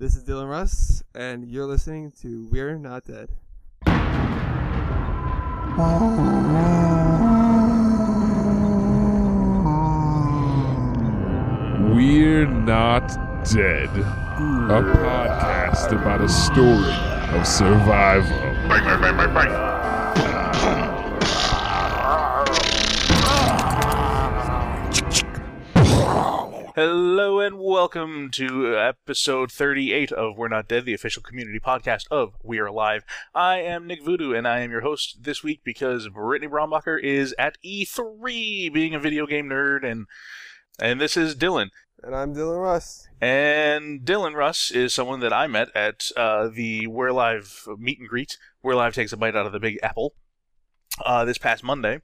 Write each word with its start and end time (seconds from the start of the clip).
This 0.00 0.16
is 0.16 0.24
Dylan 0.24 0.48
Russ, 0.48 1.02
and 1.14 1.46
you're 1.46 1.66
listening 1.66 2.10
to 2.22 2.48
We're 2.50 2.78
Not 2.78 3.04
Dead. 3.04 3.28
We're 11.94 12.46
Not 12.46 13.08
Dead, 13.44 13.90
a 13.90 14.80
podcast 14.96 15.92
about 15.92 16.22
a 16.22 16.28
story 16.30 16.94
of 17.38 17.46
survival. 17.46 18.38
Bang, 18.70 19.02
bang, 19.02 19.16
bang, 19.18 19.34
Hello 26.82 27.40
and 27.40 27.58
welcome 27.58 28.30
to 28.30 28.74
episode 28.74 29.52
38 29.52 30.12
of 30.12 30.38
We're 30.38 30.48
Not 30.48 30.66
Dead, 30.66 30.86
the 30.86 30.94
official 30.94 31.22
community 31.22 31.60
podcast 31.60 32.06
of 32.10 32.32
We 32.42 32.58
Are 32.58 32.64
Alive. 32.64 33.04
I 33.34 33.58
am 33.58 33.86
Nick 33.86 34.02
Voodoo 34.02 34.32
and 34.32 34.48
I 34.48 34.60
am 34.60 34.70
your 34.70 34.80
host 34.80 35.18
this 35.20 35.42
week 35.42 35.60
because 35.62 36.08
Brittany 36.08 36.50
Brombacher 36.50 36.98
is 36.98 37.34
at 37.38 37.58
E3 37.62 38.72
being 38.72 38.94
a 38.94 38.98
video 38.98 39.26
game 39.26 39.50
nerd 39.50 39.84
and 39.84 40.06
and 40.78 40.98
this 40.98 41.18
is 41.18 41.36
Dylan. 41.36 41.68
And 42.02 42.16
I'm 42.16 42.34
Dylan 42.34 42.62
Russ. 42.62 43.06
And 43.20 44.00
Dylan 44.00 44.34
Russ 44.34 44.70
is 44.70 44.94
someone 44.94 45.20
that 45.20 45.34
I 45.34 45.48
met 45.48 45.68
at 45.74 46.06
uh, 46.16 46.48
the 46.48 46.86
We're 46.86 47.08
Alive 47.08 47.68
meet 47.76 47.98
and 47.98 48.08
greet. 48.08 48.38
We're 48.62 48.72
Alive 48.72 48.94
takes 48.94 49.12
a 49.12 49.18
bite 49.18 49.36
out 49.36 49.44
of 49.44 49.52
the 49.52 49.60
Big 49.60 49.78
Apple 49.82 50.14
uh, 51.04 51.26
this 51.26 51.36
past 51.36 51.62
Monday. 51.62 52.00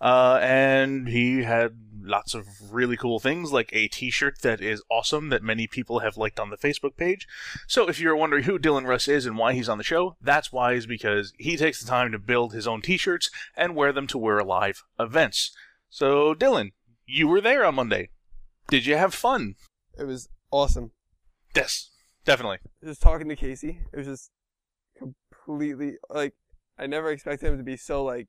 Uh, 0.00 0.38
and 0.42 1.08
he 1.08 1.42
had 1.42 1.76
lots 2.04 2.34
of 2.34 2.46
really 2.70 2.96
cool 2.96 3.18
things 3.18 3.52
like 3.52 3.70
a 3.72 3.88
t-shirt 3.88 4.42
that 4.42 4.60
is 4.60 4.82
awesome 4.90 5.28
that 5.30 5.42
many 5.42 5.66
people 5.66 6.00
have 6.00 6.16
liked 6.16 6.40
on 6.40 6.50
the 6.50 6.56
Facebook 6.56 6.96
page. 6.96 7.26
So 7.66 7.88
if 7.88 8.00
you're 8.00 8.16
wondering 8.16 8.44
who 8.44 8.58
Dylan 8.58 8.86
Russ 8.86 9.08
is 9.08 9.26
and 9.26 9.36
why 9.36 9.52
he's 9.52 9.68
on 9.68 9.78
the 9.78 9.84
show, 9.84 10.16
that's 10.20 10.52
why 10.52 10.72
is 10.72 10.86
because 10.86 11.32
he 11.38 11.56
takes 11.56 11.80
the 11.80 11.88
time 11.88 12.12
to 12.12 12.18
build 12.18 12.52
his 12.52 12.66
own 12.66 12.82
t-shirts 12.82 13.30
and 13.56 13.76
wear 13.76 13.92
them 13.92 14.06
to 14.08 14.18
We're 14.18 14.38
Alive 14.38 14.82
events. 14.98 15.54
So 15.90 16.34
Dylan, 16.34 16.72
you 17.06 17.28
were 17.28 17.40
there 17.40 17.64
on 17.64 17.74
Monday. 17.74 18.10
Did 18.68 18.86
you 18.86 18.96
have 18.96 19.14
fun? 19.14 19.54
It 19.98 20.04
was 20.04 20.28
awesome. 20.50 20.92
Yes, 21.54 21.90
definitely. 22.24 22.58
Just 22.82 23.02
talking 23.02 23.28
to 23.28 23.36
Casey, 23.36 23.80
it 23.92 23.96
was 23.96 24.06
just 24.06 24.30
completely 24.96 25.94
like 26.08 26.34
I 26.78 26.86
never 26.86 27.10
expected 27.10 27.48
him 27.48 27.58
to 27.58 27.64
be 27.64 27.76
so 27.76 28.04
like. 28.04 28.28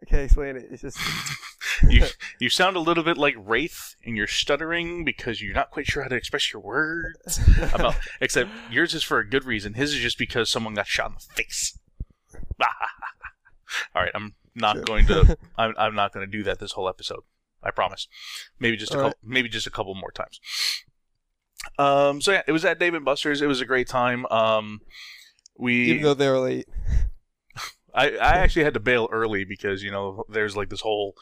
I 0.00 0.04
can't 0.04 0.22
explain 0.22 0.56
it. 0.56 0.66
It's 0.70 0.82
just 0.82 0.98
you 1.88 2.06
you 2.40 2.48
sound 2.48 2.76
a 2.76 2.80
little 2.80 3.04
bit 3.04 3.16
like 3.16 3.34
Wraith 3.38 3.94
and 4.04 4.16
you're 4.16 4.26
stuttering 4.26 5.04
because 5.04 5.40
you're 5.40 5.54
not 5.54 5.70
quite 5.70 5.86
sure 5.86 6.02
how 6.02 6.08
to 6.08 6.16
express 6.16 6.52
your 6.52 6.62
words. 6.62 7.40
About 7.72 7.94
except 8.20 8.50
yours 8.70 8.94
is 8.94 9.02
for 9.02 9.18
a 9.18 9.28
good 9.28 9.44
reason. 9.44 9.74
His 9.74 9.94
is 9.94 10.00
just 10.00 10.18
because 10.18 10.50
someone 10.50 10.74
got 10.74 10.86
shot 10.86 11.10
in 11.10 11.14
the 11.14 11.42
face. 11.42 11.78
All 13.94 14.02
right, 14.02 14.12
I'm 14.14 14.34
not 14.54 14.84
going 14.84 15.06
to. 15.06 15.36
I'm, 15.58 15.74
I'm 15.78 15.94
not 15.94 16.12
going 16.12 16.24
to 16.24 16.30
do 16.30 16.42
that 16.44 16.58
this 16.58 16.72
whole 16.72 16.88
episode. 16.88 17.20
I 17.62 17.70
promise. 17.70 18.06
Maybe 18.60 18.76
just 18.76 18.94
a 18.94 18.96
All 18.96 19.04
couple. 19.04 19.18
Maybe 19.22 19.48
just 19.48 19.66
a 19.66 19.70
couple 19.70 19.94
more 19.94 20.12
times. 20.12 20.40
Um. 21.78 22.20
So 22.20 22.32
yeah, 22.32 22.42
it 22.46 22.52
was 22.52 22.64
at 22.64 22.78
Dave 22.78 22.94
and 22.94 23.04
Buster's. 23.04 23.42
It 23.42 23.46
was 23.46 23.60
a 23.60 23.66
great 23.66 23.88
time. 23.88 24.26
Um. 24.26 24.80
We 25.58 25.90
even 25.90 26.02
though 26.02 26.14
they 26.14 26.28
were 26.28 26.38
late. 26.38 26.68
I, 27.94 28.10
I 28.10 28.36
actually 28.36 28.64
had 28.64 28.74
to 28.74 28.80
bail 28.80 29.08
early 29.10 29.44
because 29.44 29.82
you 29.82 29.90
know 29.90 30.24
there's 30.28 30.54
like 30.54 30.68
this 30.68 30.82
whole 30.82 31.14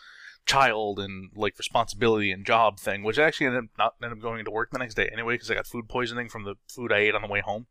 child 0.47 0.99
and 0.99 1.31
like 1.35 1.59
responsibility 1.59 2.31
and 2.31 2.45
job 2.45 2.79
thing, 2.79 3.03
which 3.03 3.19
I 3.19 3.25
actually 3.25 3.47
ended 3.47 3.65
up 3.65 3.71
not 3.79 3.95
ended 4.03 4.19
up 4.19 4.23
going 4.23 4.41
into 4.41 4.51
work 4.51 4.71
the 4.71 4.79
next 4.79 4.95
day 4.95 5.09
anyway 5.13 5.35
because 5.35 5.51
I 5.51 5.55
got 5.55 5.67
food 5.67 5.89
poisoning 5.89 6.29
from 6.29 6.45
the 6.45 6.55
food 6.69 6.93
I 6.93 6.99
ate 6.99 7.15
on 7.15 7.23
the 7.23 7.29
way 7.29 7.41
home. 7.41 7.67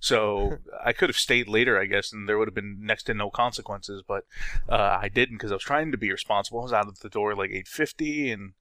So 0.00 0.58
I 0.84 0.92
could 0.92 1.08
have 1.08 1.16
stayed 1.16 1.48
later, 1.48 1.80
I 1.80 1.86
guess, 1.86 2.12
and 2.12 2.28
there 2.28 2.38
would 2.38 2.48
have 2.48 2.54
been 2.54 2.78
next 2.80 3.04
to 3.04 3.14
no 3.14 3.30
consequences. 3.30 4.02
But 4.06 4.24
uh, 4.68 4.98
I 5.00 5.08
didn't 5.08 5.36
because 5.36 5.52
I 5.52 5.56
was 5.56 5.64
trying 5.64 5.92
to 5.92 5.98
be 5.98 6.10
responsible. 6.10 6.60
I 6.60 6.64
was 6.64 6.72
out 6.72 6.88
of 6.88 7.00
the 7.00 7.08
door 7.08 7.34
like 7.34 7.50
eight 7.50 7.68
fifty 7.68 8.30
and 8.30 8.52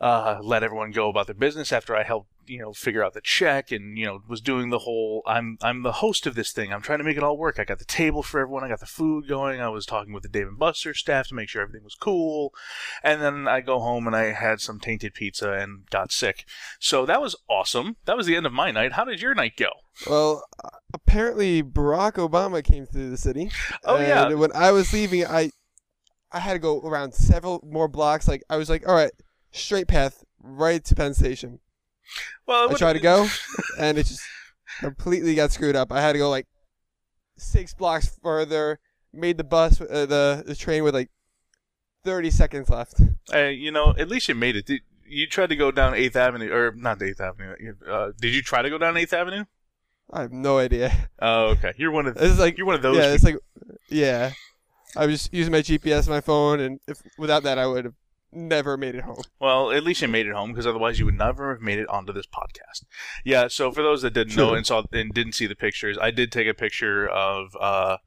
uh, 0.00 0.38
let 0.42 0.62
everyone 0.62 0.90
go 0.90 1.08
about 1.08 1.26
their 1.26 1.34
business 1.34 1.72
after 1.72 1.94
I 1.94 2.04
helped 2.04 2.30
you 2.48 2.58
know 2.58 2.72
figure 2.72 3.04
out 3.04 3.14
the 3.14 3.20
check 3.20 3.70
and 3.70 3.98
you 3.98 4.06
know 4.06 4.22
was 4.28 4.40
doing 4.40 4.70
the 4.70 4.80
whole 4.80 5.22
I'm 5.26 5.58
I'm 5.62 5.82
the 5.82 5.92
host 5.92 6.26
of 6.26 6.34
this 6.34 6.52
thing. 6.52 6.72
I'm 6.72 6.82
trying 6.82 6.98
to 6.98 7.04
make 7.04 7.16
it 7.16 7.22
all 7.22 7.36
work. 7.36 7.58
I 7.58 7.64
got 7.64 7.78
the 7.78 7.84
table 7.84 8.22
for 8.22 8.40
everyone. 8.40 8.64
I 8.64 8.68
got 8.68 8.80
the 8.80 8.86
food 8.86 9.28
going. 9.28 9.60
I 9.60 9.68
was 9.68 9.86
talking 9.86 10.12
with 10.12 10.22
the 10.22 10.28
Dave 10.28 10.48
and 10.48 10.58
Buster 10.58 10.94
staff 10.94 11.28
to 11.28 11.34
make 11.34 11.48
sure 11.48 11.62
everything 11.62 11.84
was 11.84 11.94
cool. 11.94 12.52
And 13.02 13.20
then 13.22 13.48
I 13.48 13.60
go 13.60 13.78
home 13.80 14.06
and 14.06 14.16
I 14.16 14.32
had 14.32 14.60
some 14.60 14.80
tainted 14.80 15.14
pizza 15.14 15.52
and 15.52 15.88
got 15.90 16.12
sick. 16.12 16.44
So 16.78 17.06
that 17.06 17.20
was 17.20 17.36
awesome. 17.48 17.96
That 18.04 18.16
was 18.16 18.26
the 18.26 18.36
end 18.36 18.46
of 18.46 18.52
my 18.52 18.70
night. 18.70 18.92
How 18.92 19.04
did 19.04 19.20
your 19.20 19.34
night 19.34 19.56
go? 19.56 19.70
Well, 20.08 20.44
apparently 20.92 21.62
Barack 21.62 22.14
Obama 22.14 22.62
came 22.62 22.86
through 22.86 23.10
the 23.10 23.16
city. 23.16 23.50
Oh, 23.84 23.96
and 23.96 24.08
yeah. 24.08 24.34
When 24.34 24.52
I 24.54 24.70
was 24.70 24.92
leaving, 24.92 25.26
I 25.26 25.50
I 26.30 26.40
had 26.40 26.54
to 26.54 26.58
go 26.58 26.80
around 26.80 27.14
several 27.14 27.64
more 27.66 27.88
blocks. 27.88 28.28
Like 28.28 28.42
I 28.50 28.56
was 28.56 28.68
like, 28.68 28.86
all 28.86 28.94
right, 28.94 29.12
straight 29.50 29.88
path 29.88 30.24
right 30.40 30.84
to 30.84 30.94
Penn 30.94 31.14
Station. 31.14 31.60
Well, 32.46 32.70
I 32.70 32.74
tried 32.74 32.94
to 32.94 33.00
go, 33.00 33.28
and 33.78 33.98
it 33.98 34.06
just 34.06 34.22
completely 34.80 35.34
got 35.34 35.52
screwed 35.52 35.76
up. 35.76 35.92
I 35.92 36.00
had 36.00 36.12
to 36.12 36.18
go 36.18 36.30
like 36.30 36.46
six 37.36 37.74
blocks 37.74 38.18
further. 38.22 38.78
Made 39.12 39.38
the 39.38 39.44
bus, 39.44 39.80
uh, 39.80 40.06
the 40.06 40.44
the 40.46 40.54
train 40.54 40.84
with 40.84 40.94
like 40.94 41.10
thirty 42.04 42.30
seconds 42.30 42.68
left. 42.68 43.00
Uh, 43.32 43.44
you 43.44 43.70
know, 43.70 43.94
at 43.98 44.08
least 44.08 44.28
you 44.28 44.34
made 44.34 44.56
it. 44.56 44.66
Did, 44.66 44.82
you 45.06 45.26
tried 45.26 45.48
to 45.48 45.56
go 45.56 45.70
down 45.70 45.94
Eighth 45.94 46.16
Avenue, 46.16 46.52
or 46.52 46.72
not 46.72 47.02
Eighth 47.02 47.20
Avenue? 47.20 47.54
Uh, 47.88 48.12
did 48.20 48.34
you 48.34 48.42
try 48.42 48.60
to 48.60 48.68
go 48.68 48.76
down 48.76 48.96
Eighth 48.96 49.12
Avenue? 49.14 49.44
I 50.10 50.22
have 50.22 50.32
no 50.32 50.58
idea. 50.58 51.08
Oh, 51.20 51.48
okay. 51.48 51.72
You're 51.76 51.90
one 51.90 52.06
of 52.06 52.16
It's 52.18 52.38
like 52.38 52.56
you're 52.56 52.66
one 52.66 52.76
of 52.76 52.82
those. 52.82 52.96
yeah, 52.96 53.12
it's 53.12 53.24
like 53.24 53.36
yeah. 53.88 54.32
I 54.96 55.06
was 55.06 55.14
just 55.16 55.34
using 55.34 55.52
my 55.52 55.60
GPS 55.60 56.06
on 56.06 56.14
my 56.14 56.20
phone, 56.20 56.60
and 56.60 56.80
if 56.86 57.02
without 57.18 57.42
that, 57.42 57.58
I 57.58 57.66
would 57.66 57.84
have 57.84 57.94
never 58.32 58.76
made 58.76 58.94
it 58.94 59.04
home. 59.04 59.22
Well, 59.40 59.70
at 59.70 59.84
least 59.84 60.02
you 60.02 60.08
made 60.08 60.26
it 60.26 60.34
home 60.34 60.52
because 60.52 60.66
otherwise 60.66 60.98
you 60.98 61.04
would 61.06 61.18
never 61.18 61.52
have 61.52 61.62
made 61.62 61.78
it 61.78 61.88
onto 61.88 62.12
this 62.12 62.26
podcast. 62.26 62.84
Yeah. 63.24 63.48
So 63.48 63.72
for 63.72 63.82
those 63.82 64.02
that 64.02 64.14
didn't 64.14 64.36
know 64.36 64.54
and 64.54 64.66
saw 64.66 64.82
and 64.92 65.12
didn't 65.12 65.34
see 65.34 65.46
the 65.46 65.56
pictures, 65.56 65.98
I 66.00 66.10
did 66.10 66.32
take 66.32 66.48
a 66.48 66.54
picture 66.54 67.08
of 67.08 67.56
uh, 67.60 67.98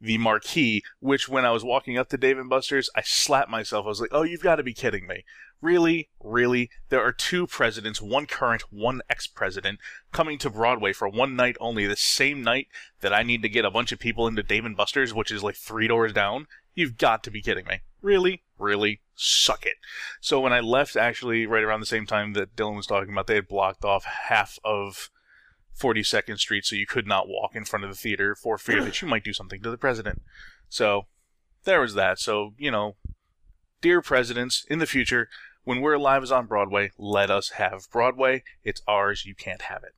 the 0.00 0.18
marquee. 0.18 0.82
Which 1.00 1.28
when 1.28 1.44
I 1.44 1.50
was 1.50 1.64
walking 1.64 1.98
up 1.98 2.08
to 2.10 2.16
Dave 2.16 2.38
and 2.38 2.50
Buster's, 2.50 2.90
I 2.96 3.02
slapped 3.02 3.50
myself. 3.50 3.86
I 3.86 3.88
was 3.88 4.00
like, 4.00 4.10
"Oh, 4.12 4.22
you've 4.22 4.42
got 4.42 4.56
to 4.56 4.62
be 4.62 4.74
kidding 4.74 5.06
me! 5.06 5.24
Really, 5.60 6.10
really? 6.20 6.70
There 6.88 7.02
are 7.02 7.12
two 7.12 7.46
presidents, 7.46 8.02
one 8.02 8.26
current, 8.26 8.64
one 8.70 9.00
ex-president, 9.08 9.78
coming 10.10 10.36
to 10.38 10.50
Broadway 10.50 10.92
for 10.92 11.08
one 11.08 11.36
night 11.36 11.56
only. 11.60 11.86
The 11.86 11.94
same 11.94 12.42
night 12.42 12.66
that 13.00 13.12
I 13.12 13.22
need 13.22 13.42
to 13.42 13.48
get 13.48 13.64
a 13.64 13.70
bunch 13.70 13.92
of 13.92 14.00
people 14.00 14.26
into 14.26 14.42
Dave 14.42 14.64
and 14.64 14.76
Buster's, 14.76 15.14
which 15.14 15.30
is 15.30 15.44
like 15.44 15.54
three 15.54 15.86
doors 15.86 16.12
down. 16.12 16.48
You've 16.74 16.98
got 16.98 17.22
to 17.24 17.30
be 17.30 17.40
kidding 17.40 17.66
me! 17.66 17.80
Really, 18.00 18.42
really, 18.62 19.00
suck 19.14 19.66
it." 19.66 19.76
So 20.20 20.40
when 20.40 20.52
I 20.52 20.60
left, 20.60 20.96
actually, 20.96 21.46
right 21.46 21.62
around 21.62 21.80
the 21.80 21.86
same 21.86 22.06
time 22.06 22.32
that 22.34 22.56
Dylan 22.56 22.76
was 22.76 22.86
talking 22.86 23.12
about, 23.12 23.26
they 23.26 23.34
had 23.34 23.48
blocked 23.48 23.84
off 23.84 24.04
half 24.04 24.58
of 24.64 25.10
42nd 25.78 26.38
Street, 26.38 26.64
so 26.64 26.76
you 26.76 26.86
could 26.86 27.06
not 27.06 27.28
walk 27.28 27.54
in 27.54 27.64
front 27.64 27.84
of 27.84 27.90
the 27.90 27.96
theater 27.96 28.34
for 28.34 28.58
fear 28.58 28.82
that 28.84 29.02
you 29.02 29.08
might 29.08 29.24
do 29.24 29.32
something 29.32 29.62
to 29.62 29.70
the 29.70 29.78
president. 29.78 30.22
So 30.68 31.06
there 31.64 31.80
was 31.80 31.94
that. 31.94 32.18
So 32.18 32.54
you 32.56 32.70
know, 32.70 32.96
dear 33.80 34.00
presidents, 34.00 34.64
in 34.68 34.78
the 34.78 34.86
future, 34.86 35.28
when 35.64 35.80
We're 35.80 35.94
Alive 35.94 36.22
is 36.22 36.32
on 36.32 36.46
Broadway, 36.46 36.92
let 36.98 37.30
us 37.30 37.50
have 37.50 37.90
Broadway. 37.90 38.42
It's 38.64 38.82
ours. 38.86 39.24
You 39.24 39.34
can't 39.34 39.62
have 39.62 39.84
it. 39.84 39.94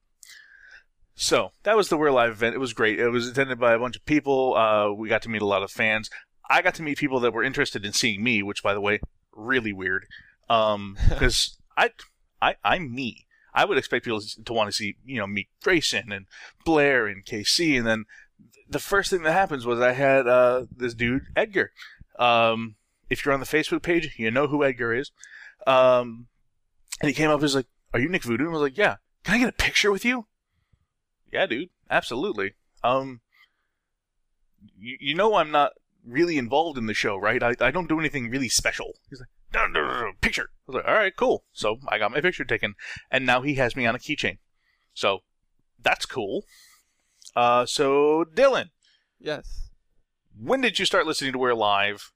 So 1.14 1.52
that 1.62 1.76
was 1.76 1.88
the 1.88 1.96
We're 1.96 2.08
Alive 2.08 2.32
event. 2.32 2.54
It 2.54 2.58
was 2.58 2.72
great. 2.72 2.98
It 2.98 3.08
was 3.08 3.28
attended 3.28 3.58
by 3.58 3.72
a 3.72 3.78
bunch 3.78 3.96
of 3.96 4.04
people. 4.04 4.56
Uh, 4.56 4.92
we 4.92 5.08
got 5.08 5.22
to 5.22 5.28
meet 5.28 5.42
a 5.42 5.46
lot 5.46 5.62
of 5.62 5.70
fans. 5.70 6.10
I 6.48 6.62
got 6.62 6.74
to 6.76 6.82
meet 6.82 6.98
people 6.98 7.20
that 7.20 7.32
were 7.32 7.42
interested 7.42 7.84
in 7.84 7.92
seeing 7.92 8.22
me, 8.22 8.42
which, 8.42 8.62
by 8.62 8.74
the 8.74 8.80
way, 8.80 9.00
really 9.32 9.72
weird. 9.72 10.06
Um, 10.48 10.96
because 11.08 11.58
I, 11.76 11.90
I, 12.40 12.56
I'm 12.64 12.94
me. 12.94 13.26
I 13.54 13.64
would 13.64 13.78
expect 13.78 14.04
people 14.04 14.20
to 14.44 14.52
want 14.52 14.68
to 14.68 14.72
see, 14.72 14.96
you 15.04 15.18
know, 15.18 15.26
meet 15.26 15.48
Grayson 15.62 16.10
and 16.10 16.26
Blair 16.64 17.06
and 17.06 17.24
KC, 17.24 17.78
and 17.78 17.86
then 17.86 18.04
the 18.68 18.80
first 18.80 19.10
thing 19.10 19.22
that 19.22 19.32
happens 19.32 19.64
was 19.64 19.78
I 19.78 19.92
had 19.92 20.26
uh, 20.26 20.64
this 20.74 20.94
dude 20.94 21.26
Edgar. 21.36 21.70
Um, 22.18 22.74
if 23.08 23.24
you're 23.24 23.34
on 23.34 23.40
the 23.40 23.46
Facebook 23.46 23.82
page, 23.82 24.14
you 24.16 24.30
know 24.30 24.48
who 24.48 24.64
Edgar 24.64 24.92
is. 24.92 25.12
Um, 25.66 26.26
and 27.00 27.08
he 27.08 27.14
came 27.14 27.30
up 27.30 27.34
and 27.34 27.42
was 27.42 27.54
like, 27.54 27.66
"Are 27.92 28.00
you 28.00 28.08
Nick 28.08 28.24
Voodoo?" 28.24 28.44
And 28.44 28.50
I 28.50 28.58
was 28.58 28.62
like, 28.62 28.78
"Yeah." 28.78 28.96
Can 29.24 29.36
I 29.36 29.38
get 29.38 29.48
a 29.48 29.52
picture 29.52 29.90
with 29.90 30.04
you? 30.04 30.26
Yeah, 31.32 31.46
dude. 31.46 31.70
Absolutely. 31.90 32.54
Um, 32.82 33.20
you, 34.78 34.96
you 35.00 35.14
know 35.14 35.36
I'm 35.36 35.50
not 35.50 35.72
really 36.06 36.36
involved 36.38 36.78
in 36.78 36.86
the 36.86 36.94
show, 36.94 37.16
right? 37.16 37.42
I, 37.42 37.54
I 37.60 37.70
don't 37.70 37.88
do 37.88 37.98
anything 37.98 38.30
really 38.30 38.48
special. 38.48 38.92
He's 39.10 39.20
like, 39.20 39.28
no, 39.54 39.66
no, 39.66 39.86
no, 39.86 40.00
no, 40.00 40.12
picture. 40.20 40.50
I 40.52 40.62
was 40.66 40.74
like, 40.76 40.86
all 40.88 40.94
right, 40.94 41.14
cool. 41.16 41.44
So 41.52 41.78
I 41.88 41.98
got 41.98 42.10
my 42.12 42.20
picture 42.20 42.44
taken, 42.44 42.74
and 43.10 43.24
now 43.24 43.42
he 43.42 43.54
has 43.54 43.74
me 43.76 43.86
on 43.86 43.94
a 43.94 43.98
keychain. 43.98 44.38
So 44.92 45.20
that's 45.82 46.06
cool. 46.06 46.44
Uh, 47.36 47.66
so 47.66 48.24
Dylan, 48.24 48.70
Yes. 49.18 49.70
when 50.38 50.60
did 50.60 50.78
you 50.78 50.84
start 50.86 51.06
listening 51.06 51.32
to 51.32 51.38
We're 51.38 51.50
Alive? 51.50 52.12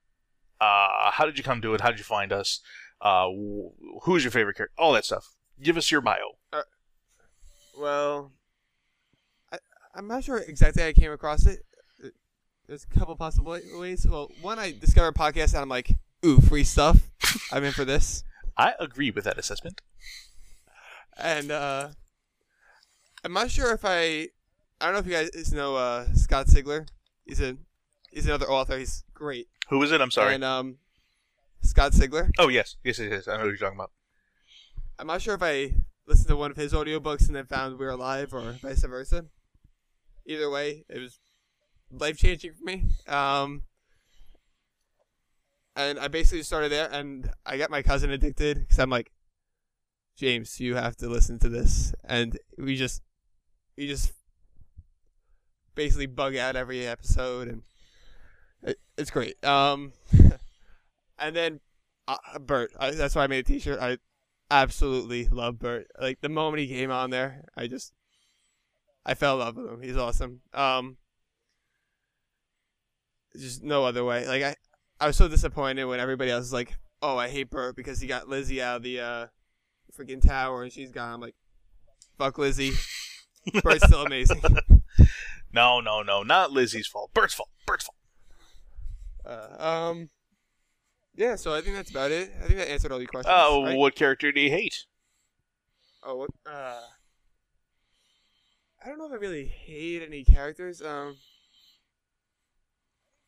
Uh, 0.60 1.10
how 1.12 1.24
did 1.26 1.38
you 1.38 1.44
come 1.44 1.60
to 1.62 1.74
it? 1.74 1.80
How 1.80 1.90
did 1.90 1.98
you 1.98 2.04
find 2.04 2.32
us? 2.32 2.60
Uh, 3.00 3.28
wh- 3.28 4.02
who's 4.04 4.24
your 4.24 4.30
favorite 4.32 4.56
character? 4.56 4.74
All 4.76 4.92
that 4.92 5.04
stuff. 5.04 5.24
Give 5.62 5.76
us 5.76 5.90
your 5.90 6.00
bio. 6.00 6.16
Well, 7.78 8.32
I, 9.52 9.58
I'm 9.94 10.08
not 10.08 10.24
sure 10.24 10.38
exactly 10.38 10.82
how 10.82 10.88
I 10.88 10.92
came 10.92 11.12
across 11.12 11.46
it. 11.46 11.60
There's 12.68 12.84
a 12.84 12.98
couple 12.98 13.16
possible 13.16 13.58
ways. 13.78 14.06
Well, 14.06 14.30
one, 14.42 14.58
I 14.58 14.74
discover 14.78 15.08
a 15.08 15.12
podcast 15.14 15.54
and 15.54 15.62
I'm 15.62 15.70
like, 15.70 15.90
ooh, 16.24 16.38
free 16.38 16.64
stuff. 16.64 17.10
I'm 17.50 17.64
in 17.64 17.72
for 17.72 17.86
this. 17.86 18.24
I 18.58 18.74
agree 18.78 19.10
with 19.10 19.24
that 19.24 19.38
assessment. 19.38 19.80
And 21.16 21.50
uh, 21.50 21.88
I'm 23.24 23.32
not 23.32 23.50
sure 23.50 23.72
if 23.72 23.84
I. 23.84 24.28
I 24.80 24.84
don't 24.84 24.92
know 24.92 24.98
if 24.98 25.06
you 25.06 25.12
guys 25.12 25.52
know 25.52 25.76
uh, 25.76 26.06
Scott 26.12 26.46
Sigler. 26.46 26.86
He's 27.24 27.40
a 27.40 27.56
he's 28.12 28.26
another 28.26 28.46
author. 28.46 28.78
He's 28.78 29.02
great. 29.14 29.48
Who 29.70 29.82
is 29.82 29.90
it? 29.90 30.00
I'm 30.00 30.10
sorry. 30.10 30.34
And 30.34 30.44
um, 30.44 30.76
Scott 31.62 31.92
Sigler. 31.92 32.30
oh 32.38 32.48
yes, 32.48 32.76
yes, 32.84 32.98
yes, 32.98 33.08
yes. 33.10 33.28
I 33.28 33.38
know 33.38 33.44
who 33.44 33.48
you're 33.48 33.56
talking 33.56 33.78
about. 33.78 33.92
I'm 34.98 35.06
not 35.06 35.22
sure 35.22 35.34
if 35.34 35.42
I 35.42 35.74
listened 36.06 36.28
to 36.28 36.36
one 36.36 36.50
of 36.50 36.56
his 36.56 36.72
audiobooks 36.74 37.26
and 37.26 37.34
then 37.34 37.46
found 37.46 37.78
We're 37.78 37.88
Alive 37.88 38.34
or 38.34 38.52
vice 38.62 38.84
versa. 38.84 39.24
Either 40.26 40.50
way, 40.50 40.84
it 40.88 41.00
was 41.00 41.18
life 41.90 42.18
changing 42.18 42.52
for 42.52 42.64
me. 42.64 42.84
Um, 43.06 43.62
and 45.76 45.98
I 45.98 46.08
basically 46.08 46.42
started 46.42 46.72
there, 46.72 46.88
and 46.90 47.30
I 47.46 47.56
got 47.56 47.70
my 47.70 47.82
cousin 47.82 48.10
addicted 48.10 48.58
because 48.60 48.78
I'm 48.78 48.90
like, 48.90 49.12
James, 50.16 50.58
you 50.58 50.74
have 50.74 50.96
to 50.96 51.08
listen 51.08 51.38
to 51.40 51.48
this, 51.48 51.94
and 52.04 52.38
we 52.58 52.76
just, 52.76 53.02
we 53.76 53.86
just 53.86 54.12
basically 55.74 56.06
bug 56.06 56.34
out 56.34 56.56
every 56.56 56.84
episode, 56.86 57.48
and 57.48 57.62
it, 58.62 58.78
it's 58.96 59.10
great. 59.10 59.42
Um, 59.44 59.92
and 61.18 61.36
then 61.36 61.60
uh, 62.08 62.38
Bert, 62.40 62.72
I, 62.78 62.90
that's 62.90 63.14
why 63.14 63.24
I 63.24 63.26
made 63.28 63.40
a 63.40 63.42
T-shirt. 63.44 63.78
I 63.80 63.98
absolutely 64.50 65.28
love 65.28 65.58
Bert. 65.58 65.86
Like 66.00 66.20
the 66.20 66.28
moment 66.28 66.60
he 66.60 66.68
came 66.68 66.90
on 66.90 67.10
there, 67.10 67.44
I 67.56 67.66
just 67.66 67.92
I 69.04 69.14
fell 69.14 69.34
in 69.34 69.40
love 69.40 69.56
with 69.56 69.66
him. 69.66 69.82
He's 69.82 69.96
awesome. 69.96 70.40
Um 70.52 70.96
just 73.36 73.62
no 73.62 73.84
other 73.84 74.04
way. 74.04 74.26
Like 74.26 74.42
I 74.42 74.56
I 75.00 75.06
was 75.06 75.16
so 75.16 75.28
disappointed 75.28 75.84
when 75.84 76.00
everybody 76.00 76.30
else 76.30 76.42
was 76.42 76.52
like, 76.52 76.76
"Oh, 77.02 77.16
I 77.16 77.28
hate 77.28 77.50
Bert 77.50 77.76
because 77.76 78.00
he 78.00 78.06
got 78.06 78.28
Lizzie 78.28 78.62
out 78.62 78.76
of 78.78 78.82
the 78.82 79.00
uh 79.00 79.26
freaking 79.96 80.22
tower 80.22 80.62
and 80.62 80.72
she's 80.72 80.90
gone." 80.90 81.14
I'm 81.14 81.20
like, 81.20 81.36
"Fuck 82.16 82.38
Lizzie." 82.38 82.72
Bert's 83.62 83.86
still 83.86 84.02
amazing. 84.02 84.42
No, 85.50 85.80
no, 85.80 86.02
no, 86.02 86.22
not 86.22 86.52
Lizzie's 86.52 86.86
fault. 86.86 87.10
Bert's 87.14 87.32
fault. 87.32 87.48
Bert's 87.66 87.86
fault. 87.86 87.96
Uh, 89.24 89.62
um 89.62 90.10
yeah, 91.18 91.34
so 91.34 91.52
I 91.52 91.60
think 91.60 91.74
that's 91.74 91.90
about 91.90 92.12
it. 92.12 92.32
I 92.40 92.46
think 92.46 92.58
that 92.58 92.70
answered 92.70 92.92
all 92.92 93.00
your 93.00 93.08
questions. 93.08 93.34
Oh, 93.36 93.64
right? 93.64 93.76
what 93.76 93.96
character 93.96 94.30
do 94.30 94.40
you 94.40 94.50
hate? 94.50 94.84
Oh, 96.04 96.14
what? 96.14 96.30
Uh, 96.46 96.80
I 98.84 98.88
don't 98.88 98.98
know 98.98 99.06
if 99.06 99.12
I 99.12 99.16
really 99.16 99.46
hate 99.46 100.00
any 100.00 100.22
characters. 100.22 100.80
Um, 100.80 101.16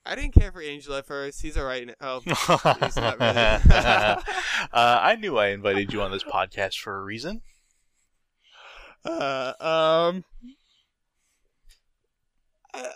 I 0.07 0.15
didn't 0.15 0.33
care 0.35 0.51
for 0.51 0.63
Angel 0.63 0.95
at 0.95 1.07
first. 1.07 1.43
He's 1.43 1.57
alright. 1.59 1.83
n- 1.89 1.95
Oh, 2.01 2.21
He's 2.25 2.97
not 2.97 3.19
really. 3.21 3.37
uh, 3.71 4.21
I 4.73 5.17
knew 5.21 5.37
I 5.39 5.49
invited 5.49 5.93
you 5.93 6.01
on 6.03 6.11
this 6.11 6.25
podcast 6.25 6.79
for 6.81 6.97
a 6.99 7.03
reason. 7.03 7.43
uh, 9.05 9.53
um, 9.61 10.25
I, 12.75 12.89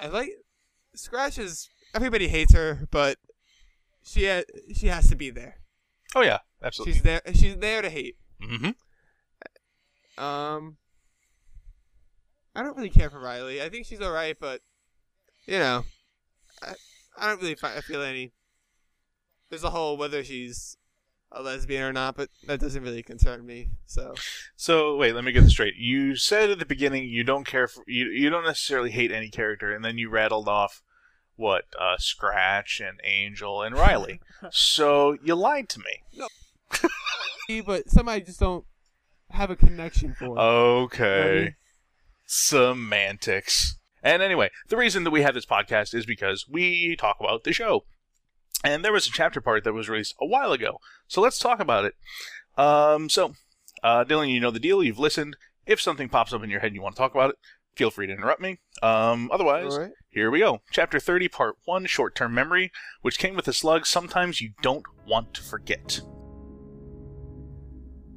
I 0.00 0.06
like 0.08 0.30
Scratch 0.94 1.38
is 1.38 1.68
everybody 1.94 2.28
hates 2.28 2.52
her, 2.54 2.86
but 2.90 3.18
she 4.02 4.26
ha- 4.26 4.44
she 4.74 4.88
has 4.88 5.08
to 5.08 5.16
be 5.16 5.30
there. 5.30 5.56
Oh 6.14 6.22
yeah, 6.22 6.38
absolutely. 6.62 6.94
She's 6.94 7.02
there. 7.02 7.20
She's 7.34 7.56
there 7.56 7.82
to 7.82 7.90
hate. 7.90 8.16
hmm 8.42 8.70
Um, 10.22 10.76
I 12.54 12.62
don't 12.62 12.76
really 12.76 12.90
care 12.90 13.10
for 13.10 13.20
Riley. 13.20 13.62
I 13.62 13.68
think 13.68 13.86
she's 13.86 14.00
alright, 14.00 14.36
but 14.38 14.60
you 15.46 15.58
know, 15.58 15.84
I, 16.62 16.74
I 17.18 17.28
don't 17.28 17.40
really 17.40 17.54
fi- 17.54 17.80
feel 17.80 18.02
any. 18.02 18.32
There's 19.48 19.64
a 19.64 19.70
whole 19.70 19.96
whether 19.96 20.22
she's 20.22 20.76
a 21.32 21.42
lesbian 21.42 21.82
or 21.82 21.92
not, 21.92 22.16
but 22.16 22.28
that 22.46 22.60
doesn't 22.60 22.82
really 22.82 23.02
concern 23.02 23.46
me. 23.46 23.70
So 23.86 24.14
So 24.56 24.96
wait, 24.96 25.14
let 25.14 25.24
me 25.24 25.32
get 25.32 25.42
this 25.42 25.52
straight. 25.52 25.76
You 25.76 26.16
said 26.16 26.50
at 26.50 26.58
the 26.58 26.66
beginning 26.66 27.08
you 27.08 27.24
don't 27.24 27.46
care 27.46 27.68
for 27.68 27.84
you. 27.86 28.06
You 28.06 28.30
don't 28.30 28.44
necessarily 28.44 28.90
hate 28.90 29.12
any 29.12 29.28
character, 29.28 29.72
and 29.72 29.84
then 29.84 29.98
you 29.98 30.10
rattled 30.10 30.48
off 30.48 30.82
what 31.36 31.64
uh, 31.80 31.96
Scratch 31.98 32.80
and 32.80 33.00
Angel 33.04 33.62
and 33.62 33.74
Riley. 33.74 34.20
so 34.50 35.16
you 35.22 35.34
lied 35.34 35.68
to 35.70 35.80
me. 35.80 36.02
No, 37.48 37.62
but 37.66 37.88
some 37.88 38.08
I 38.08 38.20
just 38.20 38.40
don't 38.40 38.64
have 39.30 39.50
a 39.50 39.56
connection 39.56 40.14
for. 40.14 40.38
Okay. 40.38 41.54
Semantics. 42.26 43.79
And 44.02 44.22
anyway, 44.22 44.50
the 44.68 44.76
reason 44.76 45.04
that 45.04 45.10
we 45.10 45.22
have 45.22 45.34
this 45.34 45.46
podcast 45.46 45.94
is 45.94 46.06
because 46.06 46.46
we 46.48 46.96
talk 46.96 47.16
about 47.20 47.44
the 47.44 47.52
show. 47.52 47.84
And 48.62 48.84
there 48.84 48.92
was 48.92 49.06
a 49.06 49.12
chapter 49.12 49.40
part 49.40 49.64
that 49.64 49.72
was 49.72 49.88
released 49.88 50.14
a 50.20 50.26
while 50.26 50.52
ago. 50.52 50.78
So 51.08 51.20
let's 51.20 51.38
talk 51.38 51.60
about 51.60 51.84
it. 51.84 51.94
Um, 52.56 53.08
so, 53.08 53.34
uh, 53.82 54.04
Dylan, 54.04 54.32
you 54.32 54.40
know 54.40 54.50
the 54.50 54.58
deal. 54.58 54.82
You've 54.82 54.98
listened. 54.98 55.36
If 55.66 55.80
something 55.80 56.08
pops 56.08 56.32
up 56.32 56.42
in 56.42 56.50
your 56.50 56.60
head 56.60 56.68
and 56.68 56.76
you 56.76 56.82
want 56.82 56.96
to 56.96 57.00
talk 57.00 57.14
about 57.14 57.30
it, 57.30 57.36
feel 57.74 57.90
free 57.90 58.06
to 58.06 58.12
interrupt 58.12 58.40
me. 58.40 58.58
Um, 58.82 59.30
otherwise, 59.32 59.72
Alright. 59.74 59.92
here 60.08 60.30
we 60.30 60.40
go. 60.40 60.60
Chapter 60.70 60.98
30, 60.98 61.28
Part 61.28 61.56
1 61.64 61.86
Short 61.86 62.14
Term 62.14 62.34
Memory, 62.34 62.72
which 63.02 63.18
came 63.18 63.34
with 63.34 63.48
a 63.48 63.52
slug 63.52 63.86
sometimes 63.86 64.40
you 64.40 64.50
don't 64.62 64.84
want 65.06 65.32
to 65.34 65.42
forget. 65.42 66.00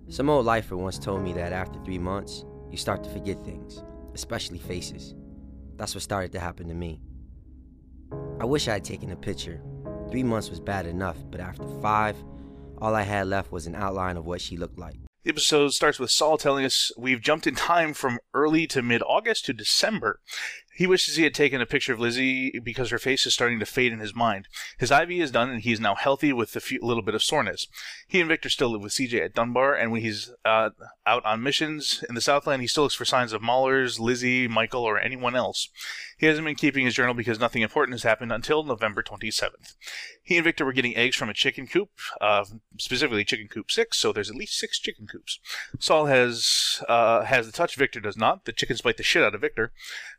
Some 0.09 0.30
old 0.30 0.45
lifer 0.45 0.75
once 0.75 1.00
told 1.00 1.24
me 1.24 1.33
that 1.33 1.53
after 1.53 1.80
three 1.83 1.97
months, 1.97 2.44
you 2.69 2.77
start 2.77 3.03
to 3.03 3.09
forget 3.09 3.44
things, 3.45 3.83
especially 4.13 4.59
faces. 4.59 5.15
That's 5.78 5.96
what 5.96 6.04
started 6.04 6.31
to 6.34 6.40
happen 6.40 6.68
to 6.68 6.74
me. 6.74 7.02
I 8.40 8.46
wish 8.46 8.68
I 8.68 8.74
had 8.74 8.84
taken 8.84 9.12
a 9.12 9.16
picture. 9.16 9.62
Three 10.10 10.24
months 10.24 10.50
was 10.50 10.60
bad 10.60 10.86
enough, 10.86 11.18
but 11.31 11.40
after 11.40 11.66
five, 11.81 12.16
all 12.80 12.96
I 12.96 13.04
had 13.04 13.28
left 13.28 13.52
was 13.52 13.68
an 13.68 13.75
outline 13.75 14.18
of 14.18 14.25
what 14.25 14.42
she 14.42 14.58
looked 14.58 14.78
like. 14.78 15.00
The 15.24 15.30
episode 15.30 15.72
starts 15.72 16.00
with 16.00 16.12
Saul 16.12 16.38
telling 16.38 16.66
us 16.66 16.92
we've 16.98 17.22
jumped 17.22 17.48
in 17.48 17.56
time 17.56 17.94
from 17.94 18.20
early 18.34 18.68
to 18.68 18.81
mid 18.81 19.02
August 19.04 19.46
to 19.46 19.54
December. 19.54 20.20
He 20.75 20.86
wishes 20.86 21.16
he 21.16 21.24
had 21.24 21.34
taken 21.34 21.62
a 21.62 21.66
picture 21.66 21.94
of 21.94 22.00
Lizzie 22.02 22.60
because 22.62 22.90
her 22.90 22.98
face 22.98 23.26
is 23.26 23.34
starting 23.34 23.60
to 23.60 23.66
fade 23.66 23.94
in 23.94 24.00
his 24.00 24.14
mind. 24.14 24.50
His 24.78 24.92
IV 24.92 25.12
is 25.12 25.31
done 25.31 25.50
and 25.50 25.62
he 25.62 25.72
is 25.72 25.80
now 25.80 25.96
healthy 25.96 26.34
with 26.34 26.54
a 26.58 26.60
few, 26.60 26.80
little 26.81 27.04
bit 27.04 27.16
of 27.16 27.24
soreness. 27.24 27.68
He 28.13 28.19
and 28.19 28.30
Victor 28.30 28.51
still 28.51 28.69
live 28.69 28.83
with 28.83 28.94
CJ 28.94 29.25
at 29.25 29.33
Dunbar, 29.33 29.74
and 29.74 29.92
when 29.92 30.01
he's 30.01 30.31
uh, 30.45 30.69
out 31.04 31.25
on 31.25 31.42
missions 31.42 32.04
in 32.07 32.13
the 32.13 32.21
Southland, 32.21 32.62
he 32.62 32.68
still 32.68 32.83
looks 32.83 32.94
for 32.94 33.06
signs 33.06 33.33
of 33.33 33.42
Maulers, 33.42 34.00
Lizzie, 34.00 34.47
Michael, 34.47 34.83
or 34.83 34.99
anyone 34.99 35.35
else. 35.35 35.69
He 36.19 36.28
hasn't 36.28 36.45
been 36.45 36.54
keeping 36.54 36.85
his 36.85 36.94
journal 36.94 37.16
because 37.16 37.40
nothing 37.40 37.64
important 37.64 37.95
has 37.95 38.04
happened 38.04 38.31
until 38.31 38.61
November 38.61 39.02
27th. 39.02 39.73
He 40.21 40.38
and 40.38 40.44
Victor 40.44 40.64
were 40.64 40.73
getting 40.73 40.95
eggs 40.95 41.16
from 41.16 41.28
a 41.28 41.33
chicken 41.33 41.66
coop, 41.66 41.90
uh, 42.21 42.45
specifically 42.78 43.26
chicken 43.26 43.47
coop 43.47 43.71
6, 43.71 43.97
so 43.97 44.14
there's 44.14 44.30
at 44.30 44.35
least 44.35 44.59
six 44.59 44.78
chicken 44.78 45.07
coops. 45.07 45.40
Saul 45.80 46.06
has 46.06 46.83
uh, 46.88 47.23
has 47.23 47.47
the 47.47 47.52
touch, 47.52 47.76
Victor 47.76 47.99
does 47.99 48.16
not. 48.16 48.45
The 48.45 48.54
chickens 48.54 48.81
bite 48.81 48.97
the 48.97 49.04
shit 49.04 49.23
out 49.23 49.33
of 49.33 49.42
Victor. 49.42 49.73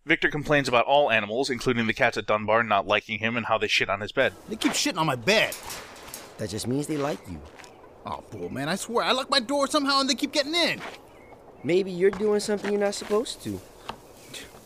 Victor 0.05 0.31
complains 0.31 0.67
about 0.67 0.87
all 0.87 1.13
animals, 1.13 1.49
including 1.49 1.87
the 1.87 1.95
cats 1.95 2.17
at 2.17 2.27
Dunbar, 2.27 2.65
not 2.65 2.89
liking 2.89 3.21
him 3.21 3.37
and 3.37 3.47
how 3.47 3.57
they 3.57 3.69
shit 3.69 3.89
on 3.89 4.01
his 4.01 4.11
bed. 4.11 4.33
They 4.49 4.57
keep 4.57 4.73
shitting 4.73 4.99
on 4.99 5.07
my 5.07 5.15
bed. 5.15 5.55
That 6.39 6.51
just 6.51 6.67
means 6.67 6.89
they 6.89 6.97
like 6.97 7.21
you. 7.31 7.39
Oh, 8.07 8.23
bull, 8.31 8.51
man, 8.51 8.69
I 8.69 8.77
swear, 8.77 9.05
I 9.05 9.13
lock 9.13 9.31
my 9.31 9.41
door 9.41 9.67
somehow 9.67 10.01
and 10.01 10.11
they 10.11 10.15
keep 10.15 10.33
getting 10.33 10.55
in. 10.55 10.81
Maybe 11.63 11.91
you're 11.91 12.11
doing 12.11 12.41
something 12.41 12.71
you're 12.71 12.81
not 12.81 12.95
supposed 12.95 13.43
to. 13.45 13.61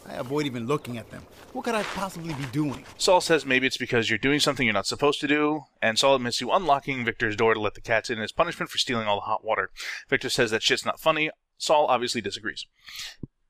I 0.09 0.15
avoid 0.15 0.47
even 0.47 0.67
looking 0.67 0.99
at 0.99 1.11
them. 1.11 1.23
What 1.53 1.65
could 1.65 1.75
I 1.75 1.83
possibly 1.83 2.35
be 2.35 2.45
doing? 2.47 2.85
Saul 2.99 3.21
says 3.21 3.47
maybe 3.47 3.67
it's 3.67 3.77
because 3.77 4.11
you're 4.11 4.19
doing 4.19 4.41
something 4.41 4.67
you're 4.67 4.75
not 4.75 4.87
supposed 4.87 5.21
to 5.21 5.29
do, 5.29 5.63
and 5.81 5.99
Saul 5.99 6.17
admits 6.17 6.39
to 6.39 6.51
unlocking 6.51 7.05
Victor's 7.05 7.37
door 7.37 7.55
to 7.55 7.61
let 7.61 7.75
the 7.75 7.81
cats 7.81 8.11
in 8.11 8.19
as 8.19 8.33
punishment 8.33 8.71
for 8.71 8.79
stealing 8.79 9.07
all 9.07 9.17
the 9.17 9.23
hot 9.23 9.45
water. 9.45 9.71
Victor 10.09 10.29
says 10.29 10.51
that 10.51 10.63
shit's 10.63 10.85
not 10.85 11.01
funny. 11.01 11.31
Saul 11.57 11.87
obviously 11.87 12.21
disagrees. 12.21 12.67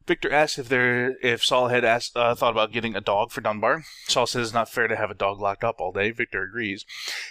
Victor 0.09 0.33
asks 0.33 0.59
if 0.59 0.71
there 0.71 1.17
if 1.23 1.45
Saul 1.45 1.69
had 1.69 1.85
asked, 1.85 2.17
uh, 2.17 2.35
thought 2.35 2.53
about 2.53 2.73
getting 2.73 2.97
a 2.97 3.01
dog 3.01 3.31
for 3.31 3.43
Dunbar. 3.43 3.85
Saul 4.07 4.27
says 4.27 4.49
it's 4.49 4.55
not 4.55 4.71
fair 4.71 4.89
to 4.89 4.97
have 4.97 5.11
a 5.11 5.15
dog 5.15 5.39
locked 5.39 5.63
up 5.63 5.81
all 5.81 5.93
day. 5.93 6.11
Victor 6.11 6.43
agrees. 6.43 6.87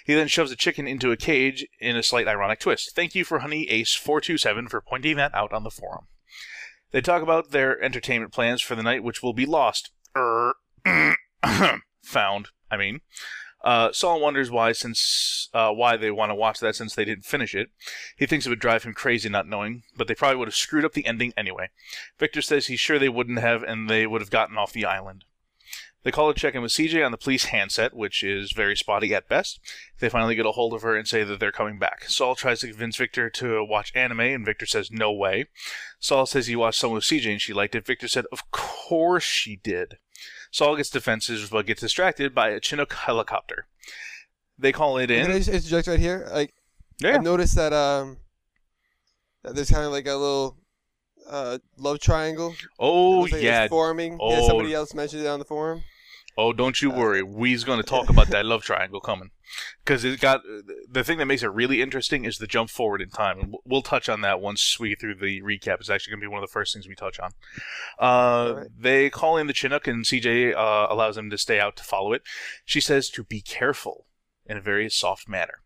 He 0.05 0.13
then 0.13 0.27
shoves 0.27 0.51
a 0.51 0.55
chicken 0.55 0.87
into 0.87 1.11
a 1.11 1.17
cage 1.17 1.65
in 1.79 1.97
a 1.97 2.03
slight 2.03 2.27
ironic 2.27 2.59
twist. 2.59 2.95
Thank 2.95 3.15
you 3.15 3.25
for 3.25 3.39
Honey 3.39 3.67
Ace 3.69 3.95
four 3.95 4.21
two 4.21 4.37
seven 4.37 4.67
for 4.67 4.79
pointing 4.79 5.17
that 5.17 5.33
out 5.33 5.51
on 5.51 5.63
the 5.63 5.71
forum. 5.71 6.05
They 6.91 7.01
talk 7.01 7.23
about 7.23 7.49
their 7.49 7.81
entertainment 7.83 8.31
plans 8.31 8.61
for 8.61 8.75
the 8.75 8.83
night, 8.83 9.03
which 9.03 9.23
will 9.23 9.33
be 9.33 9.47
lost. 9.47 9.91
Er, 10.15 10.53
found. 12.03 12.49
I 12.69 12.77
mean, 12.77 13.01
uh, 13.63 13.91
Saul 13.91 14.21
wonders 14.21 14.51
why, 14.51 14.71
since 14.71 15.49
uh, 15.53 15.71
why 15.71 15.97
they 15.97 16.11
want 16.11 16.29
to 16.29 16.35
watch 16.35 16.59
that 16.59 16.75
since 16.75 16.95
they 16.95 17.05
didn't 17.05 17.25
finish 17.25 17.55
it. 17.55 17.69
He 18.15 18.25
thinks 18.25 18.45
it 18.45 18.49
would 18.49 18.59
drive 18.59 18.83
him 18.83 18.93
crazy 18.93 19.29
not 19.29 19.47
knowing, 19.47 19.83
but 19.95 20.07
they 20.07 20.15
probably 20.15 20.37
would 20.37 20.47
have 20.47 20.55
screwed 20.55 20.85
up 20.85 20.93
the 20.93 21.05
ending 21.05 21.33
anyway. 21.35 21.69
Victor 22.19 22.41
says 22.41 22.67
he's 22.67 22.79
sure 22.79 22.99
they 22.99 23.09
wouldn't 23.09 23.39
have, 23.39 23.63
and 23.63 23.89
they 23.89 24.05
would 24.05 24.21
have 24.21 24.29
gotten 24.29 24.57
off 24.57 24.73
the 24.73 24.85
island. 24.85 25.25
They 26.03 26.11
call 26.11 26.33
to 26.33 26.39
check 26.39 26.55
in 26.55 26.61
with 26.61 26.71
CJ 26.71 27.05
on 27.05 27.11
the 27.11 27.17
police 27.17 27.45
handset, 27.45 27.93
which 27.93 28.23
is 28.23 28.53
very 28.53 28.77
spotty 28.77 29.13
at 29.13 29.27
best. 29.27 29.59
They 29.99 30.07
finally 30.07 30.35
get 30.35 30.45
a 30.45 30.51
hold 30.51 30.73
of 30.73 30.83
her 30.83 30.95
and 30.95 31.05
say 31.05 31.25
that 31.25 31.39
they're 31.39 31.51
coming 31.51 31.79
back. 31.79 32.05
Saul 32.05 32.35
tries 32.35 32.61
to 32.61 32.67
convince 32.67 32.95
Victor 32.95 33.29
to 33.31 33.65
watch 33.65 33.91
anime, 33.93 34.21
and 34.21 34.45
Victor 34.45 34.65
says 34.65 34.89
no 34.89 35.11
way. 35.11 35.47
Saul 35.99 36.25
says 36.25 36.47
he 36.47 36.55
watched 36.55 36.79
some 36.79 36.91
with 36.91 37.03
CJ 37.03 37.31
and 37.31 37.41
she 37.41 37.51
liked 37.51 37.75
it. 37.75 37.85
Victor 37.85 38.07
said, 38.07 38.25
Of 38.31 38.49
course 38.51 39.25
she 39.25 39.57
did. 39.57 39.97
Saul 40.51 40.75
gets 40.75 40.89
defensive 40.89 41.49
but 41.51 41.65
gets 41.65 41.81
distracted 41.81 42.33
by 42.33 42.49
a 42.49 42.61
Chinook 42.61 42.93
helicopter. 42.93 43.67
They 44.57 44.71
call 44.71 44.97
it 44.97 45.07
Can 45.07 45.29
I 45.31 45.35
in. 45.35 45.37
just 45.43 45.49
interject 45.49 45.87
right 45.87 45.99
here? 45.99 46.27
Like, 46.31 46.53
Yeah. 46.99 47.15
I've 47.15 47.23
noticed 47.23 47.55
that 47.55 47.73
um, 47.73 48.17
that 49.43 49.55
there's 49.55 49.69
kind 49.71 49.85
of 49.85 49.91
like 49.91 50.07
a 50.07 50.15
little 50.15 50.57
uh 51.29 51.57
love 51.77 51.99
triangle. 51.99 52.55
Oh 52.79 53.19
like 53.21 53.41
yeah. 53.41 53.67
forming. 53.67 54.13
Yeah, 54.13 54.17
Oh. 54.21 54.47
somebody 54.47 54.73
else 54.73 54.93
mentioned 54.93 55.23
it 55.23 55.27
on 55.27 55.39
the 55.39 55.45
forum. 55.45 55.83
Oh, 56.37 56.53
don't 56.53 56.81
you 56.81 56.91
worry. 56.91 57.23
We's 57.23 57.63
going 57.63 57.81
to 57.81 57.87
talk 57.87 58.09
about 58.09 58.27
that 58.27 58.45
love 58.45 58.63
triangle 58.63 59.01
coming. 59.01 59.31
Because 59.83 60.03
it 60.03 60.19
got 60.19 60.41
the 60.89 61.03
thing 61.03 61.17
that 61.17 61.25
makes 61.25 61.41
it 61.41 61.51
really 61.51 61.81
interesting 61.81 62.25
is 62.25 62.37
the 62.37 62.47
jump 62.47 62.69
forward 62.69 63.01
in 63.01 63.09
time, 63.09 63.39
and 63.39 63.55
we'll- 63.65 63.81
touch 63.81 64.09
on 64.09 64.19
that 64.21 64.41
once 64.41 64.77
we 64.79 64.89
get 64.89 64.99
through 64.99 65.15
the 65.15 65.41
recap. 65.41 65.79
It's 65.79 65.89
actually 65.89 66.11
going 66.11 66.19
to 66.19 66.25
be 66.25 66.31
one 66.31 66.43
of 66.43 66.49
the 66.49 66.51
first 66.51 66.73
things 66.73 66.87
we 66.87 66.95
touch 66.95 67.19
on. 67.19 67.31
Uh, 67.97 68.03
Alright. 68.03 68.67
They 68.77 69.09
call 69.09 69.37
in 69.37 69.47
the 69.47 69.53
Chinook, 69.53 69.87
and 69.87 70.03
CJ 70.03 70.53
uh, 70.53 70.87
allows 70.89 71.15
them 71.15 71.29
to 71.29 71.37
stay 71.37 71.59
out 71.59 71.77
to 71.77 71.83
follow 71.83 72.11
it. 72.11 72.23
She 72.65 72.81
says 72.81 73.09
to 73.11 73.23
be 73.23 73.39
careful 73.39 74.07
in 74.45 74.57
a 74.57 74.61
very 74.61 74.89
soft 74.89 75.29
manner. 75.29 75.61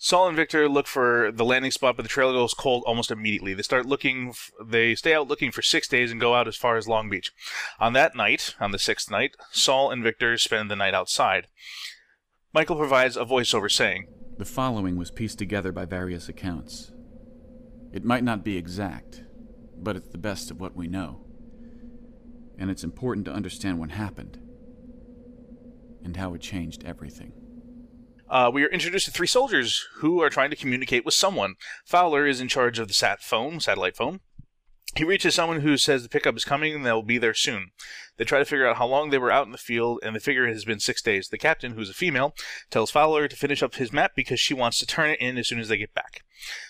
Saul 0.00 0.28
and 0.28 0.36
Victor 0.36 0.68
look 0.68 0.86
for 0.86 1.32
the 1.32 1.44
landing 1.44 1.72
spot, 1.72 1.96
but 1.96 2.04
the 2.04 2.08
trail 2.08 2.32
goes 2.32 2.54
cold 2.54 2.84
almost 2.86 3.10
immediately. 3.10 3.52
They 3.52 3.62
start 3.62 3.84
looking. 3.84 4.28
F- 4.28 4.52
they 4.64 4.94
stay 4.94 5.12
out 5.12 5.26
looking 5.26 5.50
for 5.50 5.60
six 5.60 5.88
days 5.88 6.12
and 6.12 6.20
go 6.20 6.36
out 6.36 6.46
as 6.46 6.56
far 6.56 6.76
as 6.76 6.86
Long 6.86 7.10
Beach. 7.10 7.32
On 7.80 7.94
that 7.94 8.14
night, 8.14 8.54
on 8.60 8.70
the 8.70 8.78
sixth 8.78 9.10
night, 9.10 9.32
Saul 9.50 9.90
and 9.90 10.04
Victor 10.04 10.38
spend 10.38 10.70
the 10.70 10.76
night 10.76 10.94
outside. 10.94 11.48
Michael 12.54 12.76
provides 12.76 13.16
a 13.16 13.24
voiceover 13.24 13.70
saying, 13.70 14.06
The 14.38 14.44
following 14.44 14.96
was 14.96 15.10
pieced 15.10 15.38
together 15.38 15.72
by 15.72 15.84
various 15.84 16.28
accounts. 16.28 16.92
It 17.92 18.04
might 18.04 18.22
not 18.22 18.44
be 18.44 18.56
exact, 18.56 19.24
but 19.76 19.96
it's 19.96 20.10
the 20.10 20.18
best 20.18 20.52
of 20.52 20.60
what 20.60 20.76
we 20.76 20.86
know. 20.86 21.26
And 22.56 22.70
it's 22.70 22.84
important 22.84 23.26
to 23.26 23.32
understand 23.32 23.80
what 23.80 23.90
happened 23.90 24.38
and 26.04 26.16
how 26.16 26.34
it 26.34 26.40
changed 26.40 26.84
everything. 26.84 27.32
Uh, 28.30 28.50
We 28.52 28.64
are 28.64 28.68
introduced 28.68 29.06
to 29.06 29.10
three 29.10 29.26
soldiers 29.26 29.86
who 29.96 30.22
are 30.22 30.30
trying 30.30 30.50
to 30.50 30.56
communicate 30.56 31.04
with 31.04 31.14
someone. 31.14 31.54
Fowler 31.84 32.26
is 32.26 32.40
in 32.40 32.48
charge 32.48 32.78
of 32.78 32.88
the 32.88 32.94
sat 32.94 33.22
phone, 33.22 33.60
satellite 33.60 33.96
phone. 33.96 34.20
He 34.96 35.04
reaches 35.04 35.34
someone 35.34 35.60
who 35.60 35.76
says 35.76 36.02
the 36.02 36.08
pickup 36.08 36.36
is 36.36 36.44
coming 36.44 36.74
and 36.74 36.84
they'll 36.84 37.02
be 37.02 37.18
there 37.18 37.34
soon. 37.34 37.72
They 38.16 38.24
try 38.24 38.38
to 38.38 38.44
figure 38.44 38.66
out 38.66 38.78
how 38.78 38.86
long 38.86 39.10
they 39.10 39.18
were 39.18 39.30
out 39.30 39.46
in 39.46 39.52
the 39.52 39.58
field, 39.58 40.00
and 40.02 40.14
they 40.14 40.20
figure 40.20 40.48
has 40.48 40.64
been 40.64 40.80
six 40.80 41.00
days. 41.02 41.28
The 41.28 41.38
captain, 41.38 41.72
who's 41.72 41.90
a 41.90 41.94
female, 41.94 42.34
tells 42.70 42.90
Fowler 42.90 43.28
to 43.28 43.36
finish 43.36 43.62
up 43.62 43.76
his 43.76 43.92
map 43.92 44.12
because 44.16 44.40
she 44.40 44.54
wants 44.54 44.78
to 44.80 44.86
turn 44.86 45.10
it 45.10 45.20
in 45.20 45.38
as 45.38 45.46
soon 45.46 45.60
as 45.60 45.68
they 45.68 45.76
get 45.76 45.94
back. 45.94 46.22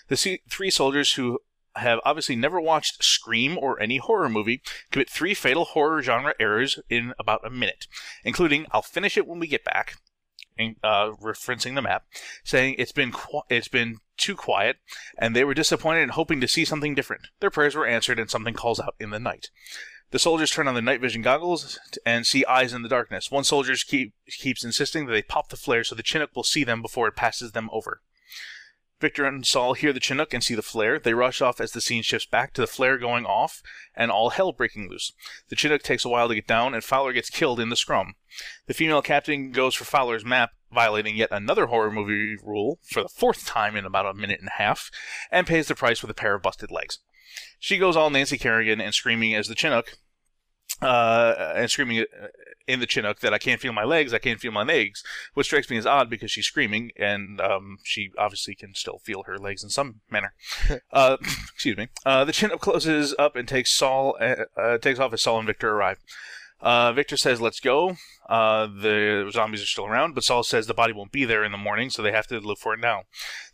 The 0.09 0.39
three 0.47 0.69
soldiers 0.69 1.13
who 1.13 1.39
have 1.75 1.99
obviously 2.03 2.35
never 2.35 2.59
watched 2.59 3.03
Scream 3.03 3.57
or 3.57 3.81
any 3.81 3.97
horror 3.97 4.29
movie 4.29 4.61
commit 4.91 5.09
three 5.09 5.33
fatal 5.33 5.65
horror 5.65 6.01
genre 6.01 6.33
errors 6.39 6.79
in 6.89 7.13
about 7.17 7.45
a 7.45 7.49
minute, 7.49 7.87
including 8.23 8.67
"I'll 8.71 8.81
finish 8.81 9.17
it 9.17 9.27
when 9.27 9.39
we 9.39 9.47
get 9.47 9.63
back," 9.63 9.95
uh, 10.83 11.11
referencing 11.21 11.75
the 11.75 11.81
map, 11.81 12.05
saying 12.43 12.75
it's 12.77 12.91
been 12.91 13.11
qu- 13.11 13.41
it's 13.49 13.67
been 13.67 13.97
too 14.17 14.35
quiet, 14.35 14.77
and 15.17 15.35
they 15.35 15.43
were 15.43 15.53
disappointed 15.53 16.03
and 16.03 16.11
hoping 16.11 16.41
to 16.41 16.47
see 16.47 16.65
something 16.65 16.95
different. 16.95 17.23
Their 17.39 17.49
prayers 17.49 17.75
were 17.75 17.87
answered, 17.87 18.19
and 18.19 18.29
something 18.29 18.53
calls 18.53 18.79
out 18.79 18.95
in 18.99 19.09
the 19.09 19.19
night. 19.19 19.49
The 20.11 20.19
soldiers 20.19 20.49
turn 20.49 20.67
on 20.67 20.73
their 20.73 20.83
night 20.83 21.01
vision 21.01 21.21
goggles 21.21 21.79
and 22.03 22.25
see 22.25 22.43
eyes 22.45 22.73
in 22.73 22.81
the 22.81 22.89
darkness. 22.89 23.29
One 23.29 23.43
soldier 23.43 23.75
keep, 23.75 24.13
keeps 24.27 24.63
insisting 24.63 25.05
that 25.05 25.11
they 25.11 25.21
pop 25.21 25.49
the 25.49 25.55
flare 25.55 25.83
so 25.83 25.93
the 25.93 26.03
Chinook 26.03 26.31
will 26.35 26.43
see 26.43 26.63
them 26.63 26.81
before 26.81 27.07
it 27.07 27.15
passes 27.15 27.51
them 27.51 27.69
over. 27.71 28.01
Victor 28.99 29.25
and 29.25 29.45
Saul 29.45 29.73
hear 29.73 29.93
the 29.93 29.99
Chinook 29.99 30.33
and 30.33 30.43
see 30.43 30.55
the 30.55 30.61
flare. 30.61 30.99
They 30.99 31.13
rush 31.13 31.41
off 31.41 31.61
as 31.61 31.71
the 31.71 31.81
scene 31.81 32.03
shifts 32.03 32.27
back 32.27 32.53
to 32.53 32.61
the 32.61 32.67
flare 32.67 32.97
going 32.97 33.25
off 33.25 33.61
and 33.95 34.11
all 34.11 34.31
hell 34.31 34.51
breaking 34.51 34.89
loose. 34.89 35.13
The 35.47 35.55
Chinook 35.55 35.83
takes 35.83 36.03
a 36.03 36.09
while 36.09 36.27
to 36.27 36.35
get 36.35 36.47
down, 36.47 36.73
and 36.73 36.83
Fowler 36.83 37.13
gets 37.13 37.29
killed 37.29 37.59
in 37.59 37.69
the 37.69 37.75
scrum. 37.75 38.15
The 38.67 38.73
female 38.73 39.01
captain 39.01 39.51
goes 39.51 39.73
for 39.73 39.85
Fowler's 39.85 40.25
map, 40.25 40.51
violating 40.71 41.15
yet 41.15 41.29
another 41.31 41.67
horror 41.67 41.91
movie 41.91 42.35
rule 42.43 42.79
for 42.83 43.01
the 43.01 43.09
fourth 43.09 43.45
time 43.45 43.75
in 43.75 43.85
about 43.85 44.05
a 44.05 44.13
minute 44.13 44.39
and 44.39 44.49
a 44.49 44.61
half, 44.61 44.91
and 45.31 45.47
pays 45.47 45.67
the 45.67 45.75
price 45.75 46.01
with 46.01 46.11
a 46.11 46.15
pair 46.15 46.35
of 46.35 46.43
busted 46.43 46.69
legs. 46.69 46.99
She 47.59 47.77
goes 47.77 47.95
all 47.95 48.09
Nancy 48.09 48.37
Kerrigan 48.37 48.81
and 48.81 48.93
screaming 48.93 49.33
as 49.33 49.47
the 49.47 49.55
Chinook, 49.55 49.97
uh, 50.81 51.53
and 51.55 51.69
screaming 51.69 51.99
uh, 51.99 52.27
in 52.67 52.79
the 52.79 52.87
Chinook 52.87 53.19
that 53.19 53.33
I 53.33 53.37
can't 53.37 53.59
feel 53.59 53.73
my 53.73 53.83
legs, 53.83 54.13
I 54.13 54.19
can't 54.19 54.39
feel 54.39 54.51
my 54.51 54.63
legs, 54.63 55.03
which 55.33 55.47
strikes 55.47 55.69
me 55.69 55.77
as 55.77 55.85
odd 55.85 56.09
because 56.09 56.31
she's 56.31 56.45
screaming 56.45 56.91
and 56.95 57.41
um, 57.41 57.77
she 57.83 58.11
obviously 58.17 58.55
can 58.55 58.75
still 58.75 58.99
feel 58.99 59.23
her 59.23 59.37
legs 59.37 59.63
in 59.63 59.69
some 59.69 60.01
manner. 60.09 60.33
uh, 60.91 61.17
excuse 61.53 61.77
me. 61.77 61.87
Uh, 62.05 62.25
the 62.25 62.33
Chinook 62.33 62.61
closes 62.61 63.15
up 63.17 63.35
and 63.35 63.47
takes 63.47 63.71
Saul, 63.71 64.15
uh, 64.21 64.35
uh, 64.55 64.77
takes 64.77 64.99
off 64.99 65.13
as 65.13 65.23
Saul 65.23 65.39
and 65.39 65.47
Victor 65.47 65.71
arrive. 65.71 65.97
Uh, 66.61 66.91
Victor 66.91 67.15
says, 67.15 67.39
"Let's 67.39 67.61
go." 67.61 67.95
Uh, 68.27 68.67
the 68.67 69.29
zombies 69.31 69.63
are 69.63 69.65
still 69.65 69.85
around, 69.85 70.13
but 70.13 70.23
Saul 70.23 70.43
says 70.43 70.67
the 70.67 70.73
body 70.73 70.91
won't 70.91 71.11
be 71.11 71.23
there 71.23 71.43
in 71.43 71.53
the 71.53 71.57
morning, 71.57 71.89
so 71.89 72.01
they 72.01 72.11
have 72.11 72.27
to 72.27 72.39
look 72.39 72.59
for 72.59 72.73
it 72.73 72.79
now. 72.79 73.03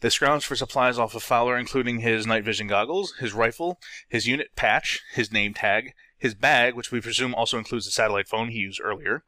They 0.02 0.10
scrounge 0.10 0.46
for 0.46 0.56
supplies 0.56 0.98
off 0.98 1.16
of 1.16 1.24
Fowler, 1.24 1.56
including 1.56 2.00
his 2.00 2.26
night 2.26 2.44
vision 2.44 2.68
goggles, 2.68 3.14
his 3.20 3.32
rifle, 3.32 3.80
his 4.10 4.28
unit 4.28 4.56
patch, 4.56 5.02
his 5.14 5.32
name 5.32 5.54
tag, 5.54 5.94
his 6.26 6.34
bag, 6.34 6.74
which 6.74 6.92
we 6.92 7.00
presume 7.00 7.36
also 7.36 7.60
includes 7.60 7.86
the 7.86 7.92
satellite 7.92 8.28
phone 8.28 8.50
he 8.50 8.58
used 8.58 8.82
earlier. 8.84 9.24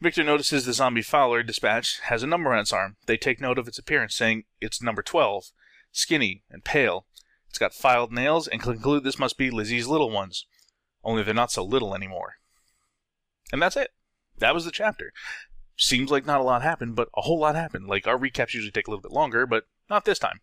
Victor 0.00 0.24
notices 0.24 0.66
the 0.66 0.72
zombie 0.72 1.00
Fowler 1.00 1.44
dispatch 1.44 2.00
has 2.00 2.24
a 2.24 2.26
number 2.26 2.52
on 2.52 2.58
its 2.58 2.72
arm. 2.72 2.96
They 3.06 3.16
take 3.16 3.40
note 3.40 3.58
of 3.58 3.68
its 3.68 3.78
appearance, 3.78 4.16
saying 4.16 4.44
it's 4.60 4.82
number 4.82 5.02
12, 5.02 5.52
skinny 5.92 6.42
and 6.50 6.64
pale. 6.64 7.06
It's 7.48 7.58
got 7.58 7.74
filed 7.74 8.12
nails 8.12 8.48
and 8.48 8.60
conclude 8.60 9.04
this 9.04 9.20
must 9.20 9.38
be 9.38 9.52
Lizzie's 9.52 9.86
little 9.86 10.10
ones. 10.10 10.46
Only 11.04 11.22
they're 11.22 11.32
not 11.32 11.52
so 11.52 11.62
little 11.62 11.94
anymore. 11.94 12.34
And 13.52 13.62
that's 13.62 13.76
it. 13.76 13.90
That 14.38 14.54
was 14.54 14.64
the 14.64 14.72
chapter. 14.72 15.12
Seems 15.76 16.10
like 16.10 16.26
not 16.26 16.40
a 16.40 16.44
lot 16.44 16.62
happened, 16.62 16.96
but 16.96 17.08
a 17.16 17.20
whole 17.22 17.38
lot 17.38 17.54
happened. 17.54 17.86
Like 17.86 18.08
our 18.08 18.18
recaps 18.18 18.54
usually 18.54 18.72
take 18.72 18.88
a 18.88 18.90
little 18.90 19.02
bit 19.02 19.12
longer, 19.12 19.46
but 19.46 19.64
not 19.88 20.04
this 20.04 20.18
time. 20.18 20.40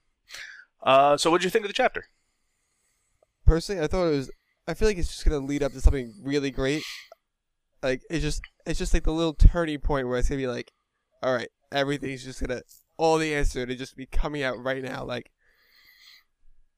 Uh, 0.81 1.17
so 1.17 1.29
what 1.29 1.41
did 1.41 1.45
you 1.45 1.49
think 1.51 1.65
of 1.65 1.69
the 1.69 1.73
chapter? 1.73 2.05
Personally, 3.45 3.83
I 3.83 3.87
thought 3.87 4.07
it 4.07 4.15
was. 4.15 4.31
I 4.69 4.75
feel 4.75 4.87
like 4.87 4.97
it's 4.97 5.09
just 5.09 5.25
gonna 5.25 5.39
lead 5.39 5.63
up 5.63 5.71
to 5.73 5.81
something 5.81 6.13
really 6.23 6.51
great. 6.51 6.83
Like 7.81 8.01
it's 8.09 8.23
just, 8.23 8.41
it's 8.65 8.77
just 8.77 8.93
like 8.93 9.03
the 9.03 9.11
little 9.11 9.33
turning 9.33 9.79
point 9.79 10.07
where 10.07 10.19
it's 10.19 10.29
gonna 10.29 10.39
be 10.39 10.47
like, 10.47 10.71
all 11.23 11.33
right, 11.33 11.49
everything's 11.71 12.23
just 12.23 12.39
gonna, 12.39 12.61
all 12.97 13.17
the 13.17 13.33
answers 13.33 13.65
to 13.65 13.75
just 13.75 13.97
be 13.97 14.05
coming 14.05 14.43
out 14.43 14.63
right 14.63 14.83
now. 14.83 15.03
Like, 15.03 15.31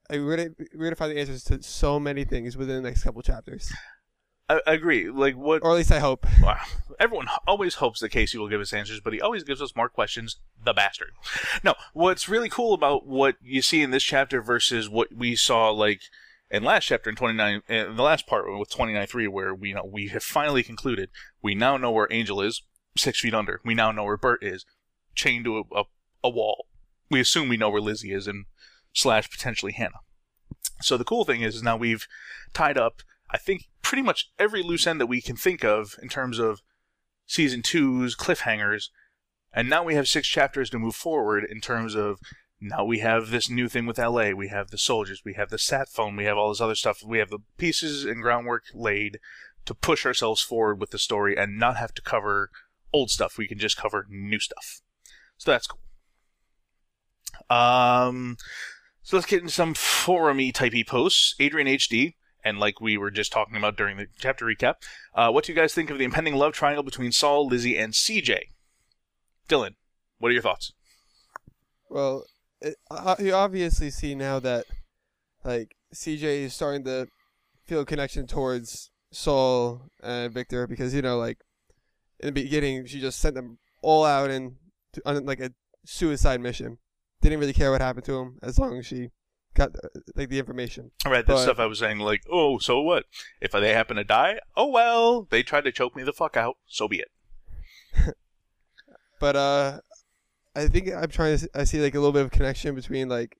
like 0.08 0.20
we're 0.20 0.36
gonna, 0.36 0.50
we're 0.74 0.84
gonna 0.86 0.96
find 0.96 1.12
the 1.12 1.20
answers 1.20 1.44
to 1.44 1.62
so 1.62 2.00
many 2.00 2.24
things 2.24 2.56
within 2.56 2.76
the 2.76 2.88
next 2.88 3.04
couple 3.04 3.20
chapters, 3.20 3.70
I, 4.48 4.60
I 4.66 4.72
agree. 4.74 5.10
Like 5.10 5.34
what? 5.34 5.62
or 5.62 5.70
at 5.70 5.76
least 5.76 5.92
I 5.92 5.98
hope. 5.98 6.26
Wow. 6.42 6.58
Everyone 7.00 7.26
always 7.46 7.76
hopes 7.76 8.00
that 8.00 8.10
Casey 8.10 8.38
will 8.38 8.48
give 8.48 8.60
us 8.60 8.72
answers, 8.72 9.00
but 9.00 9.12
he 9.12 9.20
always 9.20 9.44
gives 9.44 9.62
us 9.62 9.74
more 9.74 9.88
questions. 9.88 10.38
The 10.64 10.72
bastard. 10.72 11.12
No, 11.64 11.74
what's 11.92 12.28
really 12.28 12.48
cool 12.48 12.74
about 12.74 13.06
what 13.06 13.36
you 13.42 13.62
see 13.62 13.82
in 13.82 13.90
this 13.90 14.04
chapter 14.04 14.40
versus 14.40 14.88
what 14.88 15.12
we 15.14 15.34
saw 15.36 15.70
like 15.70 16.02
in 16.52 16.62
last 16.62 16.84
chapter 16.84 17.08
in 17.08 17.16
29, 17.16 17.62
in 17.66 17.96
the 17.96 18.02
last 18.02 18.26
part 18.26 18.44
with 18.46 18.70
29.3, 18.70 19.28
where 19.28 19.54
we 19.54 19.70
you 19.70 19.74
know 19.74 19.88
we 19.90 20.08
have 20.08 20.22
finally 20.22 20.62
concluded. 20.62 21.10
We 21.42 21.54
now 21.54 21.78
know 21.78 21.90
where 21.90 22.06
Angel 22.10 22.42
is, 22.42 22.62
six 22.96 23.20
feet 23.20 23.34
under. 23.34 23.60
We 23.64 23.74
now 23.74 23.90
know 23.90 24.04
where 24.04 24.18
Bert 24.18 24.44
is, 24.44 24.66
chained 25.14 25.46
to 25.46 25.58
a, 25.58 25.62
a, 25.74 25.84
a 26.22 26.28
wall. 26.28 26.66
We 27.10 27.20
assume 27.20 27.48
we 27.48 27.56
know 27.56 27.70
where 27.70 27.80
Lizzie 27.80 28.12
is, 28.12 28.26
and 28.28 28.44
slash 28.92 29.30
potentially 29.30 29.72
Hannah. 29.72 30.00
So 30.82 30.98
the 30.98 31.04
cool 31.04 31.24
thing 31.24 31.40
is, 31.40 31.56
is 31.56 31.62
now 31.62 31.76
we've 31.76 32.06
tied 32.52 32.76
up. 32.76 33.00
I 33.30 33.38
think 33.38 33.68
pretty 33.80 34.02
much 34.02 34.30
every 34.38 34.62
loose 34.62 34.86
end 34.86 35.00
that 35.00 35.06
we 35.06 35.22
can 35.22 35.36
think 35.36 35.64
of 35.64 35.96
in 36.02 36.08
terms 36.08 36.38
of 36.38 36.60
season 37.26 37.62
two's 37.62 38.14
cliffhangers, 38.14 38.90
and 39.54 39.70
now 39.70 39.82
we 39.82 39.94
have 39.94 40.06
six 40.06 40.28
chapters 40.28 40.68
to 40.70 40.78
move 40.78 40.94
forward 40.94 41.44
in 41.48 41.60
terms 41.60 41.94
of 41.94 42.18
now 42.62 42.84
we 42.84 43.00
have 43.00 43.30
this 43.30 43.50
new 43.50 43.68
thing 43.68 43.86
with 43.86 43.98
LA, 43.98 44.30
we 44.30 44.48
have 44.48 44.70
the 44.70 44.78
soldiers, 44.78 45.22
we 45.24 45.34
have 45.34 45.50
the 45.50 45.58
sat 45.58 45.88
phone, 45.88 46.14
we 46.14 46.24
have 46.24 46.38
all 46.38 46.48
this 46.48 46.60
other 46.60 46.76
stuff. 46.76 47.02
We 47.04 47.18
have 47.18 47.30
the 47.30 47.40
pieces 47.58 48.04
and 48.04 48.22
groundwork 48.22 48.64
laid 48.72 49.18
to 49.64 49.74
push 49.74 50.06
ourselves 50.06 50.40
forward 50.40 50.80
with 50.80 50.90
the 50.90 50.98
story 50.98 51.36
and 51.36 51.58
not 51.58 51.76
have 51.76 51.92
to 51.94 52.02
cover 52.02 52.50
old 52.92 53.10
stuff. 53.10 53.36
We 53.36 53.48
can 53.48 53.58
just 53.58 53.76
cover 53.76 54.06
new 54.08 54.38
stuff. 54.38 54.80
So 55.38 55.50
that's 55.50 55.66
cool. 55.66 55.80
Um, 57.50 58.36
so 59.02 59.16
let's 59.16 59.26
get 59.26 59.40
into 59.40 59.52
some 59.52 59.74
forumy 59.74 60.52
typey 60.52 60.86
posts. 60.86 61.34
Adrian 61.40 61.66
HD, 61.66 62.14
and 62.44 62.58
like 62.58 62.80
we 62.80 62.96
were 62.96 63.10
just 63.10 63.32
talking 63.32 63.56
about 63.56 63.76
during 63.76 63.96
the 63.96 64.06
chapter 64.18 64.44
recap, 64.44 64.74
uh, 65.14 65.30
what 65.30 65.44
do 65.44 65.52
you 65.52 65.56
guys 65.56 65.74
think 65.74 65.90
of 65.90 65.98
the 65.98 66.04
impending 66.04 66.36
love 66.36 66.52
triangle 66.52 66.84
between 66.84 67.10
Saul, 67.10 67.46
Lizzie, 67.48 67.76
and 67.76 67.92
CJ? 67.92 68.38
Dylan, 69.48 69.74
what 70.18 70.28
are 70.28 70.32
your 70.32 70.42
thoughts? 70.42 70.72
Well, 71.90 72.24
it, 72.62 72.76
uh, 72.90 73.16
you 73.18 73.32
obviously 73.34 73.90
see 73.90 74.14
now 74.14 74.38
that 74.40 74.64
like 75.44 75.76
CJ 75.94 76.22
is 76.22 76.54
starting 76.54 76.84
to 76.84 77.06
feel 77.64 77.80
a 77.80 77.84
connection 77.86 78.26
towards 78.26 78.90
Saul 79.10 79.88
and 80.02 80.32
Victor 80.32 80.66
because 80.66 80.94
you 80.94 81.02
know 81.02 81.18
like 81.18 81.38
in 82.20 82.26
the 82.26 82.32
beginning 82.32 82.86
she 82.86 83.00
just 83.00 83.18
sent 83.18 83.34
them 83.34 83.58
all 83.82 84.04
out 84.04 84.30
and 84.30 84.56
on 85.04 85.24
like 85.26 85.40
a 85.40 85.52
suicide 85.84 86.40
mission. 86.40 86.78
Didn't 87.20 87.38
really 87.38 87.52
care 87.52 87.70
what 87.70 87.80
happened 87.80 88.04
to 88.06 88.12
them 88.12 88.38
as 88.42 88.58
long 88.58 88.78
as 88.78 88.86
she 88.86 89.10
got 89.54 89.70
like 90.16 90.28
the 90.28 90.38
information. 90.40 90.90
Right, 91.06 91.24
the 91.26 91.34
But- 91.34 91.42
stuff 91.42 91.58
I 91.60 91.66
was 91.66 91.78
saying, 91.78 91.98
like, 91.98 92.22
oh, 92.30 92.58
so 92.58 92.80
what? 92.80 93.04
If 93.40 93.52
they 93.52 93.72
happen 93.72 93.96
to 93.96 94.04
die, 94.04 94.40
oh 94.56 94.66
well, 94.68 95.22
they 95.30 95.42
tried 95.42 95.64
to 95.64 95.72
choke 95.72 95.94
me 95.94 96.02
the 96.02 96.12
fuck 96.12 96.36
out, 96.36 96.56
so 96.66 96.88
be 96.88 97.00
it. 97.00 97.10
But 99.20 99.36
uh, 99.36 99.80
I 100.54 100.68
think 100.68 100.92
I'm 100.92 101.08
trying 101.08 101.38
to. 101.38 101.48
I 101.54 101.64
see 101.64 101.80
like 101.80 101.94
a 101.94 101.98
little 101.98 102.12
bit 102.12 102.22
of 102.22 102.30
connection 102.30 102.74
between 102.74 103.08
like 103.08 103.38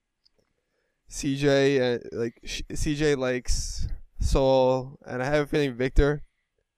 CJ 1.09 1.79
and 1.79 2.03
like 2.11 2.39
sh- 2.43 2.61
CJ 2.71 3.17
likes 3.17 3.87
Saul, 4.19 4.97
and 5.05 5.21
I 5.21 5.25
have 5.25 5.43
a 5.43 5.47
feeling 5.47 5.75
Victor 5.75 6.23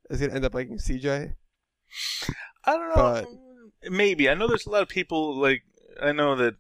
is 0.10 0.20
gonna 0.20 0.34
end 0.34 0.46
up 0.46 0.54
liking 0.54 0.78
CJ. 0.78 1.34
I 2.66 2.72
don't 2.78 2.90
know. 2.90 2.96
But- 2.96 3.92
Maybe. 3.92 4.28
I 4.30 4.34
know 4.34 4.48
there's 4.48 4.66
a 4.66 4.72
lot 4.72 4.82
of 4.82 4.90
people, 4.90 5.36
like, 5.40 5.62
I 6.02 6.12
know 6.12 6.36
that 6.38 6.56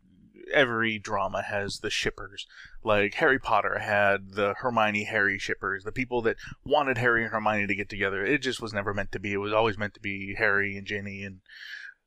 every 0.53 0.99
drama 0.99 1.41
has 1.41 1.79
the 1.79 1.89
shippers. 1.89 2.45
Like, 2.83 3.15
Harry 3.15 3.39
Potter 3.39 3.79
had 3.79 4.33
the 4.33 4.53
Hermione 4.59 5.05
Harry 5.05 5.39
shippers, 5.39 5.83
the 5.83 5.91
people 5.91 6.21
that 6.21 6.35
wanted 6.63 6.99
Harry 6.99 7.23
and 7.23 7.31
Hermione 7.31 7.65
to 7.65 7.73
get 7.75 7.89
together. 7.89 8.23
It 8.23 8.43
just 8.43 8.61
was 8.61 8.73
never 8.73 8.93
meant 8.93 9.11
to 9.13 9.19
be. 9.19 9.33
It 9.33 9.37
was 9.37 9.53
always 9.53 9.75
meant 9.75 9.95
to 9.95 9.99
be 9.99 10.35
Harry 10.37 10.77
and 10.77 10.85
Ginny 10.85 11.23
and 11.23 11.39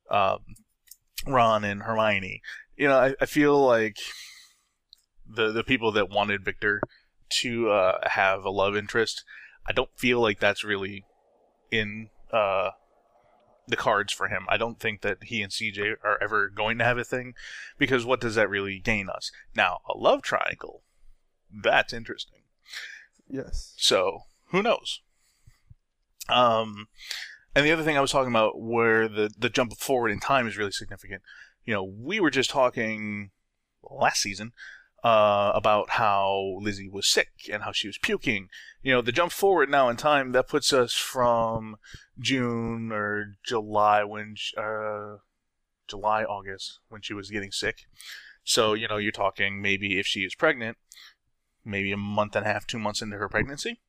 um, 0.08 0.38
Ron 1.26 1.64
and 1.64 1.82
Hermione. 1.82 2.42
You 2.76 2.88
know, 2.88 2.98
I, 2.98 3.14
I 3.20 3.26
feel 3.26 3.64
like 3.64 3.98
the 5.26 5.52
the 5.52 5.64
people 5.64 5.92
that 5.92 6.10
wanted 6.10 6.44
Victor 6.44 6.80
to 7.40 7.70
uh, 7.70 8.08
have 8.08 8.44
a 8.44 8.50
love 8.50 8.76
interest, 8.76 9.24
I 9.66 9.72
don't 9.72 9.90
feel 9.96 10.20
like 10.20 10.40
that's 10.40 10.64
really 10.64 11.04
in 11.70 12.08
uh, 12.32 12.70
the 13.66 13.76
cards 13.76 14.12
for 14.12 14.28
him. 14.28 14.46
I 14.48 14.56
don't 14.56 14.80
think 14.80 15.02
that 15.02 15.24
he 15.24 15.42
and 15.42 15.52
CJ 15.52 15.96
are 16.02 16.22
ever 16.22 16.48
going 16.48 16.78
to 16.78 16.84
have 16.84 16.98
a 16.98 17.04
thing 17.04 17.34
because 17.76 18.04
what 18.04 18.20
does 18.20 18.34
that 18.36 18.48
really 18.48 18.78
gain 18.78 19.08
us? 19.08 19.30
Now, 19.54 19.78
a 19.88 19.96
love 19.96 20.22
triangle, 20.22 20.82
that's 21.52 21.92
interesting. 21.92 22.40
Yes. 23.28 23.74
So, 23.76 24.20
who 24.50 24.62
knows? 24.62 25.00
Um, 26.28 26.88
and 27.54 27.64
the 27.64 27.72
other 27.72 27.82
thing 27.82 27.96
I 27.96 28.00
was 28.00 28.12
talking 28.12 28.32
about 28.32 28.60
where 28.60 29.08
the, 29.08 29.30
the 29.38 29.48
jump 29.48 29.76
forward 29.78 30.10
in 30.10 30.20
time 30.20 30.46
is 30.46 30.56
really 30.56 30.72
significant. 30.72 31.22
You 31.64 31.74
know, 31.74 31.84
we 31.84 32.20
were 32.20 32.30
just 32.30 32.50
talking 32.50 33.30
last 33.82 34.22
season 34.22 34.52
uh, 35.04 35.52
about 35.54 35.90
how 35.90 36.58
Lizzie 36.60 36.88
was 36.88 37.06
sick 37.06 37.28
and 37.52 37.62
how 37.62 37.72
she 37.72 37.88
was 37.88 37.98
puking. 37.98 38.48
You 38.82 38.92
know, 38.92 39.02
the 39.02 39.12
jump 39.12 39.32
forward 39.32 39.70
now 39.70 39.88
in 39.88 39.96
time, 39.96 40.32
that 40.32 40.48
puts 40.48 40.72
us 40.72 40.94
from 40.94 41.76
June 42.18 42.90
or 42.92 43.36
July 43.44 44.04
when, 44.04 44.34
sh- 44.36 44.54
uh, 44.56 45.16
July, 45.86 46.24
August, 46.24 46.80
when 46.88 47.02
she 47.02 47.14
was 47.14 47.30
getting 47.30 47.52
sick. 47.52 47.86
So, 48.44 48.74
you 48.74 48.88
know, 48.88 48.96
you're 48.96 49.12
talking 49.12 49.60
maybe 49.60 49.98
if 49.98 50.06
she 50.06 50.20
is 50.20 50.34
pregnant, 50.34 50.78
maybe 51.64 51.92
a 51.92 51.96
month 51.96 52.34
and 52.34 52.46
a 52.46 52.48
half, 52.48 52.66
two 52.66 52.78
months 52.78 53.02
into 53.02 53.18
her 53.18 53.28
pregnancy. 53.28 53.80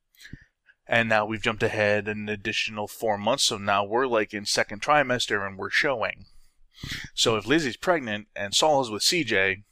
And 0.90 1.08
now 1.08 1.24
we've 1.24 1.40
jumped 1.40 1.62
ahead 1.62 2.08
an 2.08 2.28
additional 2.28 2.88
four 2.88 3.16
months, 3.16 3.44
so 3.44 3.58
now 3.58 3.84
we're 3.84 4.08
like 4.08 4.34
in 4.34 4.44
second 4.44 4.82
trimester 4.82 5.46
and 5.46 5.56
we're 5.56 5.70
showing. 5.70 6.24
So 7.14 7.36
if 7.36 7.46
Lizzie's 7.46 7.76
pregnant 7.76 8.26
and 8.34 8.52
Saul 8.52 8.80
is 8.80 8.90
with 8.90 9.04
CJ, 9.04 9.62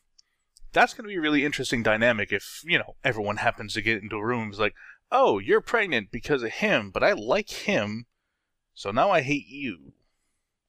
that's 0.72 0.94
going 0.94 1.02
to 1.02 1.08
be 1.08 1.16
a 1.16 1.20
really 1.20 1.44
interesting 1.44 1.82
dynamic 1.82 2.30
if, 2.30 2.62
you 2.64 2.78
know, 2.78 2.94
everyone 3.02 3.38
happens 3.38 3.74
to 3.74 3.82
get 3.82 4.00
into 4.00 4.14
a 4.14 4.24
room 4.24 4.44
and 4.44 4.52
is 4.52 4.60
like, 4.60 4.74
oh, 5.10 5.40
you're 5.40 5.60
pregnant 5.60 6.12
because 6.12 6.44
of 6.44 6.52
him, 6.52 6.92
but 6.92 7.02
I 7.02 7.14
like 7.14 7.50
him, 7.50 8.06
so 8.72 8.92
now 8.92 9.10
I 9.10 9.22
hate 9.22 9.48
you. 9.48 9.94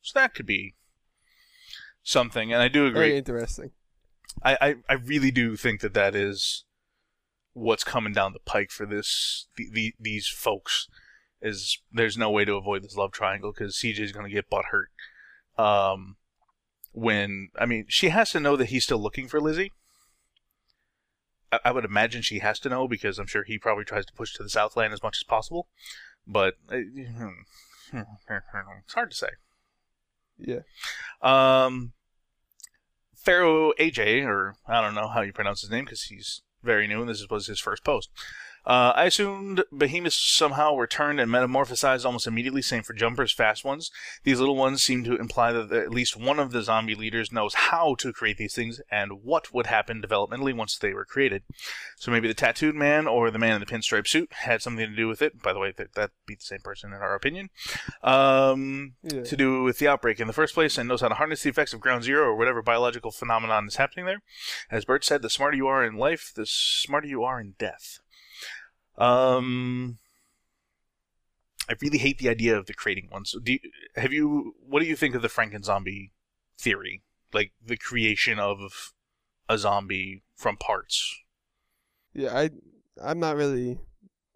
So 0.01 0.17
that 0.17 0.33
could 0.33 0.47
be 0.47 0.73
something, 2.01 2.51
and 2.51 2.59
I 2.59 2.69
do 2.69 2.87
agree. 2.87 3.09
Very 3.09 3.17
interesting. 3.19 3.69
I, 4.43 4.57
I, 4.59 4.75
I 4.89 4.93
really 4.93 5.29
do 5.29 5.55
think 5.55 5.81
that 5.81 5.93
that 5.93 6.15
is 6.15 6.65
what's 7.53 7.83
coming 7.83 8.13
down 8.13 8.33
the 8.33 8.39
pike 8.39 8.71
for 8.71 8.85
this 8.85 9.47
the, 9.57 9.69
the, 9.71 9.93
these 9.99 10.27
folks 10.27 10.87
is 11.41 11.79
there's 11.91 12.17
no 12.17 12.29
way 12.29 12.45
to 12.45 12.55
avoid 12.55 12.83
this 12.83 12.95
love 12.95 13.11
triangle 13.11 13.51
because 13.51 13.75
CJ's 13.75 14.11
going 14.11 14.25
to 14.25 14.33
get 14.33 14.49
butt 14.49 14.65
hurt. 14.71 14.89
Um, 15.57 16.17
when 16.91 17.49
I 17.57 17.65
mean, 17.65 17.85
she 17.87 18.09
has 18.09 18.31
to 18.31 18.39
know 18.39 18.55
that 18.55 18.69
he's 18.69 18.83
still 18.83 19.01
looking 19.01 19.27
for 19.27 19.39
Lizzie. 19.39 19.71
I, 21.51 21.59
I 21.65 21.71
would 21.71 21.85
imagine 21.85 22.21
she 22.21 22.39
has 22.39 22.59
to 22.59 22.69
know 22.69 22.87
because 22.87 23.19
I'm 23.19 23.27
sure 23.27 23.43
he 23.43 23.57
probably 23.57 23.85
tries 23.85 24.05
to 24.07 24.13
push 24.13 24.33
to 24.33 24.43
the 24.43 24.49
Southland 24.49 24.93
as 24.93 25.03
much 25.03 25.17
as 25.19 25.23
possible. 25.23 25.67
But 26.27 26.55
uh, 26.71 26.77
it's 28.83 28.93
hard 28.93 29.11
to 29.11 29.17
say. 29.17 29.29
Yeah. 30.37 30.61
Um, 31.21 31.93
Pharaoh 33.15 33.73
AJ, 33.79 34.25
or 34.25 34.55
I 34.67 34.81
don't 34.81 34.95
know 34.95 35.07
how 35.07 35.21
you 35.21 35.33
pronounce 35.33 35.61
his 35.61 35.69
name 35.69 35.85
because 35.85 36.03
he's 36.03 36.41
very 36.63 36.87
new 36.87 37.01
and 37.01 37.09
this 37.09 37.25
was 37.29 37.47
his 37.47 37.59
first 37.59 37.83
post. 37.83 38.09
Uh, 38.69 38.93
I 38.95 39.05
assumed 39.05 39.63
behemoths 39.75 40.15
somehow 40.15 40.73
were 40.75 40.85
turned 40.85 41.19
and 41.19 41.31
metamorphosized 41.31 42.05
almost 42.05 42.27
immediately, 42.27 42.61
same 42.61 42.83
for 42.83 42.93
jumpers, 42.93 43.33
fast 43.33 43.65
ones. 43.65 43.89
These 44.23 44.39
little 44.39 44.55
ones 44.55 44.83
seem 44.83 45.03
to 45.05 45.15
imply 45.15 45.51
that 45.51 45.71
at 45.71 45.89
least 45.89 46.15
one 46.15 46.37
of 46.37 46.51
the 46.51 46.61
zombie 46.61 46.93
leaders 46.93 47.31
knows 47.31 47.55
how 47.55 47.95
to 47.95 48.13
create 48.13 48.37
these 48.37 48.53
things 48.53 48.79
and 48.91 49.23
what 49.23 49.51
would 49.51 49.65
happen 49.65 50.03
developmentally 50.03 50.55
once 50.55 50.77
they 50.77 50.93
were 50.93 51.03
created. 51.03 51.41
So 51.97 52.11
maybe 52.11 52.27
the 52.27 52.35
tattooed 52.35 52.75
man 52.75 53.07
or 53.07 53.31
the 53.31 53.39
man 53.39 53.55
in 53.55 53.59
the 53.59 53.65
pinstripe 53.65 54.07
suit 54.07 54.31
had 54.31 54.61
something 54.61 54.87
to 54.87 54.95
do 54.95 55.07
with 55.07 55.23
it. 55.23 55.41
By 55.41 55.51
the 55.51 55.59
way, 55.59 55.73
that, 55.75 55.95
that'd 55.95 56.11
be 56.27 56.35
the 56.35 56.41
same 56.41 56.59
person 56.59 56.93
in 56.93 56.99
our 56.99 57.15
opinion. 57.15 57.49
Um, 58.03 58.93
Yeah. 59.01 59.23
to 59.23 59.35
do 59.35 59.63
with 59.63 59.79
the 59.79 59.87
outbreak 59.87 60.19
in 60.19 60.27
the 60.27 60.33
first 60.33 60.53
place 60.53 60.77
and 60.77 60.87
knows 60.87 61.01
how 61.01 61.07
to 61.07 61.15
harness 61.15 61.41
the 61.41 61.49
effects 61.49 61.73
of 61.73 61.81
ground 61.81 62.03
zero 62.03 62.25
or 62.27 62.35
whatever 62.35 62.61
biological 62.61 63.09
phenomenon 63.09 63.65
is 63.65 63.77
happening 63.77 64.05
there. 64.05 64.21
As 64.69 64.85
Bert 64.85 65.03
said, 65.03 65.23
the 65.23 65.29
smarter 65.31 65.57
you 65.57 65.65
are 65.65 65.83
in 65.83 65.95
life, 65.95 66.31
the 66.35 66.45
smarter 66.45 67.07
you 67.07 67.23
are 67.23 67.41
in 67.41 67.55
death. 67.57 67.99
Um, 68.99 69.97
I 71.69 71.75
really 71.81 71.97
hate 71.97 72.17
the 72.17 72.29
idea 72.29 72.57
of 72.57 72.65
the 72.65 72.73
creating 72.73 73.09
ones. 73.11 73.35
Do 73.41 73.53
you, 73.53 73.59
have 73.95 74.11
you? 74.11 74.55
What 74.67 74.81
do 74.81 74.87
you 74.87 74.95
think 74.95 75.15
of 75.15 75.21
the 75.21 75.29
Franken 75.29 75.63
zombie 75.63 76.11
theory? 76.57 77.01
Like 77.33 77.53
the 77.65 77.77
creation 77.77 78.39
of 78.39 78.93
a 79.47 79.57
zombie 79.57 80.23
from 80.35 80.57
parts. 80.57 81.15
Yeah, 82.13 82.37
I 82.37 82.49
I'm 83.01 83.19
not 83.19 83.35
really 83.35 83.79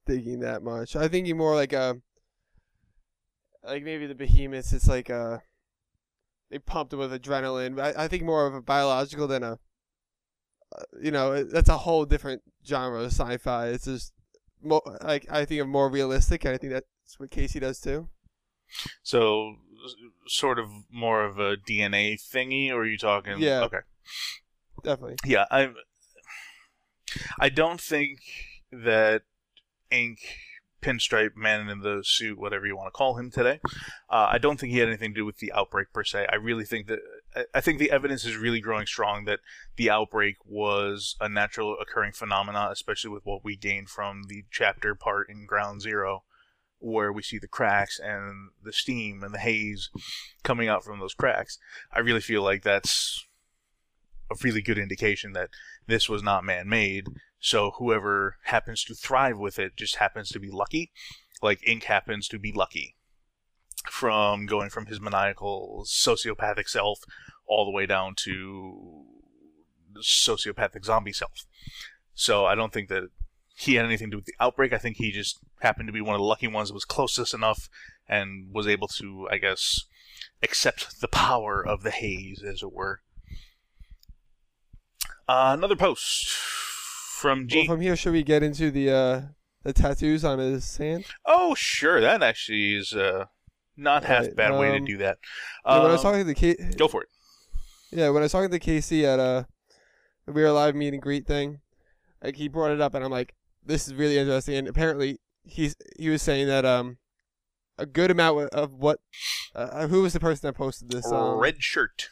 thinking 0.05 0.39
that 0.39 0.63
much. 0.63 0.95
I 0.95 1.07
think 1.07 1.33
more 1.35 1.55
like 1.55 1.73
a 1.73 1.97
like 3.63 3.83
maybe 3.83 4.07
the 4.07 4.15
behemoths. 4.15 4.73
It's 4.73 4.87
like 4.87 5.09
uh 5.09 5.39
they 6.49 6.59
pumped 6.59 6.91
them 6.91 6.99
with 6.99 7.11
adrenaline. 7.11 7.81
I, 7.81 8.03
I 8.03 8.07
think 8.07 8.23
more 8.23 8.45
of 8.45 8.53
a 8.53 8.61
biological 8.61 9.27
than 9.27 9.43
a 9.43 9.59
uh, 10.75 10.83
you 11.01 11.11
know 11.11 11.43
that's 11.43 11.69
a 11.69 11.79
whole 11.79 12.05
different 12.05 12.41
genre 12.65 12.99
of 12.99 13.07
sci-fi. 13.07 13.67
It's 13.67 13.85
just 13.85 14.12
more 14.63 14.81
like 15.03 15.25
I 15.29 15.45
think 15.45 15.61
of 15.61 15.67
more 15.67 15.89
realistic, 15.89 16.45
and 16.45 16.53
I 16.53 16.57
think 16.57 16.73
that's 16.73 17.19
what 17.19 17.31
Casey 17.31 17.59
does 17.59 17.79
too. 17.79 18.09
So, 19.03 19.55
sort 20.27 20.59
of 20.59 20.67
more 20.91 21.23
of 21.23 21.39
a 21.39 21.57
DNA 21.57 22.15
thingy, 22.15 22.71
or 22.71 22.81
are 22.81 22.85
you 22.85 22.97
talking? 22.97 23.39
Yeah. 23.39 23.61
Okay. 23.61 23.79
Definitely. 24.83 25.17
Yeah, 25.25 25.45
I 25.51 25.69
I 27.39 27.49
don't 27.49 27.79
think 27.79 28.19
that 28.71 29.21
Ink 29.91 30.19
Pinstripe 30.81 31.35
Man 31.35 31.69
in 31.69 31.79
the 31.79 32.03
suit, 32.03 32.37
whatever 32.37 32.65
you 32.65 32.75
want 32.75 32.87
to 32.87 32.97
call 32.97 33.17
him 33.17 33.31
today, 33.31 33.59
uh, 34.09 34.27
I 34.31 34.37
don't 34.37 34.59
think 34.59 34.73
he 34.73 34.79
had 34.79 34.89
anything 34.89 35.13
to 35.13 35.21
do 35.21 35.25
with 35.25 35.37
the 35.37 35.53
outbreak 35.53 35.93
per 35.93 36.03
se. 36.03 36.27
I 36.31 36.35
really 36.35 36.65
think 36.65 36.87
that 36.87 36.99
I- 37.53 37.61
think 37.61 37.79
the 37.79 37.91
evidence 37.91 38.25
is 38.25 38.37
really 38.37 38.59
growing 38.59 38.85
strong 38.85 39.25
that 39.25 39.39
the 39.75 39.89
outbreak 39.89 40.37
was 40.45 41.15
a 41.19 41.29
natural 41.29 41.77
occurring 41.79 42.13
phenomena, 42.13 42.69
especially 42.71 43.09
with 43.09 43.25
what 43.25 43.43
we 43.43 43.55
gained 43.55 43.89
from 43.89 44.23
the 44.27 44.45
chapter 44.51 44.95
part 44.95 45.29
in 45.29 45.45
Ground 45.45 45.81
Zero, 45.81 46.23
where 46.79 47.11
we 47.11 47.23
see 47.23 47.37
the 47.37 47.47
cracks 47.47 47.99
and 47.99 48.51
the 48.61 48.73
steam 48.73 49.23
and 49.23 49.33
the 49.33 49.39
haze 49.39 49.89
coming 50.43 50.67
out 50.67 50.83
from 50.83 50.99
those 50.99 51.13
cracks. 51.13 51.57
I 51.91 51.99
really 51.99 52.21
feel 52.21 52.43
like 52.43 52.63
that's 52.63 53.25
a 54.31 54.35
really 54.43 54.61
good 54.61 54.77
indication 54.77 55.33
that 55.33 55.49
this 55.87 56.09
was 56.09 56.23
not 56.23 56.43
man-made. 56.43 57.07
So 57.39 57.71
whoever 57.71 58.37
happens 58.43 58.83
to 58.85 58.95
thrive 58.95 59.37
with 59.37 59.59
it 59.59 59.75
just 59.75 59.97
happens 59.97 60.29
to 60.29 60.39
be 60.39 60.51
lucky. 60.51 60.91
Like 61.41 61.67
Ink 61.67 61.83
happens 61.83 62.27
to 62.29 62.39
be 62.39 62.51
lucky 62.51 62.95
from 63.89 64.45
going 64.45 64.69
from 64.69 64.85
his 64.87 65.01
maniacal 65.01 65.85
sociopathic 65.87 66.67
self 66.67 66.99
all 67.45 67.65
the 67.65 67.71
way 67.71 67.85
down 67.85 68.15
to 68.15 69.05
sociopathic 70.01 70.85
zombie 70.85 71.13
self. 71.13 71.45
So 72.13 72.45
I 72.45 72.55
don't 72.55 72.73
think 72.73 72.89
that 72.89 73.09
he 73.55 73.75
had 73.75 73.85
anything 73.85 74.07
to 74.07 74.11
do 74.11 74.17
with 74.17 74.25
the 74.25 74.35
outbreak. 74.39 74.73
I 74.73 74.77
think 74.77 74.97
he 74.97 75.11
just 75.11 75.39
happened 75.59 75.87
to 75.87 75.93
be 75.93 76.01
one 76.01 76.15
of 76.15 76.19
the 76.19 76.25
lucky 76.25 76.47
ones 76.47 76.69
that 76.69 76.73
was 76.73 76.85
closest 76.85 77.33
enough 77.33 77.69
and 78.07 78.47
was 78.51 78.67
able 78.67 78.87
to, 78.89 79.27
I 79.31 79.37
guess, 79.37 79.85
accept 80.41 81.01
the 81.01 81.07
power 81.07 81.65
of 81.65 81.83
the 81.83 81.91
haze, 81.91 82.43
as 82.43 82.61
it 82.61 82.73
were. 82.73 83.01
Uh, 85.27 85.55
another 85.57 85.75
post 85.75 86.27
from 86.27 87.47
G. 87.47 87.59
Well, 87.59 87.67
from 87.75 87.81
here, 87.81 87.95
should 87.95 88.11
we 88.13 88.23
get 88.23 88.43
into 88.43 88.69
the 88.69 88.91
uh 88.91 89.21
the 89.63 89.71
tattoos 89.71 90.25
on 90.25 90.39
his 90.39 90.75
hand? 90.75 91.05
oh, 91.25 91.55
sure, 91.55 92.01
that 92.01 92.21
actually 92.21 92.75
is 92.75 92.93
uh, 92.93 93.25
Not 93.75 94.03
half 94.03 94.23
Right, 94.25 94.35
bad 94.35 94.59
way 94.59 94.69
to 94.71 94.77
um, 94.77 94.85
do 94.85 94.97
that. 94.97 95.17
Yeah, 95.65 95.77
when 95.79 95.87
I 95.89 95.91
was 95.93 96.05
Um, 96.05 96.11
talking 96.13 96.27
to 96.27 96.33
K- 96.33 96.71
go 96.77 96.87
for 96.87 97.01
it. 97.03 97.09
Yeah, 97.91 98.09
when 98.09 98.21
I 98.21 98.25
was 98.25 98.31
talking 98.31 98.51
to 98.51 98.59
Casey 98.59 99.05
at 99.05 99.19
uh, 99.19 99.43
the 100.25 100.31
We 100.31 100.43
Are 100.43 100.51
Live 100.51 100.75
meet 100.75 100.93
and 100.93 101.01
greet 101.01 101.25
thing, 101.25 101.61
like 102.23 102.35
he 102.35 102.47
brought 102.47 102.71
it 102.71 102.81
up, 102.81 102.93
and 102.93 103.03
I'm 103.03 103.11
like, 103.11 103.33
this 103.65 103.87
is 103.87 103.93
really 103.95 104.17
interesting. 104.17 104.55
And 104.55 104.67
apparently, 104.67 105.19
he's 105.43 105.75
he 105.97 106.09
was 106.09 106.21
saying 106.21 106.47
that 106.47 106.65
um, 106.65 106.97
a 107.77 107.85
good 107.85 108.11
amount 108.11 108.49
of 108.51 108.73
what, 108.73 108.99
uh, 109.55 109.87
who 109.87 110.01
was 110.03 110.13
the 110.13 110.19
person 110.19 110.47
that 110.47 110.53
posted 110.53 110.89
this? 110.91 111.11
Um, 111.11 111.37
Red 111.39 111.61
shirt. 111.63 112.09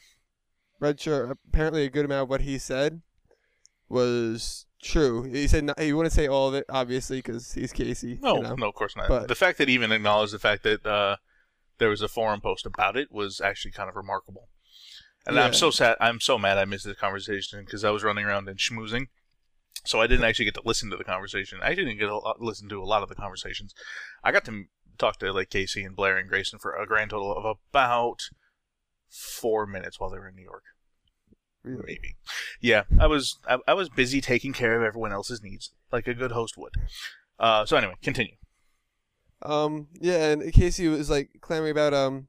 Red 0.80 1.00
shirt. 1.00 1.38
Apparently, 1.48 1.86
a 1.86 1.90
good 1.90 2.06
amount 2.06 2.24
of 2.24 2.30
what 2.30 2.42
he 2.42 2.58
said 2.58 3.02
was 3.90 4.66
true. 4.82 5.24
He 5.24 5.48
said 5.48 5.64
not, 5.66 5.80
he 5.80 5.94
wouldn't 5.94 6.14
say 6.14 6.28
all 6.28 6.48
of 6.48 6.54
it, 6.56 6.66
obviously, 6.70 7.18
because 7.20 7.54
he's 7.54 7.72
Casey. 7.74 8.18
No, 8.22 8.38
you 8.38 8.44
know? 8.44 8.56
no, 8.56 8.68
of 8.70 8.74
course 8.76 8.96
not. 8.96 9.08
But- 9.08 9.28
the 9.28 9.36
fact 9.36 9.58
that 9.60 9.68
he 9.68 9.74
even 9.74 9.92
acknowledged 9.92 10.34
the 10.34 10.40
fact 10.40 10.64
that 10.64 10.86
uh, 10.86 11.18
there 11.82 11.90
was 11.90 12.04
a 12.04 12.08
forum 12.08 12.40
post 12.42 12.68
about 12.68 12.96
it 12.96 13.12
was 13.12 13.42
actually 13.42 13.72
kind 13.72 13.90
of 13.90 13.96
remarkable. 13.96 14.48
And 15.26 15.40
I'm 15.40 15.54
so 15.54 15.72
sad. 15.72 15.98
I'm 16.00 16.20
so 16.20 16.38
mad 16.38 16.60
I 16.60 16.66
missed 16.66 16.86
this 16.86 16.98
conversation 16.98 17.64
because 17.66 17.84
I 17.84 17.90
was 17.90 18.04
running 18.04 18.24
around 18.24 18.48
and 18.48 18.60
schmoozing, 18.60 19.08
so 19.84 20.00
I 20.00 20.06
didn't 20.06 20.26
actually 20.26 20.46
get 20.46 20.54
to 20.56 20.62
listen 20.64 20.92
to 20.92 20.98
the 20.98 21.04
conversation. 21.04 21.58
I 21.62 21.74
didn't 21.74 21.98
get 21.98 22.06
to 22.06 22.34
listen 22.40 22.70
to 22.70 22.82
a 22.82 22.86
lot 22.86 23.02
of 23.02 23.10
the 23.10 23.16
conversations. 23.16 23.74
I 24.24 24.32
got 24.32 24.46
to 24.46 24.66
talk 25.00 25.18
to 25.20 25.34
like 25.34 25.50
Casey 25.50 25.84
and 25.84 25.96
Blair 25.96 26.18
and 26.18 26.30
Grayson 26.30 26.60
for 26.60 26.76
a 26.76 26.86
grand 26.86 27.10
total 27.10 27.36
of 27.36 27.46
about 27.46 28.22
four 29.10 29.66
minutes 29.66 30.00
while 30.00 30.12
they 30.12 30.20
were 30.20 30.30
in 30.30 30.36
New 30.36 30.44
York. 30.44 30.64
Really. 31.64 31.84
Maybe. 31.88 32.16
Yeah, 32.60 32.84
I 33.00 33.08
was 33.08 33.40
I, 33.48 33.58
I 33.68 33.74
was 33.74 33.90
busy 33.90 34.22
taking 34.22 34.54
care 34.54 34.76
of 34.78 34.84
everyone 34.84 35.14
else's 35.14 35.42
needs, 35.42 35.72
like 35.92 36.08
a 36.08 36.14
good 36.14 36.32
host 36.32 36.58
would. 36.58 36.74
Uh, 37.40 37.66
so 37.66 37.76
anyway, 37.76 37.96
continue. 38.04 38.36
Um, 39.44 39.88
yeah, 40.00 40.30
and 40.32 40.54
Casey 40.54 40.88
was 40.88 41.10
like 41.10 41.30
clamoring 41.42 41.72
about 41.72 41.94
um, 41.94 42.28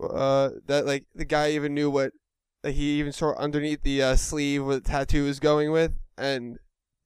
uh, 0.00 0.50
that 0.66 0.86
like 0.86 1.04
the 1.14 1.24
guy 1.24 1.50
even 1.50 1.74
knew 1.74 1.90
what 1.90 2.12
that 2.62 2.72
he 2.72 2.98
even 2.98 3.12
saw 3.12 3.34
underneath 3.36 3.82
the 3.82 4.02
uh, 4.02 4.16
sleeve 4.16 4.64
what 4.64 4.84
the 4.84 4.88
tattoo 4.90 5.24
was 5.24 5.40
going 5.40 5.70
with, 5.70 5.92
and 6.16 6.58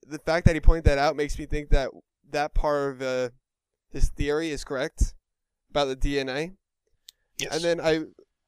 the 0.07 0.19
fact 0.19 0.47
that 0.47 0.55
he 0.55 0.61
pointed 0.61 0.85
that 0.85 0.99
out 0.99 1.17
makes 1.17 1.39
me 1.39 1.47
think 1.47 1.71
that 1.71 1.91
that 2.31 2.55
part 2.55 2.93
of 2.95 3.03
uh, 3.03 3.29
his 3.91 4.09
theory 4.11 4.51
is 4.51 4.65
correct 4.65 5.15
about 5.71 5.87
the 5.87 5.97
DNA. 5.97 6.55
Yes. 7.39 7.55
And 7.55 7.65
then 7.65 7.81
I 7.81 8.05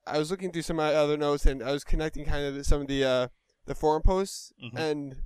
I 0.06 0.18
was 0.18 0.30
looking 0.30 0.52
through 0.52 0.62
some 0.62 0.78
of 0.78 0.84
my 0.84 0.94
other 0.94 1.16
notes 1.16 1.46
and 1.46 1.62
I 1.62 1.72
was 1.72 1.84
connecting 1.84 2.24
kind 2.24 2.44
of 2.44 2.66
some 2.66 2.82
of 2.82 2.86
the 2.88 3.04
uh, 3.04 3.28
the 3.66 3.74
forum 3.74 4.02
posts 4.02 4.52
Mhm. 4.62 4.78
and 4.78 5.16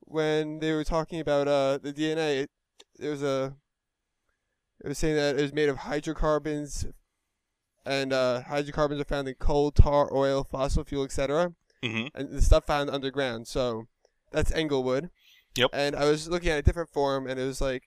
when 0.00 0.58
they 0.58 0.72
were 0.72 0.84
talking 0.84 1.20
about 1.20 1.48
uh, 1.48 1.78
the 1.78 1.92
DNA, 1.92 2.42
it, 2.42 2.50
there 2.98 3.10
was 3.12 3.22
a 3.22 3.54
it 4.84 4.88
was 4.88 4.98
saying 4.98 5.16
that 5.16 5.38
it 5.38 5.42
was 5.42 5.52
made 5.52 5.68
of 5.68 5.78
hydrocarbons 5.78 6.86
and 7.84 8.12
uh, 8.12 8.42
hydrocarbons 8.42 9.00
are 9.00 9.04
found 9.04 9.28
in 9.28 9.34
coal, 9.34 9.70
tar, 9.70 10.12
oil, 10.12 10.44
fossil 10.44 10.84
fuel, 10.84 11.04
etc. 11.04 11.54
hmm 11.82 12.06
And 12.14 12.30
the 12.30 12.42
stuff 12.42 12.66
found 12.66 12.90
underground. 12.90 13.48
So 13.48 13.86
that's 14.30 14.52
Inglewood. 14.52 15.10
Yep. 15.56 15.70
And 15.72 15.96
I 15.96 16.04
was 16.04 16.28
looking 16.28 16.50
at 16.50 16.58
a 16.58 16.62
different 16.62 16.90
forum 16.90 17.26
and 17.26 17.38
it 17.38 17.44
was 17.44 17.60
like 17.60 17.84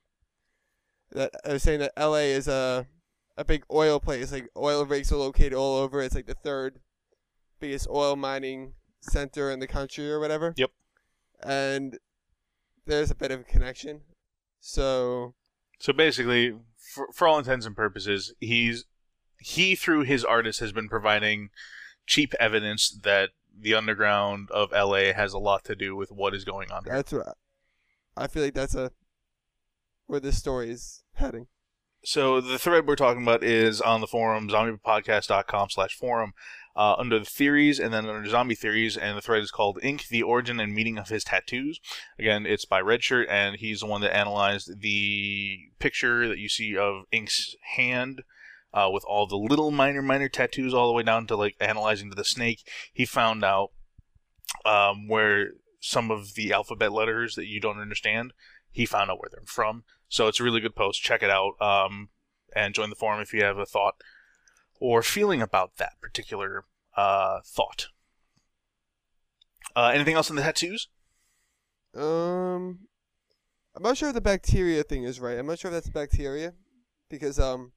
that 1.11 1.31
I 1.45 1.53
was 1.53 1.63
saying 1.63 1.79
that 1.79 1.93
LA 1.97 2.29
is 2.33 2.47
a 2.47 2.87
a 3.37 3.43
big 3.43 3.65
oil 3.71 3.99
place. 3.99 4.31
Like 4.31 4.49
oil 4.57 4.85
rigs 4.85 5.11
are 5.11 5.17
located 5.17 5.53
all 5.53 5.77
over. 5.77 6.01
It's 6.01 6.15
like 6.15 6.27
the 6.27 6.33
third 6.33 6.79
biggest 7.59 7.87
oil 7.89 8.15
mining 8.15 8.73
center 9.01 9.51
in 9.51 9.59
the 9.59 9.67
country 9.67 10.09
or 10.11 10.19
whatever. 10.19 10.53
Yep. 10.55 10.71
And 11.43 11.97
there's 12.85 13.11
a 13.11 13.15
bit 13.15 13.31
of 13.31 13.41
a 13.41 13.43
connection. 13.43 14.01
So 14.59 15.33
So 15.79 15.93
basically, 15.93 16.53
for, 16.95 17.09
for 17.13 17.27
all 17.27 17.37
intents 17.37 17.65
and 17.65 17.75
purposes, 17.75 18.33
he's 18.39 18.85
he 19.37 19.75
through 19.75 20.03
his 20.03 20.23
artist 20.23 20.59
has 20.61 20.71
been 20.71 20.89
providing 20.89 21.49
cheap 22.07 22.33
evidence 22.39 22.89
that 23.03 23.31
the 23.57 23.75
underground 23.75 24.49
of 24.51 24.71
LA 24.71 25.13
has 25.13 25.33
a 25.33 25.37
lot 25.37 25.63
to 25.65 25.75
do 25.75 25.95
with 25.95 26.11
what 26.11 26.33
is 26.33 26.43
going 26.43 26.71
on. 26.71 26.83
here. 26.83 26.93
that's 26.93 27.11
what 27.11 27.27
I, 27.27 28.23
I 28.23 28.27
feel 28.27 28.43
like 28.43 28.53
that's 28.53 28.75
a 28.75 28.91
where 30.07 30.19
this 30.19 30.37
story 30.37 30.71
is 30.71 31.03
heading. 31.15 31.47
So 32.03 32.39
the 32.39 32.59
thread 32.59 32.87
we're 32.87 32.95
talking 32.95 33.23
about 33.23 33.43
is 33.43 33.81
on 33.81 33.99
the 33.99 34.07
forum, 34.07 34.47
zombiepodcast.com 34.49 35.69
slash 35.71 35.95
forum, 35.95 36.33
uh, 36.75 36.95
under 36.97 37.19
the 37.19 37.25
theories 37.25 37.79
and 37.79 37.93
then 37.93 38.07
under 38.07 38.29
zombie 38.29 38.55
theories, 38.55 38.97
and 38.97 39.17
the 39.17 39.21
thread 39.21 39.41
is 39.41 39.51
called 39.51 39.79
Ink, 39.81 40.07
the 40.07 40.23
origin 40.23 40.59
and 40.59 40.73
meaning 40.73 40.97
of 40.97 41.09
his 41.09 41.23
tattoos. 41.23 41.79
Again, 42.19 42.45
it's 42.45 42.65
by 42.65 42.81
Redshirt, 42.81 43.27
and 43.29 43.57
he's 43.57 43.79
the 43.79 43.85
one 43.85 44.01
that 44.01 44.15
analyzed 44.15 44.81
the 44.81 45.59
picture 45.79 46.27
that 46.27 46.37
you 46.37 46.49
see 46.49 46.77
of 46.77 47.05
Ink's 47.11 47.55
hand 47.75 48.23
uh, 48.73 48.89
with 48.91 49.05
all 49.07 49.25
the 49.25 49.37
little 49.37 49.71
minor, 49.71 50.01
minor 50.01 50.27
tattoos 50.27 50.73
all 50.73 50.87
the 50.87 50.93
way 50.93 51.03
down 51.03 51.27
to 51.27 51.37
like 51.37 51.55
analyzing 51.61 52.09
to 52.09 52.15
the 52.15 52.25
snake. 52.25 52.67
He 52.91 53.05
found 53.05 53.43
out 53.43 53.71
um, 54.65 55.07
where 55.07 55.51
some 55.79 56.11
of 56.11 56.35
the 56.35 56.51
alphabet 56.51 56.91
letters 56.91 57.35
that 57.35 57.47
you 57.47 57.61
don't 57.61 57.79
understand, 57.79 58.33
he 58.69 58.85
found 58.85 59.09
out 59.09 59.19
where 59.19 59.29
they're 59.31 59.45
from. 59.45 59.85
So 60.09 60.27
it's 60.27 60.41
a 60.41 60.43
really 60.43 60.59
good 60.59 60.75
post. 60.75 61.01
Check 61.01 61.23
it 61.23 61.29
out 61.29 61.53
um, 61.61 62.09
and 62.53 62.75
join 62.75 62.89
the 62.89 62.95
forum 62.95 63.21
if 63.21 63.33
you 63.33 63.43
have 63.43 63.57
a 63.57 63.65
thought 63.65 63.95
or 64.79 65.01
feeling 65.01 65.41
about 65.41 65.77
that 65.77 65.99
particular 66.01 66.65
uh, 66.95 67.39
thought. 67.45 67.87
Uh, 69.75 69.91
anything 69.93 70.15
else 70.15 70.29
in 70.29 70.35
the 70.35 70.41
tattoos? 70.41 70.87
Um, 71.95 72.79
I'm 73.75 73.83
not 73.83 73.97
sure 73.97 74.09
if 74.09 74.15
the 74.15 74.21
bacteria 74.21 74.83
thing 74.83 75.03
is 75.03 75.19
right. 75.19 75.37
I'm 75.37 75.47
not 75.47 75.59
sure 75.59 75.69
if 75.69 75.75
that's 75.75 75.89
bacteria, 75.89 76.53
because 77.09 77.39
um, 77.39 77.71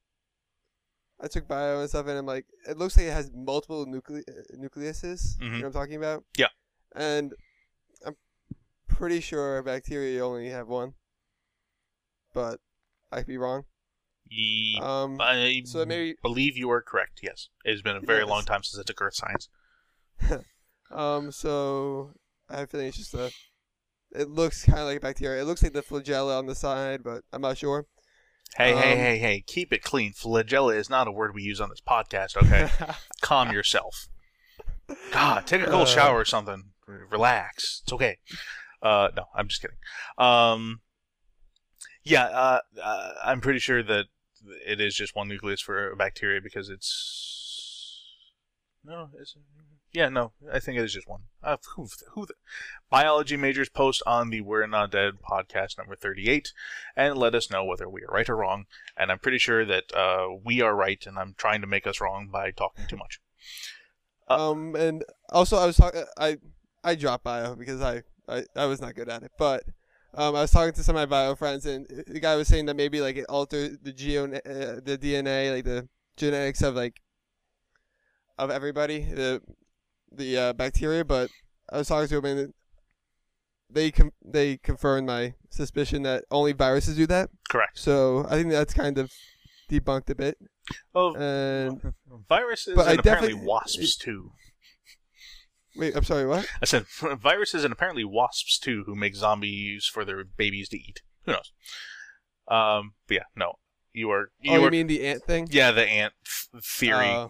I 1.20 1.26
took 1.28 1.48
bio 1.48 1.80
and 1.80 1.88
stuff, 1.88 2.06
and 2.06 2.18
I'm 2.18 2.26
like, 2.26 2.46
it 2.68 2.76
looks 2.78 2.96
like 2.96 3.06
it 3.06 3.12
has 3.12 3.30
multiple 3.34 3.86
nucle- 3.86 4.22
nucleuses. 4.56 5.36
Mhm. 5.38 5.42
You 5.42 5.48
know 5.50 5.56
what 5.58 5.66
I'm 5.66 5.72
talking 5.72 5.96
about? 5.96 6.24
Yeah. 6.36 6.48
And 6.94 7.34
I'm 8.06 8.16
pretty 8.86 9.20
sure 9.20 9.62
bacteria 9.62 10.24
only 10.24 10.50
have 10.50 10.68
one, 10.68 10.94
but 12.32 12.60
I 13.10 13.18
could 13.18 13.26
be 13.26 13.38
wrong. 13.38 13.64
Ye- 14.30 14.78
Um, 14.82 15.18
I 15.20 15.62
so 15.64 15.84
maybe- 15.86 16.16
believe 16.22 16.56
you 16.56 16.70
are 16.70 16.82
correct. 16.82 17.20
Yes, 17.22 17.48
it 17.64 17.70
has 17.72 17.82
been 17.82 17.96
a 17.96 18.00
very 18.00 18.20
Yes. 18.20 18.28
long 18.28 18.44
time 18.44 18.62
since 18.62 18.78
I 18.78 18.84
took 18.84 19.00
Earth 19.00 19.14
Science. 19.16 19.48
um, 20.90 21.32
so 21.32 22.12
I 22.48 22.58
have 22.58 22.72
a 22.74 22.78
it's 22.78 22.96
just 22.96 23.14
a. 23.14 23.30
It 24.12 24.28
looks 24.30 24.64
kind 24.64 24.78
of 24.78 24.86
like 24.86 24.96
a 24.98 25.00
bacteria. 25.00 25.42
It 25.42 25.44
looks 25.44 25.62
like 25.62 25.74
the 25.74 25.82
flagella 25.82 26.38
on 26.38 26.46
the 26.46 26.54
side, 26.54 27.02
but 27.04 27.24
I'm 27.32 27.42
not 27.42 27.58
sure. 27.58 27.86
Hey, 28.56 28.74
hey, 28.74 28.92
Um, 28.92 28.98
hey, 28.98 29.18
hey! 29.18 29.44
Keep 29.46 29.72
it 29.74 29.82
clean. 29.82 30.12
Flagella 30.14 30.74
is 30.74 30.88
not 30.88 31.06
a 31.06 31.12
word 31.12 31.34
we 31.34 31.42
use 31.42 31.60
on 31.60 31.68
this 31.68 31.82
podcast. 31.82 32.36
Okay, 32.36 32.70
calm 33.20 33.52
yourself. 33.52 34.08
God, 35.12 35.46
take 35.46 35.60
a 35.62 35.66
cold 35.66 35.82
Uh. 35.88 35.90
shower 35.90 36.18
or 36.18 36.24
something. 36.24 36.70
Relax. 36.86 37.82
It's 37.84 37.92
okay. 37.92 38.16
Uh, 38.82 39.08
no, 39.14 39.24
I'm 39.34 39.48
just 39.48 39.60
kidding. 39.60 39.76
Um, 40.16 40.80
yeah, 42.04 42.24
uh, 42.24 42.60
uh, 42.82 43.12
I'm 43.22 43.42
pretty 43.42 43.58
sure 43.58 43.82
that 43.82 44.06
it 44.66 44.80
is 44.80 44.94
just 44.94 45.16
one 45.16 45.28
nucleus 45.28 45.60
for 45.60 45.90
a 45.90 45.96
bacteria 45.96 46.40
because 46.40 46.68
it's 46.68 47.38
no, 48.84 49.10
it's 49.18 49.36
yeah, 49.92 50.08
no, 50.08 50.32
I 50.52 50.60
think 50.60 50.78
it 50.78 50.84
is 50.84 50.92
just 50.92 51.08
one. 51.08 51.22
Uh, 51.42 51.56
who, 51.74 51.88
who 52.12 52.26
the, 52.26 52.34
biology 52.90 53.36
majors 53.36 53.68
post 53.68 54.02
on 54.06 54.30
the 54.30 54.42
We're 54.42 54.66
Not 54.66 54.90
Dead 54.90 55.14
podcast 55.28 55.78
number 55.78 55.96
38 55.96 56.52
and 56.94 57.16
let 57.16 57.34
us 57.34 57.50
know 57.50 57.64
whether 57.64 57.88
we 57.88 58.02
are 58.02 58.12
right 58.12 58.28
or 58.28 58.36
wrong. 58.36 58.66
And 58.96 59.10
I'm 59.10 59.18
pretty 59.18 59.38
sure 59.38 59.64
that 59.64 59.84
uh, 59.94 60.28
we 60.44 60.60
are 60.60 60.76
right, 60.76 61.02
and 61.06 61.18
I'm 61.18 61.34
trying 61.38 61.62
to 61.62 61.66
make 61.66 61.86
us 61.86 62.00
wrong 62.00 62.28
by 62.30 62.50
talking 62.50 62.86
too 62.86 62.96
much. 62.96 63.20
Uh, 64.28 64.50
um, 64.50 64.76
and 64.76 65.04
also 65.30 65.56
I 65.56 65.64
was 65.66 65.76
talking. 65.76 66.04
I 66.18 66.36
I 66.84 66.94
dropped 66.94 67.24
bio 67.24 67.54
because 67.54 67.80
I, 67.80 68.02
I 68.28 68.44
I 68.54 68.66
was 68.66 68.80
not 68.80 68.94
good 68.94 69.08
at 69.08 69.22
it, 69.22 69.32
but. 69.38 69.64
Um, 70.14 70.34
I 70.34 70.40
was 70.42 70.50
talking 70.50 70.72
to 70.72 70.82
some 70.82 70.96
of 70.96 71.00
my 71.00 71.06
bio 71.06 71.34
friends, 71.34 71.66
and 71.66 71.86
the 72.06 72.18
guy 72.20 72.34
was 72.36 72.48
saying 72.48 72.66
that 72.66 72.76
maybe 72.76 73.00
like 73.00 73.16
it 73.16 73.26
altered 73.28 73.78
the 73.82 73.92
geo, 73.92 74.24
uh, 74.24 74.80
the 74.82 74.98
DNA, 75.00 75.52
like 75.54 75.64
the 75.64 75.88
genetics 76.16 76.62
of 76.62 76.74
like 76.74 77.00
of 78.38 78.50
everybody, 78.50 79.02
the 79.04 79.42
the 80.10 80.36
uh, 80.38 80.52
bacteria. 80.54 81.04
But 81.04 81.30
I 81.70 81.78
was 81.78 81.88
talking 81.88 82.08
to 82.08 82.16
him, 82.18 82.24
and 82.24 82.54
they 83.70 83.90
com- 83.90 84.12
they 84.24 84.56
confirmed 84.56 85.06
my 85.06 85.34
suspicion 85.50 86.02
that 86.04 86.24
only 86.30 86.52
viruses 86.52 86.96
do 86.96 87.06
that. 87.06 87.28
Correct. 87.50 87.78
So 87.78 88.24
I 88.28 88.32
think 88.36 88.50
that's 88.50 88.72
kind 88.72 88.96
of 88.98 89.12
debunked 89.70 90.08
a 90.10 90.14
bit. 90.14 90.38
Well, 90.94 91.14
And 91.16 91.92
viruses 92.28 92.74
but 92.74 92.88
I 92.88 92.92
apparently 92.92 93.28
definitely- 93.28 93.46
wasps 93.46 93.96
too. 93.96 94.32
Wait, 95.76 95.96
I'm 95.96 96.04
sorry, 96.04 96.26
what? 96.26 96.46
I 96.62 96.64
said 96.66 96.86
viruses 97.20 97.64
and 97.64 97.72
apparently 97.72 98.04
wasps 98.04 98.58
too, 98.58 98.84
who 98.86 98.94
make 98.94 99.14
zombies 99.14 99.86
for 99.86 100.04
their 100.04 100.24
babies 100.24 100.68
to 100.70 100.76
eat. 100.76 101.02
Who 101.26 101.32
knows? 101.32 101.52
Um, 102.48 102.94
but 103.06 103.14
yeah, 103.16 103.24
no, 103.36 103.54
you 103.92 104.10
are. 104.10 104.30
You 104.40 104.52
oh, 104.52 104.62
are 104.62 104.64
you 104.66 104.70
mean 104.70 104.86
the 104.86 105.06
ant 105.06 105.22
thing? 105.24 105.48
yeah, 105.50 105.70
the 105.70 105.86
ant 105.86 106.14
th- 106.52 106.64
theory. 106.64 107.10
Uh, 107.10 107.28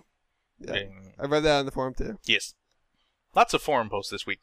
yeah. 0.60 0.82
I 1.18 1.26
read 1.26 1.40
that 1.44 1.58
on 1.60 1.66
the 1.66 1.72
forum 1.72 1.94
too. 1.94 2.18
Yes, 2.24 2.54
lots 3.34 3.54
of 3.54 3.62
forum 3.62 3.90
posts 3.90 4.10
this 4.10 4.26
week 4.26 4.40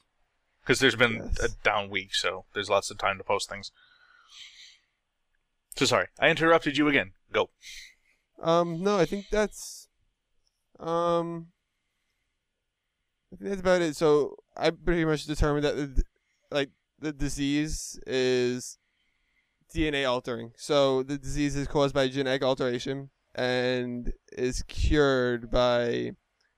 because 0.62 0.79
there's 0.79 0.95
been 0.95 1.31
Yes. 1.38 1.39
a 1.43 1.49
down 1.63 1.89
week, 1.89 2.13
so 2.15 2.45
there's 2.53 2.69
lots 2.69 2.89
of 2.91 2.97
time 2.97 3.17
to 3.17 3.23
post 3.23 3.49
things. 3.49 3.71
So 5.75 5.86
sorry, 5.86 6.08
I 6.19 6.29
interrupted 6.29 6.77
you 6.77 6.88
again. 6.88 7.12
Go. 7.31 7.49
Um, 8.41 8.81
no, 8.81 8.97
I 8.97 9.05
think 9.05 9.27
that's, 9.31 9.88
um, 10.79 11.47
I 13.36 13.38
think 13.38 13.50
that's 13.50 13.62
about 13.62 13.82
it. 13.82 13.95
So 13.95 14.36
I 14.56 14.69
pretty 14.69 15.06
much 15.06 15.26
determined 15.26 15.65
that, 15.65 15.76
the, 15.76 16.04
like, 16.52 16.69
the 17.00 17.12
disease 17.12 18.00
is 18.08 18.78
DNA 19.74 20.10
altering. 20.10 20.52
So 20.56 21.04
the 21.04 21.17
disease 21.17 21.56
is 21.56 21.67
caused 21.67 21.93
by 21.93 22.08
genetic 22.08 22.43
alteration 22.43 23.10
and 23.34 24.13
is 24.32 24.63
cured 24.63 25.52
by 25.52 26.12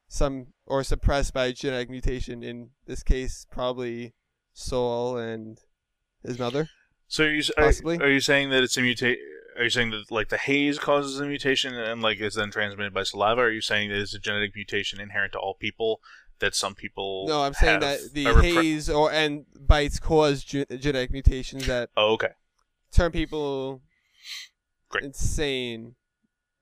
some 0.08 0.48
or 0.68 0.84
suppressed 0.84 1.34
by 1.34 1.52
genetic 1.52 1.90
mutation. 1.90 2.44
In 2.44 2.70
this 2.86 3.02
case, 3.02 3.48
probably 3.52 4.14
Saul 4.54 5.18
and 5.18 5.58
his 6.24 6.38
mother. 6.38 6.70
So 7.08 7.24
are 7.24 7.32
you 7.32 7.40
s- 7.40 7.52
are, 7.58 8.04
are 8.04 8.12
you 8.12 8.20
saying 8.20 8.52
that 8.52 8.62
it's 8.64 8.78
a 8.78 8.82
mutate? 8.82 9.18
Are 9.58 9.64
you 9.64 9.70
saying 9.72 9.90
that 9.92 10.12
like 10.12 10.30
the 10.30 10.38
haze 10.38 10.78
causes 10.78 11.20
a 11.20 11.26
mutation 11.26 11.74
and 11.74 12.02
like 12.02 12.20
is 12.20 12.36
then 12.36 12.52
transmitted 12.52 12.94
by 12.94 13.04
saliva? 13.04 13.42
Or 13.42 13.46
are 13.46 13.52
you 13.52 13.62
saying 13.62 13.90
that 13.90 13.98
it's 14.00 14.14
a 14.14 14.20
genetic 14.20 14.54
mutation 14.54 15.00
inherent 15.00 15.34
to 15.34 15.40
all 15.40 15.56
people 15.56 16.00
that 16.40 16.56
some 16.56 16.76
people? 16.76 17.26
No, 17.28 17.42
I'm 17.42 17.54
saying 17.54 17.80
that 17.82 18.00
the 18.14 18.26
repre- 18.26 18.42
haze 18.42 18.90
or 18.90 19.12
and 19.12 19.46
bites 19.60 20.00
cause 20.00 20.44
ge- 20.44 20.66
genetic 20.80 21.12
mutations 21.12 21.68
that 21.68 21.90
Oh, 21.98 22.14
okay. 22.14 22.32
turn 22.92 23.12
people 23.12 23.82
Great. 24.90 25.04
insane. 25.06 25.96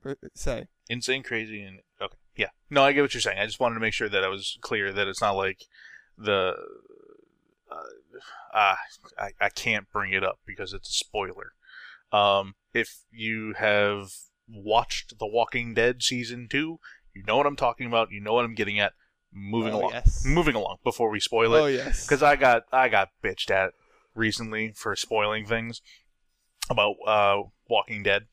Per 0.01 0.15
say. 0.33 0.67
Insane, 0.89 1.23
crazy, 1.23 1.61
and 1.63 1.79
okay. 2.01 2.15
Yeah. 2.35 2.49
No, 2.69 2.83
I 2.83 2.91
get 2.91 3.01
what 3.01 3.13
you're 3.13 3.21
saying. 3.21 3.39
I 3.39 3.45
just 3.45 3.59
wanted 3.59 3.75
to 3.75 3.81
make 3.81 3.93
sure 3.93 4.09
that 4.09 4.23
I 4.23 4.27
was 4.27 4.57
clear 4.61 4.91
that 4.93 5.07
it's 5.07 5.21
not 5.21 5.31
like 5.35 5.65
the. 6.17 6.53
Uh, 7.71 7.75
ah, 8.53 8.77
I, 9.17 9.31
I 9.41 9.49
can't 9.49 9.91
bring 9.91 10.13
it 10.13 10.23
up 10.23 10.39
because 10.45 10.73
it's 10.73 10.89
a 10.89 10.93
spoiler. 10.93 11.53
Um, 12.11 12.53
if 12.73 12.99
you 13.11 13.53
have 13.57 14.11
watched 14.47 15.17
The 15.17 15.25
Walking 15.27 15.73
Dead 15.73 16.03
season 16.03 16.47
two, 16.49 16.79
you 17.13 17.23
know 17.23 17.35
what 17.37 17.47
I'm 17.47 17.55
talking 17.55 17.87
about. 17.87 18.11
You 18.11 18.21
know 18.21 18.33
what 18.33 18.45
I'm 18.45 18.53
getting 18.53 18.79
at. 18.79 18.93
Moving 19.37 19.73
Oh, 19.73 19.79
along. 19.81 19.91
yes. 19.91 20.23
Moving 20.25 20.55
along 20.55 20.77
before 20.83 21.09
we 21.09 21.19
spoil 21.19 21.53
it. 21.53 21.59
Oh 21.59 21.65
yes. 21.65 22.05
because 22.07 22.23
I 22.23 22.35
got 22.37 22.63
I 22.71 22.87
got 22.89 23.09
bitched 23.23 23.51
at 23.51 23.73
recently 24.15 24.71
for 24.75 24.95
spoiling 24.95 25.45
things 25.45 25.81
about 26.69 26.95
uh, 27.05 27.41
Walking 27.69 28.01
Dead. 28.01 28.23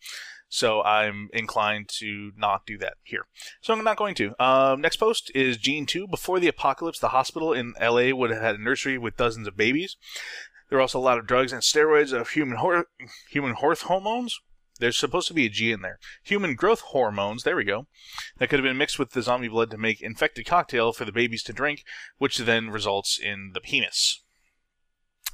So 0.48 0.82
I'm 0.82 1.28
inclined 1.32 1.88
to 2.00 2.30
not 2.36 2.66
do 2.66 2.76
that 2.78 2.94
here. 3.02 3.24
So 3.62 3.72
I'm 3.72 3.82
not 3.82 3.96
going 3.96 4.14
to. 4.16 4.34
Um, 4.42 4.80
next 4.82 4.96
post 4.98 5.32
is 5.34 5.56
Gene 5.56 5.86
2. 5.86 6.06
Before 6.06 6.38
the 6.38 6.46
apocalypse, 6.48 6.98
the 6.98 7.08
hospital 7.08 7.52
in 7.54 7.72
LA 7.80 8.14
would 8.14 8.30
have 8.30 8.42
had 8.42 8.54
a 8.56 8.62
nursery 8.62 8.98
with 8.98 9.16
dozens 9.16 9.48
of 9.48 9.56
babies. 9.56 9.96
There 10.68 10.76
were 10.76 10.82
also 10.82 10.98
a 10.98 11.00
lot 11.00 11.18
of 11.18 11.26
drugs 11.26 11.52
and 11.52 11.62
steroids 11.62 12.12
of 12.12 12.28
human 12.30 12.58
hor- 12.58 12.86
human 13.30 13.54
growth 13.58 13.82
hormones. 13.82 14.40
There's 14.82 14.98
supposed 14.98 15.28
to 15.28 15.34
be 15.34 15.46
a 15.46 15.48
G 15.48 15.70
in 15.70 15.80
there. 15.80 16.00
Human 16.24 16.56
growth 16.56 16.80
hormones, 16.80 17.44
there 17.44 17.54
we 17.54 17.62
go. 17.62 17.86
That 18.38 18.48
could 18.48 18.58
have 18.58 18.64
been 18.64 18.76
mixed 18.76 18.98
with 18.98 19.12
the 19.12 19.22
zombie 19.22 19.46
blood 19.46 19.70
to 19.70 19.78
make 19.78 20.02
infected 20.02 20.44
cocktail 20.44 20.92
for 20.92 21.04
the 21.04 21.12
babies 21.12 21.44
to 21.44 21.52
drink, 21.52 21.84
which 22.18 22.38
then 22.38 22.68
results 22.68 23.16
in 23.16 23.52
the 23.54 23.60
behemoths. 23.60 24.24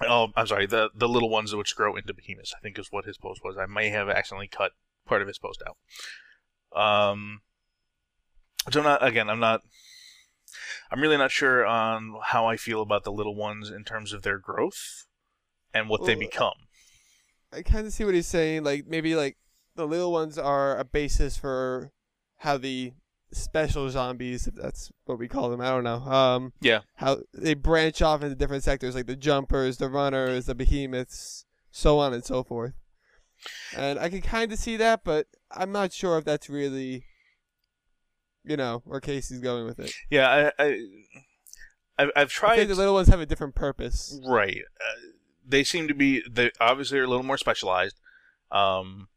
Oh, 0.03 0.29
I'm 0.37 0.47
sorry, 0.47 0.67
the 0.67 0.91
the 0.95 1.09
little 1.09 1.31
ones 1.31 1.55
which 1.55 1.75
grow 1.75 1.97
into 1.97 2.13
behemoths. 2.13 2.53
I 2.55 2.61
think 2.61 2.79
is 2.79 2.89
what 2.91 3.07
his 3.07 3.17
post 3.17 3.41
was. 3.43 3.57
I 3.57 3.65
may 3.65 3.89
have 3.89 4.11
accidentally 4.11 4.49
cut 4.49 4.73
part 5.07 5.23
of 5.23 5.29
his 5.29 5.39
post 5.39 5.63
out. 5.67 5.79
Um, 6.79 7.41
so 8.71 8.81
I'm 8.81 8.85
not 8.85 9.03
again. 9.03 9.31
I'm 9.31 9.41
not. 9.41 9.63
I'm 10.91 11.01
really 11.01 11.17
not 11.17 11.31
sure 11.31 11.65
on 11.65 12.17
how 12.23 12.45
I 12.45 12.59
feel 12.59 12.83
about 12.83 13.05
the 13.05 13.13
little 13.13 13.35
ones 13.35 13.71
in 13.71 13.85
terms 13.85 14.13
of 14.13 14.21
their 14.21 14.39
growth 14.39 15.07
and 15.73 15.89
what 15.89 16.05
they 16.05 16.15
become. 16.15 16.68
I 17.53 17.63
kind 17.63 17.87
of 17.87 17.93
see 17.93 18.05
what 18.05 18.15
he's 18.15 18.27
saying. 18.27 18.65
Like 18.65 18.87
maybe 18.87 19.15
like 19.17 19.37
the 19.77 19.87
little 19.87 20.13
ones 20.13 20.39
are 20.39 20.77
a 20.79 20.85
basis 20.85 21.37
for 21.37 21.93
how 22.39 22.59
the 22.59 22.93
special 23.33 23.89
zombies, 23.91 24.47
if 24.47 24.55
that's 24.55 24.91
what 25.05 25.19
we 25.19 25.29
call 25.29 25.51
them, 25.51 25.61
I 25.61 25.69
don't 25.71 25.85
know. 25.85 25.97
Um, 25.97 26.53
Yeah. 26.61 26.81
How 26.97 27.19
they 27.35 27.55
branch 27.55 28.01
off 28.03 28.23
into 28.23 28.35
different 28.35 28.65
sectors, 28.65 28.95
like 28.95 29.07
the 29.07 29.17
jumpers, 29.17 29.77
the 29.77 29.89
runners, 29.91 30.47
the 30.47 30.55
behemoths, 30.55 31.45
so 31.71 31.99
on 31.99 32.13
and 32.15 32.25
so 32.25 32.43
forth. 32.43 32.73
And 33.77 33.99
I 33.99 34.09
can 34.09 34.21
kind 34.23 34.51
of 34.53 34.59
see 34.59 34.77
that, 34.79 35.05
but 35.05 35.27
I'm 35.51 35.71
not 35.73 35.93
sure 35.93 36.19
if 36.19 36.25
that's 36.25 36.49
really, 36.49 37.05
you 38.45 38.57
know, 38.57 38.83
where 38.85 39.01
Casey's 39.01 39.41
going 39.41 39.65
with 39.65 39.79
it. 39.79 39.93
Yeah, 40.11 40.51
I, 40.59 40.65
I 40.65 40.79
I've, 41.99 42.11
I've 42.17 42.27
I 42.29 42.31
tried. 42.31 42.57
think 42.57 42.69
the 42.71 42.75
little 42.77 42.95
ones 42.95 43.09
have 43.09 43.21
a 43.21 43.27
different 43.27 43.55
purpose. 43.55 44.19
Right. 44.27 44.59
Uh, 44.81 44.95
they 45.49 45.65
seem 45.65 45.89
to 45.89 45.95
be 45.95 46.23
they 46.29 46.51
obviously 46.61 46.99
are 46.99 47.05
a 47.05 47.09
little 47.09 47.25
more 47.25 47.39
specialized, 47.39 47.97
um, 48.51 49.09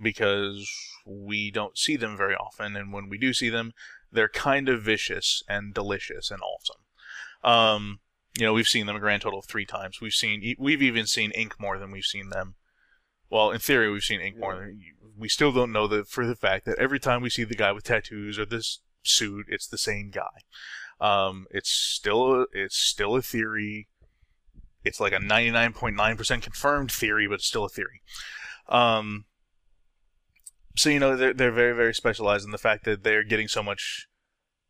because 0.00 0.68
we 1.06 1.50
don't 1.50 1.78
see 1.78 1.96
them 1.96 2.16
very 2.16 2.34
often, 2.34 2.76
and 2.76 2.92
when 2.92 3.08
we 3.08 3.18
do 3.18 3.32
see 3.32 3.48
them, 3.48 3.72
they're 4.12 4.28
kind 4.28 4.68
of 4.68 4.82
vicious 4.82 5.42
and 5.48 5.74
delicious 5.74 6.30
and 6.30 6.40
awesome. 6.42 6.82
Um, 7.42 8.00
you 8.38 8.44
know, 8.44 8.52
we've 8.52 8.68
seen 8.68 8.86
them 8.86 8.96
a 8.96 9.00
grand 9.00 9.22
total 9.22 9.40
of 9.40 9.46
three 9.46 9.66
times. 9.66 10.00
We've 10.00 10.12
seen 10.12 10.54
we've 10.58 10.82
even 10.82 11.06
seen 11.06 11.30
Ink 11.32 11.56
more 11.58 11.78
than 11.78 11.90
we've 11.90 12.04
seen 12.04 12.30
them. 12.30 12.54
Well, 13.30 13.50
in 13.50 13.58
theory, 13.58 13.90
we've 13.90 14.02
seen 14.02 14.20
Ink 14.20 14.38
more. 14.38 14.54
Than, 14.54 14.80
we 15.16 15.28
still 15.28 15.52
don't 15.52 15.72
know 15.72 15.88
that 15.88 16.08
for 16.08 16.26
the 16.26 16.36
fact 16.36 16.64
that 16.66 16.78
every 16.78 17.00
time 17.00 17.22
we 17.22 17.30
see 17.30 17.44
the 17.44 17.56
guy 17.56 17.72
with 17.72 17.84
tattoos 17.84 18.38
or 18.38 18.46
this 18.46 18.80
suit, 19.02 19.46
it's 19.48 19.66
the 19.66 19.78
same 19.78 20.10
guy. 20.10 20.44
Um, 21.00 21.46
it's 21.50 21.70
still 21.70 22.42
a, 22.42 22.46
it's 22.52 22.76
still 22.76 23.16
a 23.16 23.22
theory. 23.22 23.88
It's 24.88 25.00
like 25.00 25.12
a 25.12 25.18
99.9% 25.18 26.42
confirmed 26.42 26.90
theory, 26.90 27.28
but 27.28 27.40
still 27.40 27.64
a 27.64 27.68
theory. 27.68 28.02
Um, 28.68 29.24
so 30.78 30.90
you 30.90 31.00
know 31.00 31.16
they're 31.16 31.34
they're 31.34 31.50
very 31.50 31.74
very 31.74 31.92
specialized 31.92 32.44
in 32.44 32.52
the 32.52 32.58
fact 32.58 32.84
that 32.84 33.02
they're 33.02 33.24
getting 33.24 33.48
so 33.48 33.62
much 33.62 34.06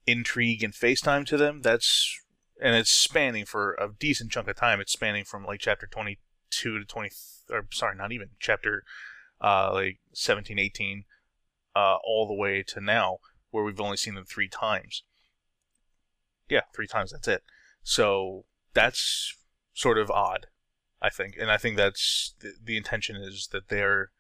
intrigue 0.07 0.63
and 0.63 0.75
face 0.75 1.01
time 1.01 1.25
to 1.27 1.37
them. 1.37 1.61
That's 1.61 2.19
and 2.61 2.75
it's 2.75 2.91
spanning 2.91 3.45
for 3.45 3.75
a 3.75 3.91
decent 3.99 4.31
chunk 4.31 4.49
of 4.49 4.57
time. 4.57 4.81
It's 4.81 4.93
spanning 4.93 5.25
from 5.25 5.45
like 5.45 5.61
chapter 5.61 5.87
22 5.87 6.79
to 6.79 6.85
20 6.85 7.11
or 7.51 7.67
sorry, 7.73 7.97
not 7.97 8.13
even 8.13 8.31
chapter 8.41 8.85
uh 9.41 9.71
like 9.73 9.99
17 10.15 10.59
18 10.59 11.05
uh 11.77 11.97
all 12.03 12.27
the 12.27 12.35
way 12.35 12.65
to 12.67 12.81
now 12.81 13.19
where 13.51 13.63
we've 13.63 13.81
only 13.81 13.97
seen 13.97 14.15
them 14.15 14.25
3 14.25 14.49
times. 14.49 15.05
Yeah, 16.49 16.63
3 16.75 16.87
times 16.87 17.13
that's 17.13 17.29
it. 17.29 17.43
So 17.83 18.47
that's 18.73 19.35
sort 19.79 19.97
of 19.97 20.11
odd, 20.11 20.47
I 21.01 21.09
think. 21.09 21.37
And 21.39 21.51
I 21.51 21.57
think 21.57 21.77
that's 21.77 22.35
the, 22.41 22.55
the 22.63 22.77
intention 22.77 23.15
is 23.15 23.49
that 23.53 23.69
they're 23.69 24.11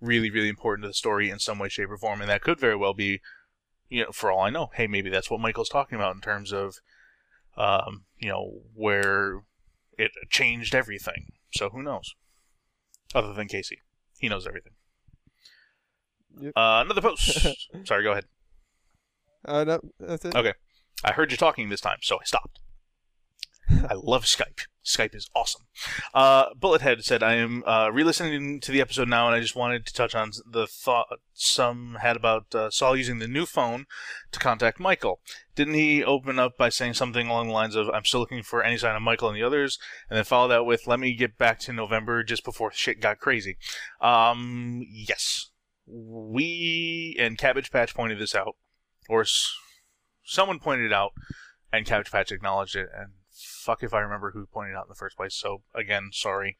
really, 0.00 0.30
really 0.30 0.48
important 0.48 0.84
to 0.84 0.88
the 0.88 0.94
story 0.94 1.30
in 1.30 1.40
some 1.40 1.58
way, 1.58 1.68
shape, 1.68 1.90
or 1.90 1.96
form. 1.96 2.20
And 2.20 2.30
that 2.30 2.42
could 2.42 2.60
very 2.60 2.76
well 2.76 2.94
be, 2.94 3.20
you 3.88 4.04
know, 4.04 4.12
for 4.12 4.30
all 4.30 4.40
I 4.40 4.50
know, 4.50 4.70
hey, 4.74 4.86
maybe 4.86 5.10
that's 5.10 5.30
what 5.30 5.40
Michael's 5.40 5.68
talking 5.68 5.96
about 5.96 6.14
in 6.14 6.20
terms 6.20 6.52
of, 6.52 6.76
um, 7.56 8.04
you 8.18 8.28
know, 8.28 8.60
where 8.72 9.42
it 9.98 10.12
changed 10.30 10.76
everything. 10.76 11.32
So 11.52 11.70
who 11.70 11.82
knows? 11.82 12.14
Other 13.14 13.32
than 13.32 13.48
Casey. 13.48 13.80
He 14.18 14.28
knows 14.28 14.46
everything. 14.46 14.74
Yep. 16.40 16.52
Uh, 16.56 16.82
another 16.84 17.00
post. 17.00 17.46
Sorry, 17.84 18.04
go 18.04 18.12
ahead. 18.12 18.26
Uh, 19.44 19.64
no, 19.64 19.80
that's 19.98 20.24
it. 20.24 20.36
Okay. 20.36 20.54
I 21.04 21.12
heard 21.12 21.32
you 21.32 21.36
talking 21.36 21.68
this 21.68 21.80
time, 21.80 21.98
so 22.00 22.16
I 22.20 22.24
stopped. 22.24 22.60
I 23.90 23.94
love 23.94 24.24
Skype. 24.24 24.66
Skype 24.84 25.14
is 25.14 25.30
awesome. 25.34 25.62
Uh, 26.12 26.52
Bullethead 26.54 27.02
said, 27.02 27.22
I 27.22 27.34
am 27.34 27.64
uh, 27.66 27.90
re 27.90 28.04
listening 28.04 28.60
to 28.60 28.70
the 28.70 28.82
episode 28.82 29.08
now, 29.08 29.26
and 29.26 29.34
I 29.34 29.40
just 29.40 29.56
wanted 29.56 29.86
to 29.86 29.94
touch 29.94 30.14
on 30.14 30.32
the 30.46 30.66
thought 30.66 31.06
some 31.32 31.96
had 32.00 32.16
about 32.16 32.54
uh, 32.54 32.70
Saul 32.70 32.96
using 32.96 33.18
the 33.18 33.26
new 33.26 33.46
phone 33.46 33.86
to 34.30 34.38
contact 34.38 34.78
Michael. 34.78 35.20
Didn't 35.54 35.74
he 35.74 36.04
open 36.04 36.38
up 36.38 36.58
by 36.58 36.68
saying 36.68 36.94
something 36.94 37.28
along 37.28 37.48
the 37.48 37.54
lines 37.54 37.76
of, 37.76 37.88
I'm 37.88 38.04
still 38.04 38.20
looking 38.20 38.42
for 38.42 38.62
any 38.62 38.76
sign 38.76 38.94
of 38.94 39.02
Michael 39.02 39.28
and 39.28 39.36
the 39.36 39.42
others, 39.42 39.78
and 40.10 40.16
then 40.18 40.24
follow 40.24 40.48
that 40.48 40.66
with, 40.66 40.86
let 40.86 41.00
me 41.00 41.14
get 41.14 41.38
back 41.38 41.58
to 41.60 41.72
November 41.72 42.22
just 42.22 42.44
before 42.44 42.70
shit 42.70 43.00
got 43.00 43.18
crazy? 43.18 43.56
Um, 44.00 44.82
yes. 44.88 45.50
We, 45.86 47.16
and 47.18 47.38
Cabbage 47.38 47.70
Patch 47.70 47.94
pointed 47.94 48.18
this 48.18 48.34
out, 48.34 48.56
or 49.08 49.22
s- 49.22 49.54
someone 50.24 50.58
pointed 50.58 50.86
it 50.86 50.92
out, 50.92 51.12
and 51.72 51.86
Cabbage 51.86 52.10
Patch 52.10 52.32
acknowledged 52.32 52.76
it, 52.76 52.88
and 52.96 53.12
fuck 53.34 53.82
if 53.82 53.92
I 53.92 54.00
remember 54.00 54.30
who 54.30 54.46
pointed 54.46 54.72
it 54.72 54.76
out 54.76 54.84
in 54.86 54.90
the 54.90 54.94
first 54.94 55.16
place. 55.16 55.34
So 55.34 55.62
again, 55.74 56.10
sorry. 56.12 56.56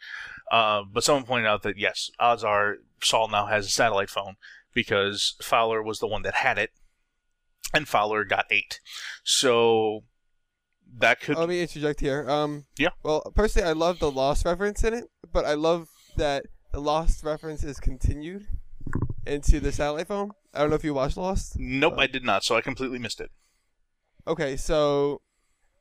Uh, 0.50 0.82
but 0.90 1.04
someone 1.04 1.24
pointed 1.24 1.46
out 1.46 1.62
that 1.62 1.78
yes, 1.78 2.10
odds 2.18 2.44
are 2.44 2.76
Saul 3.02 3.28
now 3.28 3.46
has 3.46 3.66
a 3.66 3.70
satellite 3.70 4.10
phone 4.10 4.34
because 4.74 5.36
Fowler 5.40 5.82
was 5.82 6.00
the 6.00 6.08
one 6.08 6.22
that 6.22 6.34
had 6.34 6.58
it, 6.58 6.70
and 7.72 7.88
Fowler 7.88 8.24
got 8.24 8.46
ate. 8.50 8.80
So 9.22 10.04
that 10.98 11.20
could 11.20 11.36
Let 11.36 11.48
me 11.48 11.60
interject 11.60 12.00
here. 12.00 12.28
Um, 12.28 12.66
Yeah. 12.78 12.90
Well, 13.02 13.32
personally, 13.34 13.68
I 13.68 13.72
love 13.72 13.98
the 13.98 14.10
Lost 14.10 14.44
reference 14.44 14.82
in 14.84 14.94
it, 14.94 15.04
but 15.32 15.44
I 15.44 15.54
love 15.54 15.88
that 16.16 16.46
the 16.72 16.80
Lost 16.80 17.24
reference 17.24 17.62
is 17.64 17.78
continued 17.80 18.46
into 19.26 19.60
the 19.60 19.72
satellite 19.72 20.08
phone. 20.08 20.32
I 20.52 20.60
don't 20.60 20.70
know 20.70 20.76
if 20.76 20.84
you 20.84 20.94
watched 20.94 21.16
Lost. 21.16 21.54
nope, 21.58 21.94
I 21.98 22.06
did 22.06 22.24
not. 22.24 22.44
So 22.44 22.56
I 22.56 22.60
completely 22.60 22.98
missed 22.98 23.20
it. 23.20 23.30
Okay, 24.26 24.56
so 24.56 25.20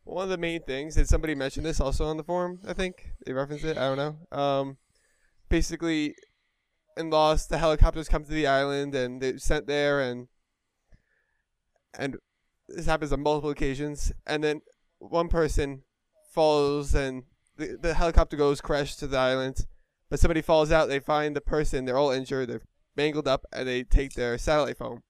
one 0.04 0.24
of 0.24 0.30
the 0.30 0.38
main 0.38 0.62
things, 0.62 0.96
did 0.96 1.08
somebody 1.08 1.36
mention 1.36 1.64
this 1.64 1.80
also 1.80 2.06
on 2.06 2.18
the 2.18 2.24
forum, 2.24 2.60
I 2.68 2.74
think 2.74 3.12
they 3.26 3.34
referenced 3.34 3.66
it. 3.66 3.78
I 3.78 3.94
don't 3.94 3.98
know. 3.98 4.38
Um, 4.38 4.78
basically, 5.50 6.16
and 6.98 7.10
Lost, 7.10 7.50
the 7.50 7.58
helicopters 7.58 8.10
come 8.10 8.24
to 8.24 8.32
the 8.32 8.48
island 8.48 8.94
and 8.96 9.22
they're 9.22 9.38
sent 9.38 9.68
there, 9.68 10.00
and 10.00 10.28
and 11.98 12.18
this 12.68 12.86
happens 12.86 13.14
on 13.14 13.22
multiple 13.22 13.50
occasions. 13.50 14.12
And 14.26 14.44
then 14.44 14.62
one 15.00 15.30
person 15.30 15.84
falls, 16.34 16.94
and 16.94 17.24
the 17.58 17.78
the 17.82 17.94
helicopter 17.94 18.38
goes 18.38 18.62
crash 18.62 18.96
to 18.98 19.08
the 19.08 19.18
island, 19.18 19.66
but 20.10 20.20
somebody 20.20 20.42
falls 20.42 20.72
out. 20.72 20.90
They 20.90 21.00
find 21.00 21.36
the 21.36 21.42
person. 21.42 21.86
They're 21.86 21.98
all 21.98 22.12
injured. 22.12 22.50
They're 22.50 22.62
mangled 22.96 23.28
up, 23.28 23.46
and 23.52 23.68
they 23.68 23.84
take 23.84 24.14
their 24.14 24.38
satellite 24.38 24.78
phone. 24.78 25.02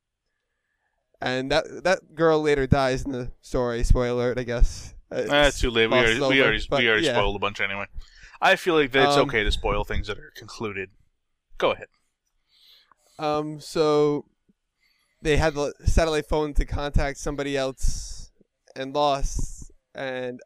And 1.24 1.50
that 1.52 1.84
that 1.86 2.16
girl 2.16 2.42
later 2.42 2.68
dies 2.68 3.06
in 3.06 3.14
the 3.14 3.32
story. 3.42 3.84
Spoiler 3.84 4.12
alert, 4.12 4.40
I 4.40 4.44
guess. 4.44 4.94
Ah, 5.10 5.16
It's 5.16 5.32
it's 5.32 5.60
too 5.62 5.72
late. 5.72 5.90
We 5.90 5.98
already, 5.98 6.20
we 6.20 6.42
already, 6.42 6.68
but 6.70 6.80
we 6.82 6.90
already 6.90 7.06
yeah. 7.06 7.14
spoiled 7.14 7.38
a 7.38 7.40
bunch 7.40 7.62
anyway. 7.62 7.86
I 8.42 8.58
feel 8.58 8.76
like 8.76 8.94
it's 8.94 9.16
Um, 9.16 9.28
okay 9.30 9.42
to 9.44 9.52
spoil 9.52 9.86
things 9.86 10.08
that 10.08 10.18
are 10.18 10.34
concluded. 10.36 10.90
Go 11.58 11.72
ahead. 11.72 11.88
Um, 13.18 13.62
so 13.62 14.26
they 15.22 15.38
had 15.38 15.54
the 15.54 15.74
satellite 15.86 16.26
phone 16.28 16.54
to 16.56 16.66
contact 16.66 17.20
somebody 17.20 17.56
else 17.56 18.32
and 18.76 18.94
lost. 18.94 19.72
And 19.96 20.42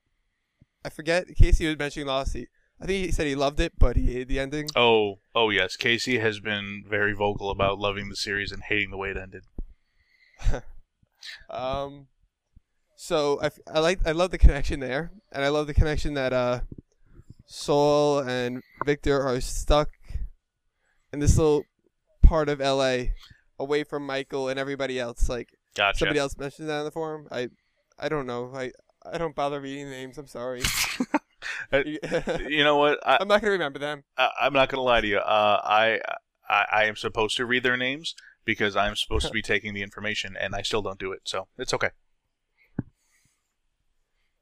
I 0.85 0.89
forget, 0.89 1.25
Casey 1.35 1.65
was 1.65 1.79
mentioning 1.79 2.07
lost. 2.07 2.33
He, 2.33 2.47
I 2.79 2.85
think 2.85 3.05
he 3.05 3.11
said 3.11 3.25
he 3.25 3.33
loved 3.33 3.59
it, 3.59 3.73
but 3.79 3.95
he 3.95 4.05
hated 4.05 4.27
the 4.27 4.39
ending. 4.39 4.67
Oh, 4.75 5.17
oh 5.33 5.49
yes. 5.49 5.75
Casey 5.75 6.19
has 6.19 6.39
been 6.39 6.83
very 6.87 7.13
vocal 7.13 7.49
about 7.49 7.79
loving 7.79 8.09
the 8.09 8.15
series 8.15 8.51
and 8.51 8.61
hating 8.61 8.91
the 8.91 8.97
way 8.97 9.09
it 9.09 9.17
ended. 9.17 9.43
Um, 11.49 12.07
so 12.95 13.39
I, 13.41 13.49
I 13.73 13.79
like 13.79 13.99
I 14.05 14.11
love 14.11 14.31
the 14.31 14.37
connection 14.37 14.79
there, 14.79 15.11
and 15.31 15.43
I 15.43 15.49
love 15.49 15.67
the 15.67 15.73
connection 15.73 16.13
that 16.13 16.31
uh, 16.31 16.61
Saul 17.45 18.19
and 18.19 18.61
Victor 18.85 19.21
are 19.21 19.41
stuck 19.41 19.89
in 21.11 21.19
this 21.19 21.37
little 21.37 21.63
part 22.23 22.49
of 22.49 22.61
L.A. 22.61 23.13
away 23.59 23.83
from 23.83 24.05
Michael 24.05 24.47
and 24.47 24.59
everybody 24.59 24.99
else. 24.99 25.27
Like 25.27 25.49
Gotcha. 25.75 25.99
somebody 25.99 26.19
else 26.19 26.37
mentioned 26.37 26.69
that 26.69 26.79
in 26.79 26.85
the 26.85 26.91
forum. 26.91 27.27
I 27.31 27.49
I 27.99 28.09
don't 28.09 28.27
know. 28.27 28.51
I 28.53 28.71
I 29.05 29.17
don't 29.17 29.35
bother 29.35 29.59
reading 29.59 29.89
names. 29.89 30.17
I'm 30.17 30.27
sorry. 30.27 30.61
Uh, 31.71 31.83
You 32.47 32.63
know 32.63 32.77
what? 32.77 32.99
I, 33.05 33.17
I'm 33.21 33.27
not 33.27 33.41
gonna 33.41 33.51
remember 33.51 33.79
them. 33.79 34.03
I, 34.17 34.29
I'm 34.41 34.53
not 34.53 34.69
gonna 34.69 34.81
lie 34.83 35.01
to 35.01 35.07
you. 35.07 35.17
Uh, 35.17 35.61
I, 35.63 35.99
I 36.49 36.65
I 36.71 36.83
am 36.85 36.95
supposed 36.95 37.37
to 37.37 37.45
read 37.45 37.63
their 37.63 37.77
names 37.77 38.15
because 38.47 38.75
I'm 38.75 38.95
supposed 38.95 39.27
to 39.27 39.31
be 39.39 39.43
taking 39.43 39.75
the 39.75 39.83
information, 39.83 40.35
and 40.39 40.55
I 40.55 40.63
still 40.63 40.81
don't 40.81 40.97
do 40.97 41.11
it. 41.11 41.21
So 41.25 41.47
it's 41.59 41.73
okay. 41.75 41.89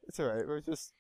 It's 0.08 0.20
all 0.20 0.28
right. 0.28 0.48
We're 0.48 0.62
just 0.62 0.94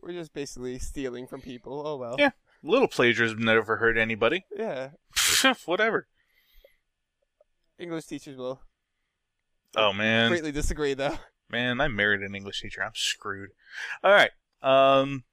we're 0.00 0.12
just 0.12 0.32
basically 0.32 0.78
stealing 0.78 1.26
from 1.26 1.40
people. 1.40 1.82
Oh 1.84 1.96
well. 1.96 2.14
Yeah. 2.16 2.30
Little 2.62 2.88
plagiarism 2.88 3.42
never 3.42 3.78
hurt 3.78 3.96
anybody. 3.98 4.44
Yeah. 4.56 4.90
Whatever. 5.64 6.06
English 7.78 8.04
teachers 8.04 8.36
will 8.36 8.60
Oh 9.74 9.92
man. 9.94 10.28
greatly 10.28 10.52
disagree 10.52 10.92
though. 10.92 11.16
Man, 11.48 11.80
I 11.80 11.88
married 11.88 12.20
an 12.20 12.34
English 12.34 12.60
teacher. 12.60 12.82
I'm 12.82 12.92
screwed. 12.94 13.50
All 14.04 14.12
right. 14.12 14.30
Um, 14.62 15.24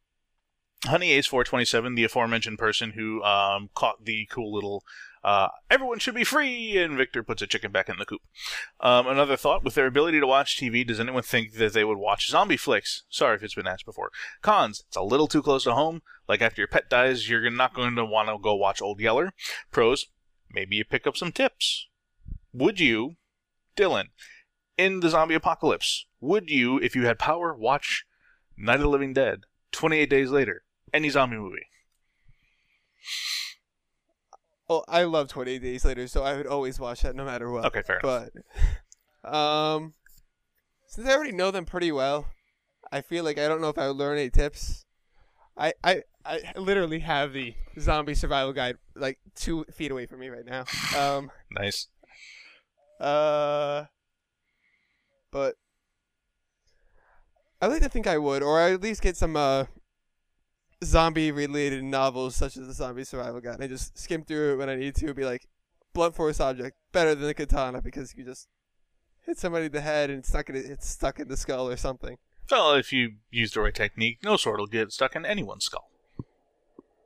Honey 0.86 1.12
Ace 1.12 1.26
427, 1.26 1.96
the 1.96 2.04
aforementioned 2.04 2.60
person 2.60 2.92
who 2.92 3.24
um, 3.24 3.70
caught 3.74 4.06
the 4.06 4.28
cool 4.32 4.54
little 4.54 4.84
uh, 5.28 5.50
everyone 5.70 6.00
should 6.00 6.16
be 6.16 6.24
free, 6.24 6.78
and 6.78 6.96
Victor 6.96 7.22
puts 7.22 7.42
a 7.42 7.48
chicken 7.48 7.70
back 7.70 7.90
in 7.90 7.98
the 7.98 8.06
coop. 8.06 8.22
Um, 8.80 9.08
another 9.08 9.36
thought 9.36 9.62
with 9.62 9.76
their 9.76 9.88
ability 9.88 10.22
to 10.22 10.28
watch 10.28 10.58
TV, 10.58 10.88
does 10.88 11.02
anyone 11.02 11.22
think 11.22 11.56
that 11.56 11.74
they 11.74 11.84
would 11.84 11.98
watch 11.98 12.30
zombie 12.30 12.56
flicks? 12.56 13.04
Sorry 13.10 13.36
if 13.36 13.44
it's 13.44 13.56
been 13.56 13.68
asked 13.68 13.86
before. 13.86 14.10
Cons, 14.42 14.86
it's 14.88 14.96
a 14.96 15.02
little 15.02 15.28
too 15.28 15.42
close 15.42 15.66
to 15.66 15.74
home. 15.74 16.02
Like 16.30 16.42
after 16.42 16.62
your 16.62 16.70
pet 16.70 16.90
dies, 16.90 17.30
you're 17.30 17.50
not 17.50 17.74
going 17.74 17.96
to 17.96 18.06
want 18.06 18.30
to 18.30 18.38
go 18.38 18.56
watch 18.56 18.82
Old 18.82 19.02
Yeller. 19.02 19.34
Pros, 19.70 20.06
maybe 20.50 20.78
you 20.78 20.86
pick 20.86 21.06
up 21.06 21.18
some 21.18 21.34
tips. 21.34 21.90
Would 22.54 22.80
you, 22.80 23.18
Dylan, 23.76 24.06
in 24.78 25.02
the 25.02 25.10
zombie 25.10 25.36
apocalypse, 25.36 26.06
would 26.22 26.50
you, 26.50 26.78
if 26.78 26.96
you 26.96 27.06
had 27.06 27.20
power, 27.20 27.54
watch 27.54 28.06
Night 28.56 28.76
of 28.76 28.82
the 28.82 28.88
Living 28.88 29.12
Dead, 29.12 29.42
28 29.74 30.10
Days 30.10 30.30
Later, 30.30 30.64
any 30.94 31.10
zombie 31.10 31.38
movie? 31.38 31.66
Well, 34.68 34.84
I 34.88 35.04
love 35.04 35.30
28 35.30 35.62
Days 35.62 35.86
Later, 35.86 36.08
so 36.08 36.24
I 36.24 36.36
would 36.36 36.48
always 36.48 36.80
watch 36.80 37.02
that 37.04 37.16
no 37.16 37.24
matter 37.24 37.50
what. 37.50 37.66
Okay, 37.66 37.82
fair 37.82 38.00
enough. 38.00 38.30
But 39.24 39.34
um, 39.34 39.94
since 40.88 41.08
I 41.08 41.14
already 41.14 41.32
know 41.32 41.52
them 41.52 41.66
pretty 41.66 41.92
well, 41.92 42.28
I 42.92 43.02
feel 43.02 43.24
like 43.24 43.38
I 43.38 43.48
don't 43.48 43.62
know 43.62 43.70
if 43.70 43.78
I 43.78 43.88
would 43.88 43.96
learn 43.98 44.18
any 44.18 44.30
tips. 44.30 44.86
I 45.56 45.74
I, 45.84 46.04
I 46.26 46.42
literally 46.58 47.00
have 47.00 47.32
the 47.34 47.56
zombie 47.80 48.14
survival 48.14 48.54
guide 48.54 48.78
like 48.96 49.20
two 49.36 49.64
feet 49.74 49.92
away 49.92 50.06
from 50.06 50.20
me 50.20 50.28
right 50.30 50.46
now. 50.46 50.66
Um, 50.98 51.32
Nice. 51.52 51.88
uh, 53.00 53.86
but 55.32 55.56
I 57.62 57.68
like 57.68 57.82
to 57.82 57.90
think 57.90 58.06
I 58.06 58.18
would, 58.18 58.44
or 58.44 58.60
at 58.60 58.82
least 58.82 59.02
get 59.02 59.16
some 59.16 59.36
uh 59.38 59.66
zombie 60.84 61.32
related 61.32 61.84
novels 61.84 62.36
such 62.36 62.58
as 62.58 62.68
the 62.68 62.74
Zombie 62.74 63.04
Survival 63.04 63.42
Guide. 63.42 63.62
I 63.62 63.68
just 63.68 63.98
skim 63.98 64.24
through 64.24 64.54
it 64.54 64.58
when 64.58 64.70
I 64.70 64.76
need 64.76 64.96
to. 64.96 65.14
Be 65.14 65.26
like, 65.26 65.48
blunt 65.94 66.16
force 66.16 66.40
object 66.40 66.78
better 66.92 67.16
than 67.16 67.28
the 67.28 67.34
katana 67.34 67.82
because 67.82 68.16
you 68.16 68.24
just 68.24 68.48
hit 69.26 69.38
somebody 69.38 69.66
in 69.66 69.72
the 69.72 69.82
head 69.82 70.10
and 70.10 70.20
it's 70.20 70.34
not 70.34 70.46
gonna 70.46 70.60
it's 70.60 70.88
stuck 70.88 71.20
in 71.20 71.28
the 71.28 71.38
skull 71.38 71.68
or 71.68 71.78
something. 71.78 72.18
Well, 72.50 72.74
if 72.76 72.94
you 72.94 73.16
use 73.30 73.52
the 73.52 73.62
right 73.62 73.76
technique, 73.76 74.20
no 74.24 74.38
sword 74.38 74.60
will 74.60 74.68
get 74.68 74.92
stuck 74.92 75.16
in 75.16 75.26
anyone's 75.26 75.66
skull. 75.66 75.90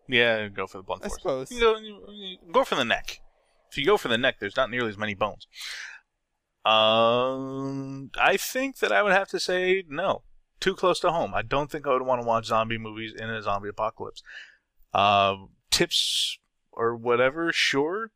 Yeah, 0.08 0.50
go 0.50 0.68
for 0.68 0.78
the 0.78 0.84
blunt 0.84 1.04
force. 1.04 1.14
I 1.14 1.18
suppose. 1.18 1.52
You 1.52 1.60
go, 1.60 1.78
you 1.78 2.38
go 2.52 2.64
for 2.64 2.76
the 2.76 2.86
neck. 2.86 3.22
If 3.72 3.78
you 3.78 3.86
go 3.86 3.98
for 3.98 4.10
the 4.10 4.18
neck, 4.18 4.40
there's 4.40 4.58
not 4.58 4.70
nearly 4.70 4.90
as 4.90 4.98
many 4.98 5.16
bones. 5.16 5.48
Um, 6.66 8.12
I 8.20 8.38
think 8.38 8.80
that 8.80 8.92
I 8.92 9.02
would 9.02 9.14
have 9.14 9.30
to 9.30 9.40
say 9.40 9.84
no. 9.88 10.24
Too 10.62 10.76
close 10.76 11.00
to 11.02 11.12
home. 11.12 11.34
I 11.34 11.42
don't 11.42 11.70
think 11.70 11.86
I 11.86 11.92
would 11.92 12.04
want 12.04 12.22
to 12.22 12.28
watch 12.28 12.46
zombie 12.46 12.78
movies 12.78 13.14
in 13.18 13.30
a 13.30 13.42
zombie 13.42 13.70
apocalypse. 13.70 14.24
Uh, 14.94 15.36
tips 15.72 16.38
or 16.72 16.96
whatever, 16.96 17.52
sure, 17.52 18.12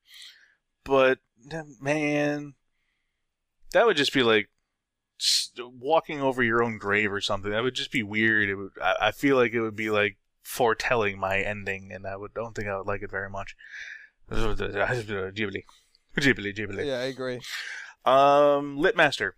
but 0.84 1.19
man, 1.81 2.53
that 3.73 3.86
would 3.86 3.97
just 3.97 4.13
be 4.13 4.23
like 4.23 4.49
walking 5.58 6.21
over 6.21 6.43
your 6.43 6.63
own 6.63 6.77
grave 6.77 7.12
or 7.12 7.21
something. 7.21 7.51
That 7.51 7.63
would 7.63 7.75
just 7.75 7.91
be 7.91 8.03
weird. 8.03 8.49
It 8.49 8.55
would. 8.55 8.71
I, 8.81 8.95
I 9.01 9.12
feel 9.12 9.36
like 9.36 9.53
it 9.53 9.62
would 9.62 9.75
be 9.75 9.89
like 9.89 10.17
foretelling 10.43 11.19
my 11.19 11.39
ending, 11.39 11.91
and 11.91 12.05
I 12.05 12.15
would 12.15 12.34
don't 12.34 12.55
think 12.55 12.67
I 12.67 12.77
would 12.77 12.88
like 12.88 13.01
it 13.01 13.12
very 13.12 13.29
much. 13.29 13.55
Ghibli, 14.29 15.63
Ghibli, 16.17 16.55
Ghibli. 16.55 16.86
Yeah, 16.86 16.99
I 16.99 17.05
agree. 17.05 17.41
Um, 18.05 18.77
Litmaster 18.77 19.31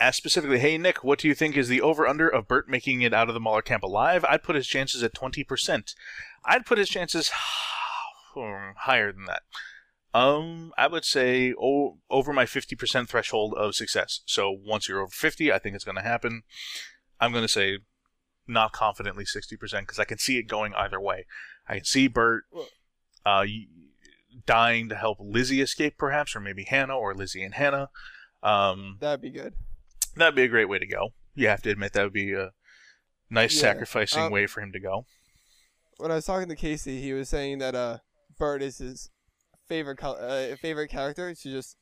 asked 0.00 0.18
specifically, 0.18 0.58
"Hey 0.58 0.78
Nick, 0.78 1.02
what 1.02 1.18
do 1.18 1.28
you 1.28 1.34
think 1.34 1.56
is 1.56 1.68
the 1.68 1.80
over/under 1.80 2.28
of 2.28 2.48
Bert 2.48 2.68
making 2.68 3.02
it 3.02 3.14
out 3.14 3.28
of 3.28 3.34
the 3.34 3.40
Muller 3.40 3.62
camp 3.62 3.82
alive?" 3.82 4.24
I'd 4.28 4.42
put 4.42 4.56
his 4.56 4.66
chances 4.66 5.02
at 5.02 5.14
twenty 5.14 5.44
percent. 5.44 5.94
I'd 6.44 6.66
put 6.66 6.78
his 6.78 6.88
chances 6.88 7.30
higher 8.34 9.12
than 9.12 9.24
that. 9.26 9.42
Um, 10.14 10.72
I 10.78 10.86
would 10.86 11.04
say 11.04 11.52
over 11.54 12.32
my 12.32 12.46
fifty 12.46 12.76
percent 12.76 13.08
threshold 13.08 13.54
of 13.54 13.74
success. 13.74 14.20
So 14.26 14.50
once 14.50 14.88
you're 14.88 15.00
over 15.00 15.10
fifty, 15.10 15.52
I 15.52 15.58
think 15.58 15.74
it's 15.74 15.84
going 15.84 15.96
to 15.96 16.02
happen. 16.02 16.42
I'm 17.20 17.32
going 17.32 17.44
to 17.44 17.48
say 17.48 17.78
not 18.46 18.72
confidently 18.72 19.24
sixty 19.24 19.56
percent 19.56 19.86
because 19.86 19.98
I 19.98 20.04
can 20.04 20.18
see 20.18 20.38
it 20.38 20.44
going 20.44 20.74
either 20.74 21.00
way. 21.00 21.26
I 21.68 21.76
can 21.76 21.84
see 21.84 22.08
Bert 22.08 22.44
uh, 23.26 23.44
dying 24.46 24.88
to 24.88 24.96
help 24.96 25.18
Lizzie 25.20 25.60
escape, 25.60 25.98
perhaps, 25.98 26.34
or 26.34 26.40
maybe 26.40 26.64
Hannah 26.64 26.96
or 26.96 27.14
Lizzie 27.14 27.42
and 27.42 27.54
Hannah. 27.54 27.90
Um, 28.42 28.96
That'd 29.00 29.20
be 29.20 29.30
good. 29.30 29.54
That'd 30.16 30.34
be 30.34 30.42
a 30.42 30.48
great 30.48 30.68
way 30.68 30.78
to 30.78 30.86
go. 30.86 31.10
You 31.34 31.48
have 31.48 31.62
to 31.62 31.70
admit 31.70 31.92
that 31.92 32.02
would 32.04 32.12
be 32.12 32.32
a 32.34 32.50
nice 33.30 33.54
Yeah. 33.54 33.60
sacrificing 33.72 34.22
Um, 34.24 34.32
way 34.32 34.46
for 34.46 34.60
him 34.60 34.72
to 34.72 34.80
go. 34.80 35.06
When 35.98 36.10
I 36.10 36.16
was 36.16 36.24
talking 36.26 36.48
to 36.48 36.56
Casey, 36.56 37.00
he 37.00 37.12
was 37.12 37.28
saying 37.28 37.58
that 37.58 37.74
uh, 37.74 37.98
Bert 38.38 38.62
is 38.62 38.78
his 38.78 39.10
favorite 39.68 40.02
uh, 40.02 40.56
favorite 40.56 40.88
character 40.88 41.34
to 41.34 41.50
just 41.50 41.76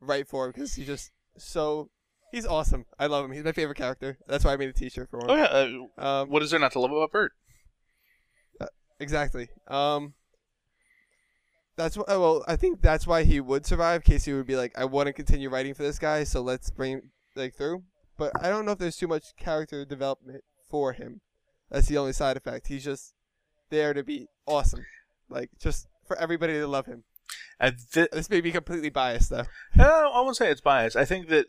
write 0.00 0.28
for 0.28 0.44
him 0.46 0.52
because 0.52 0.74
he's 0.74 0.86
just 0.86 1.10
so 1.38 1.90
he's 2.32 2.44
awesome. 2.46 2.84
I 2.98 3.06
love 3.06 3.24
him. 3.24 3.32
He's 3.32 3.44
my 3.44 3.52
favorite 3.52 3.78
character. 3.78 4.18
That's 4.26 4.44
why 4.44 4.52
I 4.52 4.56
made 4.56 4.68
a 4.68 4.72
T-shirt 4.72 5.08
for 5.10 5.20
him. 5.20 5.30
Oh 5.30 5.36
yeah, 5.36 5.86
uh, 5.98 6.22
Um, 6.22 6.30
what 6.30 6.42
is 6.42 6.50
there 6.50 6.60
not 6.60 6.72
to 6.72 6.80
love 6.80 6.90
about 6.92 7.12
Bert? 7.12 7.32
Exactly. 8.98 9.48
Um. 9.68 10.14
That's 11.76 11.96
wh- 11.96 12.08
well, 12.08 12.42
I 12.48 12.56
think 12.56 12.80
that's 12.80 13.06
why 13.06 13.24
he 13.24 13.38
would 13.40 13.66
survive. 13.66 14.02
Casey 14.04 14.32
would 14.32 14.46
be 14.46 14.56
like, 14.56 14.72
I 14.78 14.86
want 14.86 15.08
to 15.08 15.12
continue 15.12 15.50
writing 15.50 15.74
for 15.74 15.82
this 15.82 15.98
guy, 15.98 16.24
so 16.24 16.40
let's 16.40 16.70
bring 16.70 17.10
like 17.36 17.54
through. 17.54 17.84
But 18.18 18.32
I 18.42 18.48
don't 18.48 18.64
know 18.64 18.72
if 18.72 18.78
there's 18.78 18.96
too 18.96 19.08
much 19.08 19.36
character 19.36 19.84
development 19.84 20.42
for 20.70 20.92
him. 20.94 21.20
That's 21.70 21.88
the 21.88 21.98
only 21.98 22.12
side 22.12 22.36
effect. 22.36 22.68
He's 22.68 22.84
just 22.84 23.12
there 23.70 23.92
to 23.92 24.02
be 24.02 24.28
awesome, 24.46 24.86
like 25.28 25.50
just 25.60 25.86
for 26.06 26.16
everybody 26.16 26.54
to 26.54 26.66
love 26.66 26.86
him. 26.86 27.04
Thi- 27.60 28.08
This 28.12 28.30
may 28.30 28.40
be 28.40 28.52
completely 28.52 28.88
biased 28.90 29.30
though. 29.30 29.44
Uh, 29.78 29.82
I 29.84 30.20
won't 30.20 30.36
say 30.36 30.50
it's 30.50 30.60
biased. 30.60 30.96
I 30.96 31.04
think 31.04 31.28
that, 31.28 31.46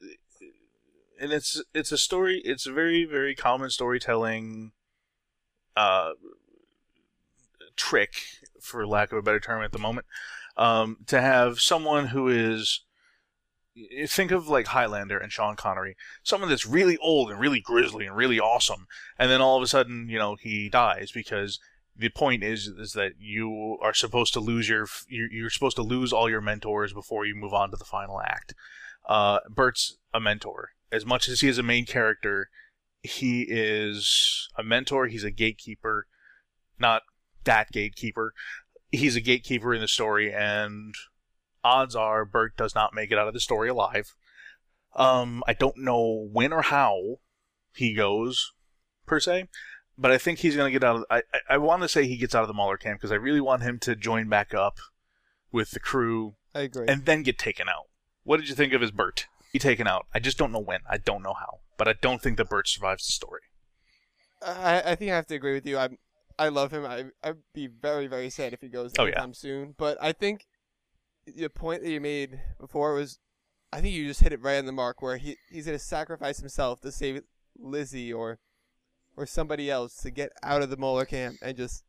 and 1.22 1.32
it's 1.32 1.62
it's 1.74 1.92
a 1.92 1.98
story. 1.98 2.42
It's 2.44 2.66
a 2.66 2.72
very 2.74 3.06
very 3.06 3.36
common 3.36 3.70
storytelling, 3.70 4.72
uh, 5.76 6.12
trick, 7.76 8.16
for 8.60 8.86
lack 8.88 9.12
of 9.12 9.18
a 9.20 9.22
better 9.22 9.40
term 9.40 9.64
at 9.64 9.72
the 9.72 9.80
moment, 9.80 10.06
um, 10.58 10.98
to 11.08 11.22
have 11.22 11.60
someone 11.60 12.08
who 12.08 12.28
is 12.28 12.82
think 14.08 14.32
of 14.32 14.48
like 14.48 14.68
Highlander 14.68 15.18
and 15.18 15.32
Sean 15.32 15.56
Connery, 15.56 15.96
someone 16.24 16.50
that's 16.50 16.66
really 16.66 16.98
old 16.98 17.30
and 17.30 17.40
really 17.40 17.62
grizzly 17.62 18.06
and 18.06 18.16
really 18.16 18.40
awesome, 18.40 18.88
and 19.18 19.30
then 19.30 19.42
all 19.42 19.58
of 19.58 19.64
a 19.64 19.68
sudden, 19.68 20.10
you 20.10 20.18
know, 20.18 20.36
he 20.40 20.70
dies 20.70 21.12
because 21.12 21.60
the 21.96 22.10
point 22.10 22.44
is 22.44 22.68
is 22.68 22.94
that 22.94 23.14
you 23.20 23.78
are 23.82 23.94
supposed 23.94 24.34
to 24.34 24.40
lose 24.40 24.70
your 24.70 24.88
you're, 25.10 25.50
supposed 25.50 25.76
to 25.76 25.82
lose 25.82 26.14
all 26.14 26.30
your 26.30 26.42
mentors 26.42 26.94
before 26.94 27.26
you 27.26 27.36
move 27.36 27.54
on 27.54 27.72
to 27.72 27.78
the 27.78 27.86
final 27.86 28.22
act. 28.22 28.54
Uh, 29.08 29.40
Bert's 29.50 29.98
a 30.14 30.20
mentor. 30.20 30.70
As 30.92 31.06
much 31.06 31.28
as 31.28 31.42
he 31.42 31.48
is 31.48 31.58
a 31.58 31.64
main 31.64 31.86
character, 31.86 32.50
he 33.02 33.46
is 33.50 34.50
a 34.58 34.64
mentor. 34.64 35.08
He's 35.08 35.24
a 35.24 35.32
gatekeeper, 35.32 36.08
not 36.80 37.04
that 37.44 37.72
gatekeeper. 37.72 38.34
He's 38.92 39.16
a 39.16 39.22
gatekeeper 39.22 39.74
in 39.74 39.82
the 39.82 39.88
story, 39.88 40.34
and 40.34 40.94
odds 41.68 41.96
are 41.96 42.26
Bert 42.26 42.56
does 42.58 42.74
not 42.76 42.94
make 42.94 43.12
it 43.12 43.18
out 43.18 43.28
of 43.28 43.34
the 43.34 43.40
story 43.40 43.70
alive. 43.70 44.16
Um, 44.96 45.44
I 45.48 45.54
don't 45.54 45.78
know 45.78 46.28
when 46.32 46.52
or 46.54 46.64
how 46.64 47.20
he 47.74 47.94
goes, 47.94 48.54
per 49.06 49.20
se, 49.20 49.48
but 49.98 50.12
I 50.12 50.18
think 50.18 50.40
he's 50.40 50.56
going 50.56 50.72
to 50.74 50.80
get 50.80 50.84
out 50.88 50.96
of. 50.98 51.06
I, 51.10 51.18
I, 51.34 51.56
I 51.56 51.58
want 51.58 51.82
to 51.84 51.88
say 51.88 52.08
he 52.08 52.18
gets 52.18 52.34
out 52.34 52.42
of 52.44 52.48
the 52.48 52.54
Muller 52.54 52.78
camp 52.78 53.00
because 53.00 53.12
I 53.12 53.16
really 53.16 53.42
want 53.42 53.62
him 53.64 53.78
to 53.80 53.96
join 53.96 54.28
back 54.30 54.54
up 54.54 54.78
with 55.52 55.72
the 55.72 55.80
crew 55.80 56.36
I 56.56 56.62
agree. 56.62 56.88
and 56.88 57.06
then 57.06 57.24
get 57.24 57.38
taken 57.38 57.70
out. 57.70 57.86
What 58.24 58.38
did 58.38 58.50
you 58.50 58.56
think 58.56 58.74
of 58.74 58.82
his 58.82 58.92
Bert? 58.92 59.28
He 59.54 59.60
taken 59.60 59.88
out. 59.88 60.08
I 60.14 60.20
just 60.20 60.38
don't 60.38 60.52
know 60.52 60.60
when. 60.60 60.82
I 60.90 60.98
don't 60.98 61.24
know 61.24 61.34
how. 61.34 61.60
But 61.78 61.88
I 61.88 61.94
don't 61.94 62.22
think 62.22 62.38
that 62.38 62.50
Bert 62.50 62.68
survives 62.68 63.06
the 63.06 63.12
story. 63.14 63.42
I, 64.42 64.82
I 64.92 64.96
think 64.96 65.12
I 65.12 65.16
have 65.16 65.28
to 65.28 65.36
agree 65.36 65.54
with 65.54 65.66
you. 65.66 65.78
I'm 65.78 65.98
I 66.40 66.50
love 66.50 66.72
him. 66.72 66.86
I 66.86 67.06
I'd 67.24 67.38
be 67.54 67.68
very 67.68 68.08
very 68.08 68.30
sad 68.30 68.54
if 68.54 68.62
he 68.62 68.68
goes 68.68 68.92
Oh, 69.00 69.04
yeah. 69.04 69.12
anytime 69.12 69.34
soon. 69.34 69.76
But 69.78 69.98
I 70.02 70.12
think 70.12 70.46
the 71.36 71.50
point 71.50 71.84
that 71.84 71.90
you 71.90 72.00
made 72.02 72.40
before 72.60 72.94
was, 72.94 73.20
I 73.72 73.82
think 73.82 73.94
you 73.94 74.08
just 74.08 74.22
hit 74.22 74.34
it 74.34 74.42
right 74.42 74.58
on 74.58 74.66
the 74.66 74.72
mark. 74.72 75.02
Where 75.02 75.18
he 75.18 75.38
he's 75.50 75.66
gonna 75.66 75.80
sacrifice 75.80 76.40
himself 76.40 76.82
to 76.82 76.92
save 76.92 77.22
Lizzie 77.58 78.12
or 78.14 78.40
or 79.16 79.26
somebody 79.26 79.70
else 79.70 79.96
to 79.98 80.12
get 80.12 80.32
out 80.44 80.62
of 80.62 80.70
the 80.70 80.78
Moeller 80.78 81.06
camp 81.06 81.38
and 81.42 81.58
just. 81.58 81.84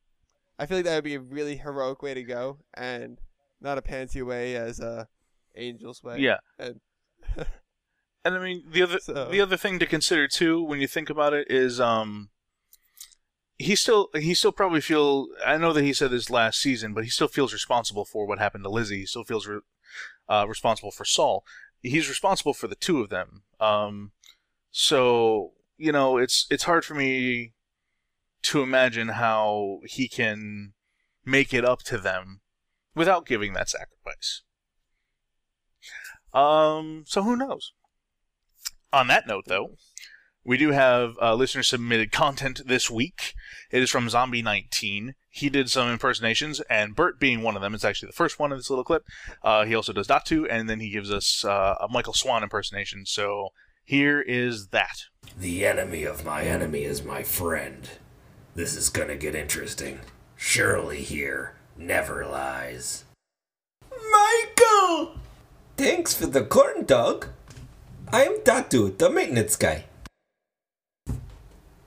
I 0.61 0.67
feel 0.67 0.79
like 0.79 0.87
that 0.87 0.97
would 0.97 1.05
be 1.05 1.15
a 1.15 1.21
really 1.21 1.57
heroic 1.59 2.03
way 2.03 2.15
to 2.15 2.23
go 2.25 2.59
and 2.75 3.19
not 3.61 3.79
a 3.79 3.83
pansy 3.83 4.23
way 4.23 4.57
as 4.57 4.81
a 4.81 5.07
Angel's 5.55 6.03
way. 6.03 6.19
Yeah. 6.19 6.39
And 6.59 6.81
And 8.25 8.35
I 8.35 8.39
mean 8.41 8.65
the 8.69 8.83
other 8.83 8.99
So- 9.03 9.29
the 9.31 9.41
other 9.41 9.57
thing 9.57 9.79
to 9.79 9.87
consider 9.87 10.27
too 10.27 10.61
when 10.63 10.81
you 10.81 10.89
think 10.89 11.11
about 11.11 11.33
it 11.33 11.47
is 11.51 11.81
um 11.81 12.31
he 13.59 13.75
still 13.75 14.09
he 14.15 14.35
still 14.35 14.53
probably 14.53 14.81
feel 14.81 15.27
I 15.45 15.57
know 15.59 15.73
that 15.73 15.85
he 15.85 15.93
said 15.93 16.11
this 16.11 16.31
last 16.31 16.61
season, 16.61 16.95
but 16.95 17.05
he 17.05 17.11
still 17.11 17.29
feels 17.29 17.53
responsible 17.53 18.05
for 18.05 18.27
what 18.27 18.39
happened 18.39 18.65
to 18.65 18.71
Lizzie. 18.71 19.01
He 19.01 19.07
still 19.07 19.25
feels 19.25 19.47
re- 19.47 19.61
uh, 20.29 20.47
responsible 20.49 20.93
for 20.93 21.05
Saul. 21.05 21.45
He's 21.83 22.09
responsible 22.09 22.55
for 22.55 22.69
the 22.69 22.77
two 22.77 23.01
of 23.01 23.09
them. 23.09 23.43
Um, 23.59 24.13
so 24.71 25.53
you 25.77 25.91
know 25.91 26.19
it's 26.19 26.47
it's 26.51 26.65
hard 26.65 26.85
for 26.85 26.95
me 26.95 27.53
to 28.43 28.63
imagine 28.63 29.09
how 29.09 29.81
he 29.85 30.09
can 30.09 30.73
make 31.25 31.53
it 31.53 31.65
up 31.65 31.83
to 31.83 31.99
them 31.99 32.41
without 32.95 33.27
giving 33.27 33.53
that 33.55 33.69
sacrifice. 33.69 34.43
Um, 36.33 37.05
so 37.07 37.23
who 37.23 37.37
knows? 37.37 37.73
On 38.93 39.09
that 39.09 39.27
note, 39.27 39.45
though, 39.47 39.73
we 40.49 40.57
do 40.57 40.71
have 40.71 41.19
uh, 41.21 41.35
listener 41.35 41.63
submitted 41.63 42.11
content 42.11 42.63
this 42.65 42.91
week. 42.91 43.35
It 43.71 43.83
is 43.83 43.91
from 43.91 44.07
Zombie19. 44.07 45.13
He 45.29 45.51
did 45.51 45.69
some 45.69 45.91
impersonations, 45.91 46.63
and 46.71 46.97
Bert 46.97 47.21
being 47.21 47.43
one 47.43 47.55
of 47.55 47.61
them 47.61 47.75
is 47.75 47.85
actually 47.85 48.07
the 48.07 48.15
first 48.15 48.39
one 48.39 48.51
in 48.51 48.57
this 48.57 48.71
little 48.71 48.83
clip. 48.83 49.05
Uh, 49.45 49.67
he 49.67 49.75
also 49.75 49.93
does 49.93 50.09
Datu, 50.09 50.47
and 50.49 50.67
then 50.67 50.81
he 50.81 50.89
gives 50.89 51.13
us 51.13 51.45
uh, 51.45 51.75
a 51.79 51.89
Michael 51.91 52.15
Swan 52.15 52.43
impersonation. 52.43 53.05
So 53.05 53.51
here 53.85 54.23
is 54.23 54.69
that. 54.69 55.05
The 55.39 55.67
enemy 55.67 56.05
of 56.05 56.25
my 56.25 56.45
enemy 56.45 56.85
is 56.85 57.05
my 57.05 57.23
friend. 57.23 57.87
This 58.55 58.75
is 58.75 58.89
gonna 58.89 59.17
get 59.17 59.35
interesting. 59.35 60.01
Shirley 60.35 61.03
here 61.03 61.57
never 61.77 62.25
lies. 62.25 63.05
Michael! 63.91 65.19
Thanks 65.77 66.15
for 66.15 66.25
the 66.25 66.43
corn 66.43 66.87
dog. 66.87 67.27
I'm 68.11 68.39
Datu, 68.39 68.97
the 68.97 69.11
maintenance 69.11 69.55
guy. 69.55 69.85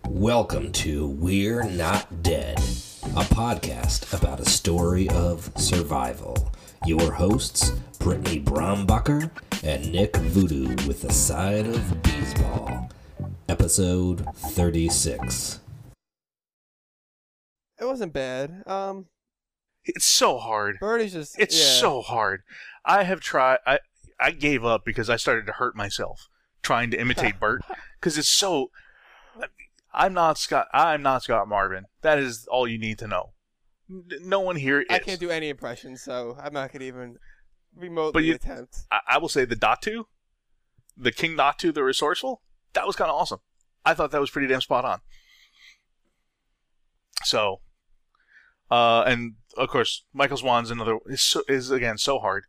Welcome 0.08 0.72
to 0.74 1.08
We're 1.08 1.64
Not 1.64 2.22
Dead, 2.24 2.58
a 2.60 3.24
podcast 3.24 4.14
about 4.18 4.40
a 4.40 4.46
story 4.50 5.08
of 5.10 5.52
survival. 5.56 6.52
Your 6.86 7.12
hosts, 7.14 7.72
Brittany 8.00 8.40
Brombacher 8.42 9.30
and 9.64 9.92
Nick 9.92 10.16
Voodoo 10.18 10.70
with 10.88 11.04
a 11.04 11.14
side 11.14 11.68
of 11.68 11.76
beesball. 12.04 12.92
Episode 13.48 14.26
36. 14.36 15.60
it 17.80 17.86
wasn't 17.86 18.14
bad. 18.14 18.64
Um, 18.68 19.08
It's 19.86 20.06
so 20.06 20.38
hard. 20.38 20.78
Bert 20.80 21.02
is 21.02 21.14
just 21.14 21.40
It's 21.40 21.58
yeah. 21.58 21.80
so 21.80 22.02
hard. 22.02 22.42
I 22.86 23.04
have 23.04 23.20
tried. 23.20 23.60
I 23.66 23.80
I 24.20 24.32
gave 24.32 24.64
up 24.64 24.86
because 24.86 25.10
I 25.10 25.16
started 25.16 25.46
to 25.48 25.54
hurt 25.54 25.76
myself 25.76 26.28
trying 26.62 26.92
to 26.92 27.00
imitate 27.00 27.40
Bert 27.40 27.62
because 28.00 28.18
it's 28.18 28.30
so. 28.30 28.70
I'm 29.94 30.14
not 30.14 30.38
Scott. 30.38 30.68
I'm 30.74 31.02
not 31.02 31.24
Scott 31.24 31.48
Marvin. 31.48 31.86
That 32.02 32.18
is 32.20 32.48
all 32.50 32.68
you 32.68 32.78
need 32.78 32.98
to 33.00 33.08
know. 33.08 33.34
N- 33.90 34.06
No 34.24 34.40
one 34.40 34.56
here 34.56 34.82
is. 34.82 34.88
I 34.90 35.00
can't 35.00 35.20
do 35.20 35.30
any 35.30 35.50
impressions, 35.50 36.02
so 36.02 36.38
I'm 36.42 36.54
not 36.54 36.72
gonna 36.72 36.86
even 36.86 37.18
remotely 37.76 38.14
But 38.14 38.24
you- 38.24 38.36
attempt. 38.36 38.78
I, 38.92 39.00
I 39.08 39.18
will 39.18 39.30
say 39.30 39.44
the 39.46 39.56
Datu, 39.56 40.06
the 40.98 41.12
King 41.12 41.36
Datu, 41.36 41.74
the 41.74 41.84
resourceful. 41.84 42.42
That 42.74 42.88
was 42.88 42.96
kind 42.96 43.10
of 43.10 43.16
awesome. 43.16 43.40
I 43.86 43.94
thought 43.94 44.12
that 44.12 44.22
was 44.22 44.30
pretty 44.30 44.48
damn 44.48 44.62
spot 44.62 44.86
on. 44.86 45.02
So, 47.24 47.62
uh, 48.70 49.04
and 49.04 49.34
of 49.58 49.70
course, 49.70 50.06
Michael 50.14 50.38
Swan's 50.38 50.72
another 50.72 50.98
is 51.08 51.22
so, 51.22 51.44
is 51.48 51.70
again 51.72 51.98
so 51.98 52.20
hard 52.20 52.46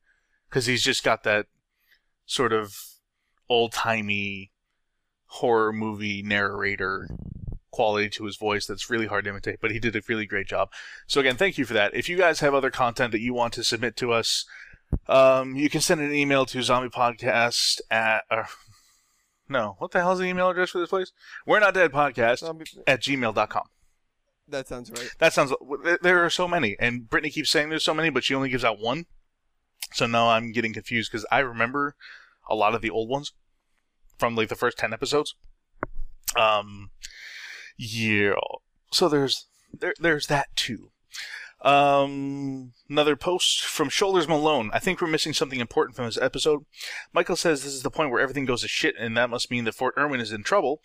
because 0.48 0.66
he's 0.66 0.82
just 0.82 1.02
got 1.04 1.24
that 1.24 1.46
sort 2.26 2.52
of 2.52 2.74
old 3.48 3.72
timey 3.72 4.52
horror 5.26 5.72
movie 5.72 6.22
narrator 6.22 7.08
quality 7.72 8.08
to 8.10 8.24
his 8.26 8.36
voice 8.36 8.66
that's 8.66 8.88
really 8.88 9.06
hard 9.06 9.24
to 9.24 9.30
imitate, 9.30 9.58
but 9.60 9.72
he 9.72 9.80
did 9.80 9.96
a 9.96 10.02
really 10.08 10.26
great 10.26 10.46
job. 10.46 10.70
So 11.08 11.20
again, 11.20 11.36
thank 11.36 11.58
you 11.58 11.64
for 11.64 11.74
that. 11.74 11.94
If 11.94 12.08
you 12.08 12.16
guys 12.16 12.38
have 12.40 12.54
other 12.54 12.70
content 12.70 13.10
that 13.12 13.20
you 13.20 13.34
want 13.34 13.52
to 13.54 13.64
submit 13.64 13.96
to 13.96 14.12
us, 14.12 14.44
um, 15.08 15.56
you 15.56 15.68
can 15.70 15.80
send 15.80 16.00
an 16.00 16.14
email 16.14 16.46
to 16.46 16.58
zombiepodcast 16.58 17.80
at 17.90 18.22
uh, 18.30 18.44
no, 19.48 19.74
what 19.78 19.90
the 19.90 20.00
hell 20.00 20.12
is 20.12 20.18
the 20.20 20.24
email 20.26 20.48
address 20.50 20.70
for 20.70 20.78
this 20.78 20.88
place? 20.90 21.12
We're 21.46 21.60
not 21.60 21.74
dead 21.74 21.92
podcast 21.92 22.38
Zombie- 22.38 22.64
at 22.86 23.02
gmail.com. 23.02 23.64
That 24.48 24.68
sounds 24.68 24.90
right. 24.90 25.10
That 25.18 25.32
sounds 25.32 25.52
there- 25.82 25.98
there 26.02 26.24
are 26.24 26.30
so 26.30 26.46
many, 26.46 26.76
and 26.78 27.08
Brittany 27.08 27.30
keeps 27.30 27.50
saying 27.50 27.68
there's 27.70 27.84
so 27.84 27.94
many, 27.94 28.10
but 28.10 28.22
she 28.24 28.34
only 28.34 28.50
gives 28.50 28.64
out 28.64 28.78
one. 28.78 29.06
So 29.92 30.06
now 30.06 30.28
I'm 30.28 30.52
getting 30.52 30.72
confused 30.72 31.10
because 31.10 31.26
I 31.30 31.40
remember 31.40 31.96
a 32.48 32.54
lot 32.54 32.74
of 32.74 32.82
the 32.82 32.90
old 32.90 33.08
ones 33.08 33.32
from 34.18 34.36
like 34.36 34.48
the 34.48 34.56
first 34.56 34.78
ten 34.78 34.92
episodes. 34.92 35.34
Um, 36.36 36.90
yeah. 37.82 38.34
So 38.92 39.08
there's 39.08 39.46
there 39.72 39.94
there's 39.98 40.28
that 40.28 40.54
too. 40.54 40.90
Um, 41.62 42.72
another 42.90 43.14
post 43.14 43.62
from 43.64 43.88
Shoulders 43.88 44.26
Malone. 44.26 44.70
I 44.72 44.80
think 44.80 45.00
we're 45.00 45.06
missing 45.06 45.32
something 45.32 45.60
important 45.60 45.94
from 45.94 46.06
this 46.06 46.18
episode. 46.20 46.64
Michael 47.12 47.36
says 47.36 47.62
this 47.62 47.72
is 47.72 47.84
the 47.84 47.90
point 47.90 48.10
where 48.10 48.20
everything 48.20 48.46
goes 48.46 48.62
to 48.62 48.68
shit, 48.68 48.96
and 48.98 49.16
that 49.16 49.30
must 49.30 49.48
mean 49.48 49.64
that 49.64 49.76
Fort 49.76 49.94
Irwin 49.96 50.20
is 50.20 50.32
in 50.32 50.42
trouble. 50.42 50.80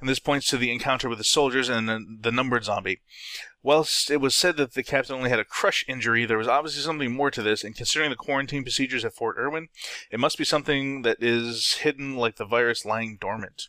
And 0.00 0.08
this 0.08 0.18
points 0.18 0.46
to 0.48 0.56
the 0.56 0.72
encounter 0.72 1.08
with 1.08 1.18
the 1.18 1.24
soldiers 1.24 1.68
and 1.68 1.86
the, 1.86 2.00
the 2.20 2.32
numbered 2.32 2.64
zombie. 2.64 3.02
Whilst 3.62 4.10
it 4.10 4.22
was 4.22 4.34
said 4.34 4.56
that 4.56 4.72
the 4.72 4.82
captain 4.82 5.16
only 5.16 5.28
had 5.28 5.38
a 5.38 5.44
crush 5.44 5.84
injury, 5.86 6.24
there 6.24 6.38
was 6.38 6.48
obviously 6.48 6.82
something 6.82 7.12
more 7.12 7.30
to 7.30 7.42
this, 7.42 7.62
and 7.62 7.76
considering 7.76 8.08
the 8.08 8.16
quarantine 8.16 8.62
procedures 8.62 9.04
at 9.04 9.14
Fort 9.14 9.36
Irwin, 9.38 9.68
it 10.10 10.18
must 10.18 10.38
be 10.38 10.44
something 10.44 11.02
that 11.02 11.22
is 11.22 11.74
hidden 11.82 12.16
like 12.16 12.36
the 12.36 12.46
virus 12.46 12.86
lying 12.86 13.18
dormant. 13.20 13.68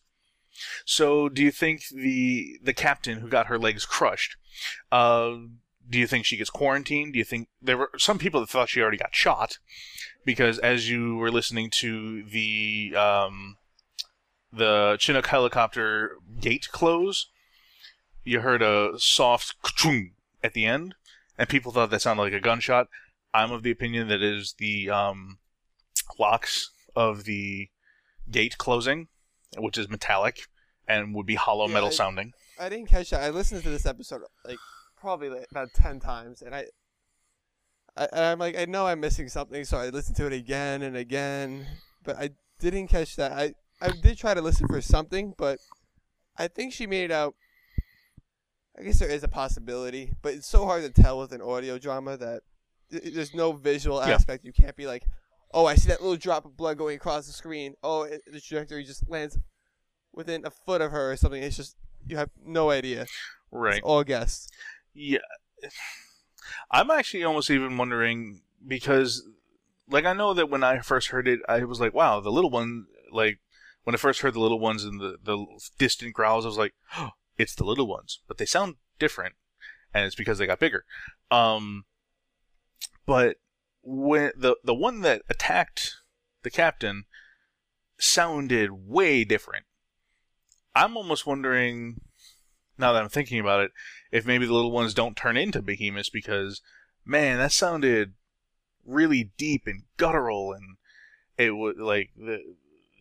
So, 0.86 1.30
do 1.30 1.42
you 1.42 1.52
think 1.52 1.88
the 1.90 2.60
the 2.64 2.74
captain 2.74 3.20
who 3.20 3.28
got 3.28 3.48
her 3.48 3.58
legs 3.58 3.86
crushed, 3.86 4.36
uh, 4.92 5.36
do 5.90 6.00
you 6.00 6.08
think 6.08 6.26
she 6.26 6.38
gets 6.38 6.50
quarantined? 6.50 7.14
Do 7.14 7.20
you 7.20 7.26
think 7.26 7.50
there 7.62 7.78
were 7.78 7.92
some 7.98 8.18
people 8.18 8.40
that 8.40 8.50
thought 8.50 8.70
she 8.70 8.82
already 8.82 8.98
got 8.98 9.16
shot? 9.16 9.58
Because 10.26 10.60
as 10.60 10.90
you 10.90 11.16
were 11.18 11.32
listening 11.32 11.70
to 11.72 12.24
the 12.24 12.96
um, 12.96 13.58
the 14.52 14.98
Chinook 15.00 15.28
helicopter 15.28 16.18
gate 16.40 16.70
close, 16.72 17.30
you 18.24 18.40
heard 18.40 18.62
a 18.62 18.94
soft 18.98 19.56
at 20.44 20.54
the 20.54 20.66
end, 20.66 20.96
and 21.38 21.50
people 21.50 21.72
thought 21.72 21.90
that 21.90 22.02
sounded 22.02 22.22
like 22.22 22.34
a 22.34 22.40
gunshot. 22.40 22.88
I'm 23.34 23.52
of 23.52 23.64
the 23.64 23.72
opinion 23.72 24.08
that 24.10 24.22
it 24.22 24.24
is 24.24 24.56
the 24.58 24.90
um, 24.90 25.40
locks 26.20 26.72
of 26.96 27.24
the 27.26 27.70
gate 28.30 28.58
closing, 28.58 29.08
which 29.58 29.78
is 29.78 29.90
metallic 29.90 30.48
and 30.88 31.14
would 31.16 31.26
be 31.26 31.36
hollow 31.36 31.68
Yeah, 31.68 31.74
metal 31.76 31.90
I- 31.90 31.92
sounding. 31.94 32.34
I 32.60 32.70
didn't 32.70 32.88
catch 32.88 33.10
that. 33.10 33.22
I 33.24 33.30
listened 33.30 33.64
to 33.64 33.70
this 33.70 33.86
episode 33.86 34.22
like 34.46 34.60
probably 34.96 35.30
like 35.30 35.48
about 35.52 35.70
ten 35.74 36.00
times, 36.00 36.42
and 36.42 36.54
I, 36.54 36.66
I, 37.98 38.08
and 38.14 38.26
I'm 38.26 38.40
like, 38.40 38.58
I 38.58 38.66
know 38.66 38.86
I'm 38.88 39.00
missing 39.00 39.28
something, 39.28 39.66
so 39.66 39.78
I 39.78 39.90
listened 39.90 40.18
to 40.18 40.28
it 40.28 40.34
again 40.34 40.82
and 40.84 40.96
again, 40.96 41.66
but 42.04 42.18
I 42.18 42.30
didn't 42.60 42.88
catch 42.88 43.16
that. 43.16 43.32
I, 43.32 43.54
I 43.82 43.90
did 43.90 44.18
try 44.18 44.34
to 44.34 44.42
listen 44.42 44.68
for 44.68 44.82
something, 44.82 45.34
but 45.38 45.60
I 46.38 46.48
think 46.48 46.74
she 46.74 46.86
made 46.88 47.12
out. 47.12 47.36
I 48.78 48.84
guess 48.84 49.00
there 49.00 49.10
is 49.10 49.24
a 49.24 49.28
possibility, 49.28 50.14
but 50.22 50.34
it's 50.34 50.48
so 50.48 50.66
hard 50.66 50.84
to 50.84 50.90
tell 51.02 51.20
with 51.20 51.32
an 51.32 51.42
audio 51.42 51.78
drama 51.78 52.18
that 52.18 52.42
there's 52.90 53.34
no 53.34 53.52
visual 53.52 53.98
Yeah. 54.00 54.14
aspect. 54.16 54.44
You 54.46 54.54
can't 54.54 54.76
be 54.76 54.88
like, 54.88 55.04
oh, 55.54 55.66
I 55.66 55.76
see 55.76 55.90
that 55.90 56.02
little 56.02 56.18
drop 56.18 56.46
of 56.46 56.58
blood 56.58 56.78
going 56.78 56.96
across 56.96 57.28
the 57.28 57.34
screen. 57.34 57.76
Oh, 57.84 58.04
it, 58.04 58.22
the 58.26 58.42
trajectory 58.42 58.84
just 58.84 59.10
lands 59.10 59.38
within 60.14 60.46
a 60.46 60.52
foot 60.52 60.82
of 60.82 60.92
her 60.92 61.12
or 61.12 61.16
something. 61.16 61.42
It's 61.42 61.58
just 61.58 61.76
you 62.08 62.18
have 62.18 62.30
no 62.46 62.70
idea. 62.70 63.06
Right. 63.52 63.78
It's 63.78 63.86
all 63.86 64.04
guess. 64.04 64.48
Yeah. 64.94 65.20
I'm 66.72 66.92
actually 66.92 67.24
almost 67.24 67.50
even 67.50 67.78
wondering 67.78 68.42
because, 68.68 69.24
like, 69.90 70.06
I 70.06 70.14
know 70.14 70.34
that 70.34 70.50
when 70.50 70.64
I 70.64 70.80
first 70.80 71.10
heard 71.10 71.28
it, 71.28 71.40
I 71.48 71.64
was 71.64 71.80
like, 71.80 71.94
wow, 71.94 72.20
the 72.20 72.32
little 72.32 72.50
one, 72.50 72.88
like, 73.12 73.40
when 73.84 73.96
I 73.96 73.98
first 73.98 74.22
heard 74.22 74.34
the 74.34 74.40
little 74.40 74.60
ones 74.60 74.84
and 74.84 75.00
the, 75.00 75.18
the 75.24 75.46
distant 75.78 76.14
growls, 76.14 76.46
I 76.46 76.50
was 76.50 76.58
like, 76.58 76.74
oh, 76.98 77.12
it's 77.38 77.56
the 77.56 77.64
little 77.64 77.88
ones. 77.88 78.20
But 78.28 78.38
they 78.38 78.46
sound 78.46 78.76
different, 79.00 79.36
and 79.94 80.06
it's 80.06 80.16
because 80.16 80.38
they 80.38 80.48
got 80.48 80.60
bigger. 80.60 80.86
Um, 81.32 81.86
but 83.06 83.38
when 83.84 84.32
the, 84.36 84.56
the 84.64 84.74
one 84.74 85.02
that 85.02 85.22
attacked 85.30 85.98
the 86.44 86.50
captain 86.50 87.06
sounded 88.00 88.70
way 88.72 89.24
different. 89.24 89.66
I'm 90.76 90.98
almost 90.98 91.28
wondering, 91.28 92.02
now 92.78 92.94
that 92.94 93.04
I'm 93.04 93.10
thinking 93.10 93.40
about 93.40 93.62
it, 93.62 93.72
if 94.12 94.26
maybe 94.26 94.46
the 94.46 94.54
little 94.54 94.72
ones 94.72 94.94
don't 94.94 95.18
turn 95.18 95.38
into 95.38 95.62
behemoths 95.62 96.10
because 96.10 96.62
man 97.06 97.38
that 97.38 97.52
sounded 97.52 98.14
really 98.86 99.32
deep 99.38 99.64
and 99.66 99.84
guttural 99.98 100.54
and 100.54 100.78
it 101.38 101.52
was 101.52 101.76
like 101.78 102.12
the 102.18 102.40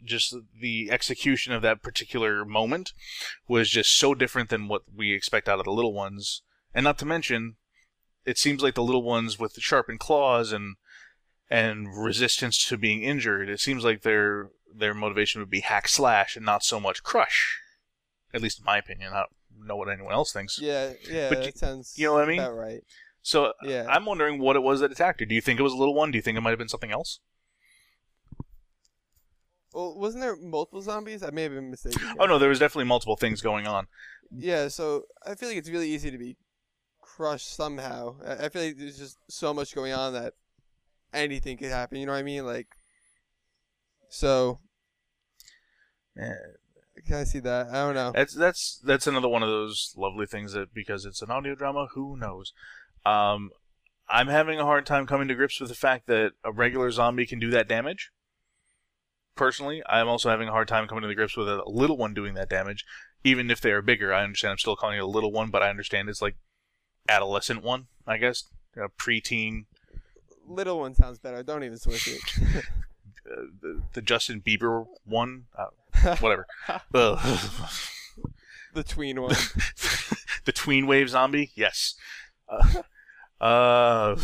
just 0.05 0.35
the 0.61 0.91
execution 0.91 1.53
of 1.53 1.62
that 1.62 1.83
particular 1.83 2.45
moment 2.45 2.93
was 3.47 3.70
just 3.70 3.97
so 3.97 4.14
different 4.14 4.49
than 4.49 4.66
what 4.66 4.83
we 4.95 5.12
expect 5.12 5.49
out 5.49 5.61
of 5.61 5.64
the 5.64 5.70
little 5.70 5.93
ones 5.93 6.43
and 6.74 6.85
not 6.85 6.99
to 6.99 7.07
mention 7.07 7.55
it 8.25 8.39
seems 8.39 8.62
like 8.62 8.75
the 8.75 8.83
little 8.83 9.03
ones 9.03 9.39
with 9.39 9.55
the 9.55 9.61
sharpened 9.61 10.01
claws 10.01 10.53
and 10.53 10.77
and 11.51 11.89
resistance 11.97 12.64
to 12.66 12.77
being 12.79 13.03
injured 13.03 13.49
it 13.49 13.61
seems 13.61 13.85
like 13.85 14.03
their 14.03 14.51
their 14.75 14.95
motivation 14.95 15.41
would 15.41 15.51
be 15.51 15.61
hack 15.61 15.87
slash 15.89 16.37
and 16.37 16.47
not 16.47 16.62
so 16.64 16.81
much 16.81 17.03
crush 17.03 17.61
at 18.33 18.41
least 18.41 18.59
in 18.61 18.64
my 18.64 18.79
opinion 18.79 19.12
i 19.12 19.18
don't 19.20 19.66
know 19.66 19.77
what 19.77 19.89
anyone 19.91 20.12
else 20.12 20.33
thinks 20.33 20.59
Yeah, 20.61 20.93
yeah, 21.11 21.29
But 21.29 21.39
that 21.39 21.47
you- 21.47 21.53
sounds. 21.55 21.95
you 21.97 22.07
know 22.07 22.14
what 22.14 22.25
I 22.25 22.27
mean? 22.27 22.41
About 22.41 22.55
right. 22.57 22.83
So 23.23 23.53
Yeah. 23.62 23.87
I'm 23.89 24.05
wondering 24.07 24.41
what 24.41 24.57
it 24.57 24.62
was 24.62 24.81
that 24.81 24.91
attacked 24.91 25.20
her. 25.20 25.27
Do 25.27 25.35
you 25.37 25.41
think 25.41 25.61
it 25.61 25.62
was 25.62 25.73
a 25.73 25.77
little 25.77 25.95
one? 25.95 26.11
Do 26.11 26.18
you 26.18 26.23
think 26.23 26.37
it 26.37 26.41
might 26.41 26.51
have 26.51 26.59
been 26.59 26.68
something 26.68 26.91
else? 26.91 27.20
Well, 29.73 29.97
wasn't 29.99 30.23
there 30.23 30.37
multiple 30.37 30.83
zombies? 30.83 31.23
I 31.23 31.31
may 31.31 31.45
have 31.45 31.53
been 31.53 31.70
mistaken. 31.70 32.03
Oh 32.18 32.27
no, 32.27 32.39
there 32.39 32.49
was 32.49 32.59
definitely 32.59 32.85
multiple 32.87 33.16
things 33.16 33.41
going 33.41 33.66
on. 33.66 33.87
Yeah, 34.31 34.68
so 34.68 35.05
I 35.27 35.35
feel 35.35 35.49
like 35.49 35.59
it's 35.59 35.70
really 35.70 35.89
easy 35.91 36.11
to 36.11 36.18
be 36.18 36.37
crushed 37.17 37.55
somehow. 37.55 38.17
I 38.27 38.47
I 38.47 38.49
feel 38.49 38.63
like 38.63 38.77
there's 38.77 38.99
just 38.99 39.19
so 39.29 39.53
much 39.53 39.75
going 39.75 39.93
on 39.93 40.13
that 40.15 40.35
anything 41.13 41.57
could 41.57 41.71
happen. 41.71 41.99
You 41.99 42.07
know 42.07 42.13
what 42.13 42.19
I 42.19 42.23
mean? 42.23 42.47
Like, 42.47 42.69
so 44.09 44.61
Eh, 46.19 46.31
can 47.07 47.17
I 47.17 47.25
see 47.25 47.41
that? 47.41 47.69
I 47.69 47.75
don't 47.75 47.95
know. 47.95 48.13
That's 48.15 48.35
that's 48.35 48.81
that's 48.85 49.07
another 49.07 49.29
one 49.29 49.43
of 49.43 49.49
those 49.49 49.95
lovely 49.97 50.27
things 50.27 50.53
that 50.53 50.75
because 50.75 51.05
it's 51.05 51.23
an 51.23 51.31
audio 51.31 51.55
drama, 51.55 51.89
who 51.95 52.17
knows? 52.17 52.53
Um, 53.07 53.51
I'm 54.09 54.29
having 54.29 54.59
a 54.59 54.65
hard 54.65 54.85
time 54.85 55.07
coming 55.07 55.29
to 55.29 55.35
grips 55.35 55.59
with 55.59 55.71
the 55.71 55.75
fact 55.75 56.07
that 56.09 56.33
a 56.45 56.53
regular 56.53 56.91
zombie 56.91 57.27
can 57.27 57.39
do 57.39 57.51
that 57.51 57.69
damage. 57.69 58.11
Personally, 59.35 59.83
I'm 59.89 60.09
also 60.09 60.29
having 60.29 60.49
a 60.49 60.53
hard 60.53 60.69
time 60.69 60.87
coming 60.87 61.03
to 61.03 61.09
the 61.09 61.15
grips 61.15 61.37
with 61.37 61.49
a 61.49 61.63
little 61.67 61.97
one 61.97 62.13
doing 62.13 62.35
that 62.35 62.51
damage, 62.51 62.85
even 63.25 63.51
if 63.51 63.63
they 63.63 63.71
are 63.71 63.81
bigger. 63.81 64.13
I 64.13 64.23
understand 64.23 64.53
I'm 64.53 64.59
still 64.59 64.77
calling 64.77 64.99
it 64.99 65.03
a 65.03 65.07
little 65.07 65.33
one, 65.33 65.51
but 65.51 65.63
I 65.63 65.71
understand 65.71 66.11
it's 66.11 66.21
like 66.21 66.37
adolescent 67.09 67.62
one, 67.62 67.86
I 68.07 68.16
guess, 68.16 68.44
a 68.76 68.88
preteen, 68.88 69.64
Little 70.46 70.80
one 70.80 70.94
sounds 70.94 71.18
better. 71.18 71.42
Don't 71.42 71.64
even 71.64 71.78
switch 71.78 72.09
it. 72.09 72.20
uh, 73.30 73.42
the, 73.61 73.82
the 73.92 74.03
Justin 74.03 74.40
Bieber 74.40 74.86
one, 75.05 75.44
uh, 75.57 76.16
whatever. 76.20 76.46
The 76.90 78.82
tween 78.82 79.20
one. 79.20 79.34
the 80.44 80.53
tween 80.53 80.86
wave 80.86 81.11
zombie? 81.11 81.53
Yes. 81.55 81.94
Uh, 82.48 82.82
uh 83.40 84.16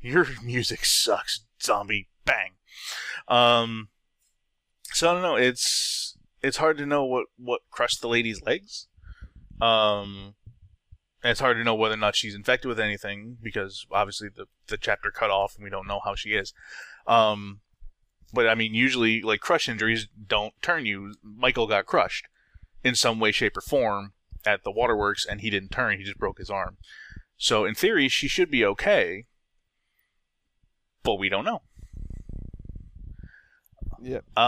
your 0.00 0.26
music 0.42 0.84
sucks 0.84 1.44
zombie. 1.62 2.08
Bang. 2.24 2.52
Um 3.26 3.88
so 4.92 5.10
i 5.10 5.12
don't 5.12 5.22
know. 5.22 5.36
It's 5.36 6.16
it's 6.42 6.56
hard 6.56 6.78
to 6.78 6.86
know 6.86 7.04
what 7.04 7.26
what 7.36 7.62
crushed 7.70 8.00
the 8.00 8.08
lady's 8.08 8.42
legs. 8.42 8.88
Um 9.60 10.34
it's 11.24 11.40
hard 11.40 11.56
to 11.56 11.64
know 11.64 11.74
whether 11.74 11.94
or 11.94 11.98
not 11.98 12.16
she's 12.16 12.34
infected 12.34 12.68
with 12.68 12.78
anything 12.78 13.36
because 13.42 13.86
obviously 13.90 14.28
the 14.28 14.46
the 14.68 14.76
chapter 14.76 15.10
cut 15.10 15.30
off 15.30 15.54
and 15.56 15.64
we 15.64 15.70
don't 15.70 15.86
know 15.86 16.00
how 16.04 16.14
she 16.14 16.30
is. 16.30 16.52
Um 17.06 17.60
but 18.32 18.46
i 18.46 18.54
mean 18.54 18.74
usually 18.74 19.22
like 19.22 19.40
crush 19.40 19.68
injuries 19.68 20.06
don't 20.26 20.54
turn 20.62 20.86
you. 20.86 21.14
Michael 21.22 21.66
got 21.66 21.86
crushed 21.86 22.26
in 22.84 22.94
some 22.94 23.18
way 23.18 23.32
shape 23.32 23.56
or 23.56 23.62
form 23.62 24.12
at 24.44 24.62
the 24.62 24.70
waterworks 24.70 25.26
and 25.26 25.40
he 25.40 25.50
didn't 25.50 25.70
turn. 25.70 25.98
He 25.98 26.04
just 26.04 26.18
broke 26.18 26.38
his 26.38 26.50
arm. 26.50 26.76
So 27.36 27.64
in 27.64 27.74
theory 27.74 28.08
she 28.08 28.28
should 28.28 28.50
be 28.50 28.64
okay 28.64 29.24
but 31.02 31.14
we 31.14 31.28
don't 31.28 31.44
know. 31.44 31.62
Yep. 34.02 34.24
um, 34.36 34.44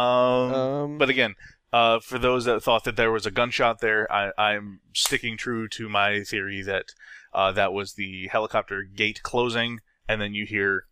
Um, 0.55 0.99
but 0.99 1.09
again 1.09 1.35
uh, 1.73 2.01
for 2.01 2.19
those 2.19 2.45
that 2.45 2.63
thought 2.63 2.85
that 2.85 2.97
there 2.97 3.13
was 3.13 3.27
a 3.27 3.31
gunshot 3.31 3.81
there 3.81 4.11
I, 4.13 4.33
i'm 4.39 4.81
sticking 4.95 5.37
true 5.37 5.69
to 5.69 5.89
my 5.89 6.23
theory 6.23 6.63
that 6.63 6.87
uh, 7.33 7.53
that 7.53 7.73
was 7.73 7.95
the 7.95 8.29
helicopter 8.29 8.83
gate 8.83 9.23
closing 9.23 9.81
and 10.09 10.21
then 10.21 10.35
you 10.35 10.47
hear 10.47 10.87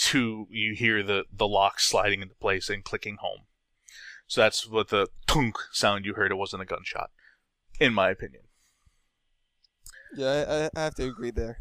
two 0.00 0.46
you 0.50 0.74
hear 0.74 1.02
the 1.02 1.24
the 1.32 1.48
lock 1.48 1.80
sliding 1.80 2.22
into 2.22 2.34
place 2.36 2.68
and 2.68 2.84
clicking 2.84 3.16
home 3.20 3.46
so 4.26 4.40
that's 4.40 4.68
what 4.68 4.88
the 4.88 5.08
tunk 5.26 5.58
sound 5.72 6.04
you 6.04 6.14
heard 6.14 6.30
it 6.30 6.36
wasn't 6.36 6.62
a 6.62 6.66
gunshot 6.66 7.10
in 7.80 7.92
my 7.92 8.10
opinion 8.10 8.42
yeah, 10.14 10.70
I, 10.74 10.78
I 10.78 10.84
have 10.84 10.94
to 10.96 11.08
agree 11.08 11.30
there. 11.30 11.58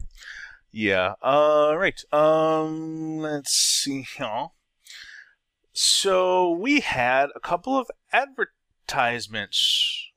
Yeah. 0.71 1.15
Uh, 1.21 1.73
right. 1.77 2.01
Um, 2.11 3.19
let's 3.19 3.53
see 3.53 4.01
here. 4.01 4.47
So 5.73 6.51
we 6.51 6.81
had 6.81 7.29
a 7.35 7.39
couple 7.39 7.77
of 7.77 7.89
advertisements 8.11 10.11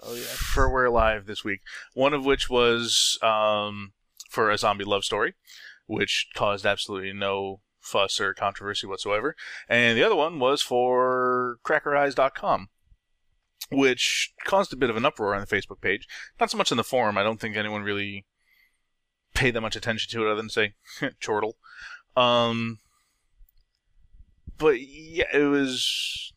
Oh 0.00 0.14
yeah. 0.14 0.22
for 0.22 0.70
We're 0.70 0.86
Alive 0.86 1.26
this 1.26 1.44
week. 1.44 1.60
One 1.94 2.14
of 2.14 2.24
which 2.24 2.48
was 2.48 3.18
um, 3.22 3.92
for 4.30 4.50
a 4.50 4.58
zombie 4.58 4.84
love 4.84 5.04
story, 5.04 5.34
which 5.86 6.28
caused 6.34 6.66
absolutely 6.66 7.12
no 7.12 7.60
fuss 7.80 8.20
or 8.20 8.34
controversy 8.34 8.86
whatsoever. 8.86 9.34
And 9.68 9.96
the 9.96 10.04
other 10.04 10.16
one 10.16 10.38
was 10.38 10.62
for 10.62 11.58
crackerize.com, 11.64 12.68
which 13.70 14.32
caused 14.44 14.72
a 14.72 14.76
bit 14.76 14.90
of 14.90 14.96
an 14.96 15.04
uproar 15.04 15.34
on 15.34 15.40
the 15.40 15.46
Facebook 15.46 15.80
page. 15.80 16.06
Not 16.38 16.50
so 16.50 16.58
much 16.58 16.70
in 16.70 16.76
the 16.76 16.84
forum. 16.84 17.18
I 17.18 17.22
don't 17.22 17.40
think 17.40 17.56
anyone 17.56 17.82
really 17.82 18.26
paid 19.34 19.54
that 19.54 19.60
much 19.60 19.76
attention 19.76 20.10
to 20.12 20.26
it 20.26 20.30
other 20.30 20.36
than 20.36 20.50
say, 20.50 20.74
chortle. 21.20 21.56
Um, 22.16 22.78
but 24.58 24.80
yeah, 24.80 25.24
it 25.32 25.44
was. 25.44 26.32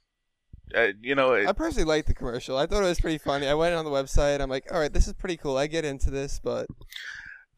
Uh, 0.74 0.88
you 1.02 1.16
know, 1.16 1.34
it, 1.34 1.48
I 1.48 1.52
personally 1.52 1.84
liked 1.84 2.08
the 2.08 2.14
commercial. 2.14 2.58
I 2.58 2.66
thought 2.66 2.82
it 2.82 2.88
was 2.88 3.02
pretty 3.02 3.18
funny. 3.18 3.46
I 3.46 3.54
went 3.54 3.76
on 3.76 3.84
the 3.84 3.92
website. 3.92 4.40
I'm 4.40 4.50
like, 4.50 4.72
all 4.72 4.80
right, 4.80 4.94
this 4.94 5.06
is 5.06 5.14
pretty 5.14 5.36
cool. 5.36 5.58
I 5.58 5.68
get 5.68 5.84
into 5.84 6.10
this, 6.10 6.40
but 6.42 6.68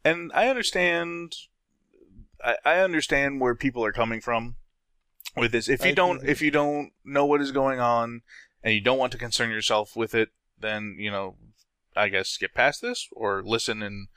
and 0.03 0.31
I 0.33 0.47
understand. 0.47 1.35
I, 2.43 2.55
I 2.65 2.79
understand 2.79 3.39
where 3.39 3.53
people 3.53 3.85
are 3.85 3.91
coming 3.91 4.19
from 4.19 4.55
with 5.37 5.51
this. 5.51 5.69
If 5.69 5.83
you 5.83 5.91
I 5.91 5.93
don't, 5.93 6.17
agree. 6.17 6.29
if 6.29 6.41
you 6.41 6.49
don't 6.49 6.91
know 7.05 7.25
what 7.25 7.39
is 7.39 7.51
going 7.51 7.79
on, 7.79 8.21
and 8.63 8.73
you 8.73 8.81
don't 8.81 8.97
want 8.97 9.11
to 9.11 9.17
concern 9.17 9.51
yourself 9.51 9.95
with 9.95 10.15
it, 10.15 10.29
then 10.59 10.95
you 10.97 11.11
know, 11.11 11.35
I 11.95 12.09
guess 12.09 12.29
skip 12.29 12.55
past 12.55 12.81
this 12.81 13.07
or 13.11 13.43
listen 13.43 13.83
and 13.83 14.07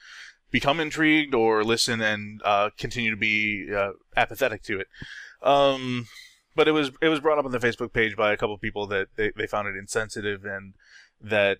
become 0.50 0.80
intrigued, 0.80 1.34
or 1.34 1.64
listen 1.64 2.00
and 2.00 2.40
uh, 2.44 2.70
continue 2.78 3.10
to 3.10 3.16
be 3.16 3.68
uh, 3.74 3.90
apathetic 4.16 4.62
to 4.62 4.80
it. 4.80 4.86
Um, 5.42 6.06
but 6.56 6.66
it 6.66 6.72
was 6.72 6.90
it 7.00 7.08
was 7.08 7.20
brought 7.20 7.38
up 7.38 7.44
on 7.44 7.52
the 7.52 7.58
Facebook 7.58 7.92
page 7.92 8.16
by 8.16 8.32
a 8.32 8.36
couple 8.36 8.54
of 8.54 8.60
people 8.60 8.86
that 8.88 9.08
they, 9.16 9.30
they 9.36 9.46
found 9.46 9.68
it 9.68 9.76
insensitive 9.76 10.44
and 10.44 10.74
that 11.20 11.58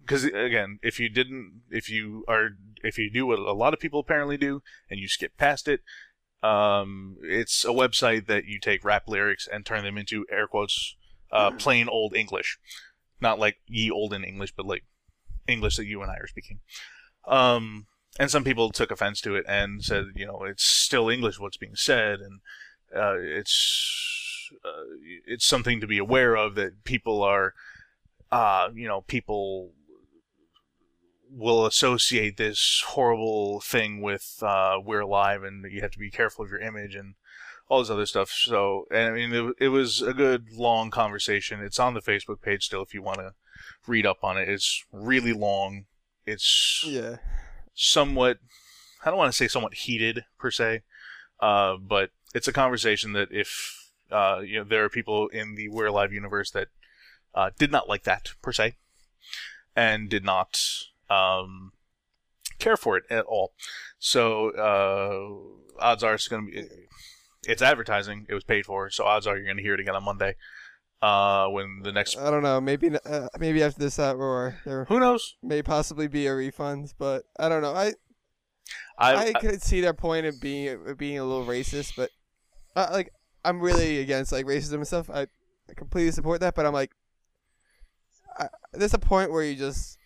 because 0.00 0.24
again, 0.24 0.78
if 0.82 1.00
you 1.00 1.08
didn't, 1.08 1.62
if 1.70 1.88
you 1.88 2.24
are, 2.28 2.50
if 2.82 2.98
you 2.98 3.10
do 3.10 3.26
what 3.26 3.38
a 3.38 3.52
lot 3.52 3.72
of 3.72 3.80
people 3.80 4.00
apparently 4.00 4.36
do, 4.36 4.62
and 4.90 5.00
you 5.00 5.08
skip 5.08 5.36
past 5.36 5.68
it, 5.68 5.80
um, 6.42 7.16
it's 7.22 7.64
a 7.64 7.68
website 7.68 8.26
that 8.26 8.44
you 8.44 8.60
take 8.60 8.84
rap 8.84 9.04
lyrics 9.08 9.48
and 9.50 9.64
turn 9.64 9.82
them 9.82 9.96
into 9.96 10.26
air 10.30 10.46
quotes, 10.46 10.96
uh, 11.32 11.50
plain 11.52 11.88
old 11.88 12.14
English, 12.14 12.58
not 13.20 13.38
like 13.38 13.56
ye 13.66 13.90
olden 13.90 14.24
English, 14.24 14.52
but 14.54 14.66
like 14.66 14.84
English 15.48 15.76
that 15.76 15.86
you 15.86 16.02
and 16.02 16.10
I 16.10 16.16
are 16.16 16.26
speaking. 16.26 16.60
Um, 17.26 17.86
and 18.18 18.30
some 18.30 18.44
people 18.44 18.70
took 18.70 18.90
offense 18.90 19.20
to 19.22 19.34
it 19.34 19.44
and 19.48 19.82
said, 19.82 20.04
you 20.14 20.26
know, 20.26 20.44
it's 20.44 20.64
still 20.64 21.08
English 21.08 21.40
what's 21.40 21.56
being 21.56 21.76
said, 21.76 22.20
and 22.20 22.40
uh, 22.94 23.16
it's 23.18 24.50
uh, 24.64 24.84
it's 25.26 25.46
something 25.46 25.80
to 25.80 25.86
be 25.86 25.98
aware 25.98 26.36
of 26.36 26.54
that 26.54 26.84
people 26.84 27.22
are, 27.22 27.54
uh, 28.30 28.68
you 28.74 28.86
know, 28.86 29.02
people 29.02 29.72
will 31.30 31.66
associate 31.66 32.36
this 32.36 32.84
horrible 32.88 33.60
thing 33.60 34.00
with 34.00 34.38
uh, 34.42 34.76
We're 34.84 35.00
Alive, 35.00 35.42
and 35.42 35.64
you 35.70 35.80
have 35.80 35.90
to 35.92 35.98
be 35.98 36.10
careful 36.10 36.44
of 36.44 36.50
your 36.50 36.60
image 36.60 36.94
and 36.94 37.14
all 37.68 37.80
this 37.80 37.90
other 37.90 38.06
stuff. 38.06 38.30
So, 38.30 38.86
and 38.90 39.08
I 39.08 39.12
mean, 39.12 39.32
it, 39.32 39.64
it 39.66 39.68
was 39.68 40.02
a 40.02 40.12
good 40.12 40.52
long 40.52 40.90
conversation. 40.90 41.60
It's 41.60 41.80
on 41.80 41.94
the 41.94 42.02
Facebook 42.02 42.40
page 42.42 42.64
still 42.66 42.82
if 42.82 42.94
you 42.94 43.02
want 43.02 43.18
to 43.18 43.32
read 43.86 44.06
up 44.06 44.18
on 44.22 44.36
it. 44.36 44.48
It's 44.48 44.84
really 44.92 45.32
long. 45.32 45.86
It's 46.26 46.84
Yeah. 46.86 47.16
somewhat 47.74 48.38
I 49.04 49.10
don't 49.10 49.18
want 49.18 49.32
to 49.32 49.36
say 49.36 49.48
somewhat 49.48 49.74
heated 49.74 50.24
per 50.38 50.50
se, 50.50 50.82
uh, 51.40 51.76
but 51.76 52.10
it's 52.34 52.48
a 52.48 52.52
conversation 52.52 53.12
that 53.12 53.28
if 53.30 53.90
uh, 54.10 54.40
you 54.44 54.58
know 54.58 54.64
there 54.64 54.84
are 54.84 54.90
people 54.90 55.28
in 55.28 55.54
the 55.54 55.68
We're 55.68 55.86
Alive 55.86 56.12
universe 56.12 56.50
that 56.50 56.68
uh, 57.34 57.50
did 57.58 57.72
not 57.72 57.88
like 57.88 58.02
that 58.02 58.32
per 58.42 58.52
se, 58.52 58.74
and 59.74 60.10
did 60.10 60.24
not 60.24 60.60
um, 61.08 61.72
care 62.58 62.76
for 62.76 62.96
it 62.96 63.04
at 63.08 63.24
all. 63.24 63.54
So 63.98 64.50
uh, 64.50 65.82
odds 65.82 66.02
are 66.02 66.14
it's 66.14 66.28
going 66.28 66.46
to 66.46 66.52
be 66.52 66.68
it's 67.46 67.62
advertising. 67.62 68.26
It 68.28 68.34
was 68.34 68.44
paid 68.44 68.66
for, 68.66 68.90
so 68.90 69.04
odds 69.04 69.26
are 69.26 69.36
you're 69.36 69.46
going 69.46 69.56
to 69.56 69.62
hear 69.62 69.74
it 69.74 69.80
again 69.80 69.94
on 69.94 70.04
Monday. 70.04 70.36
Uh, 71.02 71.48
when 71.48 71.80
the 71.82 71.92
next 71.92 72.16
I 72.16 72.30
don't 72.30 72.42
know. 72.42 72.60
Maybe 72.60 72.90
uh, 73.04 73.28
maybe 73.38 73.62
after 73.62 73.78
this 73.78 73.98
outroar, 73.98 74.56
there 74.64 74.86
who 74.86 74.98
knows 74.98 75.36
may 75.42 75.62
possibly 75.62 76.08
be 76.08 76.26
a 76.26 76.34
refund, 76.34 76.94
but 76.98 77.24
I 77.38 77.48
don't 77.48 77.62
know. 77.62 77.74
I 77.74 77.92
I, 78.98 79.26
I 79.26 79.32
could 79.34 79.62
see 79.62 79.82
their 79.82 79.92
point 79.92 80.24
of 80.24 80.40
being 80.40 80.68
of 80.68 80.96
being 80.96 81.18
a 81.18 81.24
little 81.24 81.44
racist, 81.44 81.92
but 81.94 82.10
uh, 82.76 82.88
like 82.92 83.12
I'm 83.44 83.60
really 83.60 83.98
against 84.00 84.32
like 84.32 84.46
racism 84.46 84.74
and 84.74 84.86
stuff. 84.86 85.10
I, 85.10 85.22
I 85.68 85.74
completely 85.76 86.12
support 86.12 86.40
that, 86.40 86.54
but 86.54 86.66
I'm 86.66 86.72
like, 86.72 86.92
I, 88.38 88.48
there's 88.72 88.94
a 88.94 88.98
point 88.98 89.30
where 89.30 89.42
you 89.44 89.54
just 89.56 89.98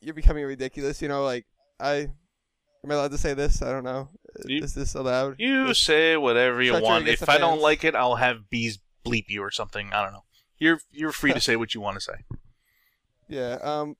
you're 0.00 0.14
becoming 0.14 0.44
ridiculous. 0.44 1.00
You 1.02 1.08
know, 1.08 1.22
like 1.24 1.46
I 1.78 2.08
am 2.84 2.90
I 2.90 2.94
allowed 2.94 3.10
to 3.12 3.18
say 3.18 3.34
this? 3.34 3.62
I 3.62 3.70
don't 3.72 3.84
know. 3.84 4.08
You- 4.46 4.62
Is 4.62 4.74
this 4.74 4.94
allowed? 4.94 5.36
You 5.38 5.68
This- 5.68 5.78
say 5.78 6.16
whatever 6.16 6.62
you 6.62 6.72
want. 6.80 7.08
If 7.08 7.28
I 7.28 7.38
don't 7.38 7.60
like 7.60 7.84
it, 7.84 7.94
I'll 7.94 8.16
have 8.16 8.48
bees 8.50 8.78
bleep 9.04 9.26
you 9.28 9.42
or 9.42 9.50
something. 9.50 9.92
I 9.92 10.02
don't 10.02 10.12
know. 10.12 10.24
You're 10.58 10.80
you're 10.90 11.12
free 11.12 11.32
to 11.32 11.40
say 11.48 11.56
what 11.56 11.74
you 11.74 11.80
want 11.80 11.96
to 11.96 12.00
say. 12.00 12.24
Yeah. 13.28 13.58
Um. 13.62 13.96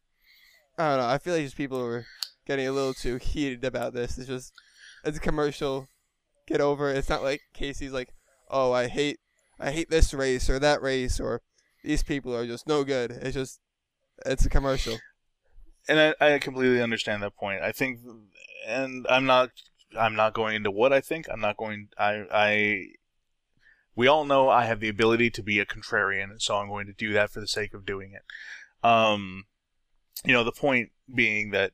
I 0.79 0.89
don't 0.91 0.99
know. 1.01 1.09
I 1.09 1.19
feel 1.19 1.35
like 1.35 1.45
just 1.45 1.57
people 1.57 1.83
were 1.83 2.07
getting 2.47 2.67
a 2.67 2.73
little 2.73 2.95
too 2.95 3.17
heated 3.17 3.65
about 3.65 3.93
this. 3.93 4.17
It's 4.19 4.27
just 4.29 4.53
it's 5.05 5.19
a 5.19 5.21
commercial. 5.21 5.89
Get 6.51 6.61
over 6.61 6.91
it. 6.91 6.97
It's 6.97 7.09
not 7.09 7.23
like 7.23 7.43
Casey's 7.55 7.93
like, 7.93 8.13
oh, 8.51 8.73
I 8.73 8.89
hate, 8.89 9.21
I 9.61 9.71
hate 9.71 9.89
this 9.89 10.13
race 10.13 10.51
or 10.51 10.59
that 10.59 10.83
race 10.83 11.21
or 11.21 11.43
these 11.85 12.03
people 12.03 12.35
are 12.35 12.47
just 12.47 12.67
no 12.67 12.83
good. 12.83 13.13
It's 13.13 13.35
just, 13.35 13.61
it's 14.27 14.45
a 14.45 14.51
commercial. 14.51 14.99
And 15.89 16.15
I, 16.21 16.35
I 16.35 16.39
completely 16.41 16.83
understand 16.83 17.23
that 17.23 17.37
point. 17.37 17.63
I 17.63 17.71
think, 17.71 18.01
and 18.67 19.07
I'm 19.09 19.27
not 19.27 19.51
I'm 19.99 20.15
not 20.15 20.35
going 20.35 20.57
into 20.57 20.71
what 20.71 20.93
I 20.93 21.01
think. 21.01 21.27
I'm 21.31 21.41
not 21.41 21.57
going. 21.57 21.89
I 21.99 22.25
I. 22.33 22.85
We 23.97 24.07
all 24.07 24.25
know 24.25 24.49
I 24.49 24.65
have 24.65 24.81
the 24.81 24.89
ability 24.89 25.31
to 25.31 25.43
be 25.43 25.59
a 25.59 25.67
contrarian, 25.67 26.41
so 26.41 26.57
I'm 26.57 26.69
going 26.69 26.87
to 26.87 26.93
do 26.93 27.13
that 27.13 27.31
for 27.31 27.41
the 27.41 27.49
sake 27.49 27.75
of 27.75 27.85
doing 27.85 28.13
it. 28.13 28.23
Um, 28.87 29.45
you 30.25 30.33
know, 30.33 30.45
the 30.45 30.53
point 30.53 30.91
being 31.13 31.51
that 31.51 31.73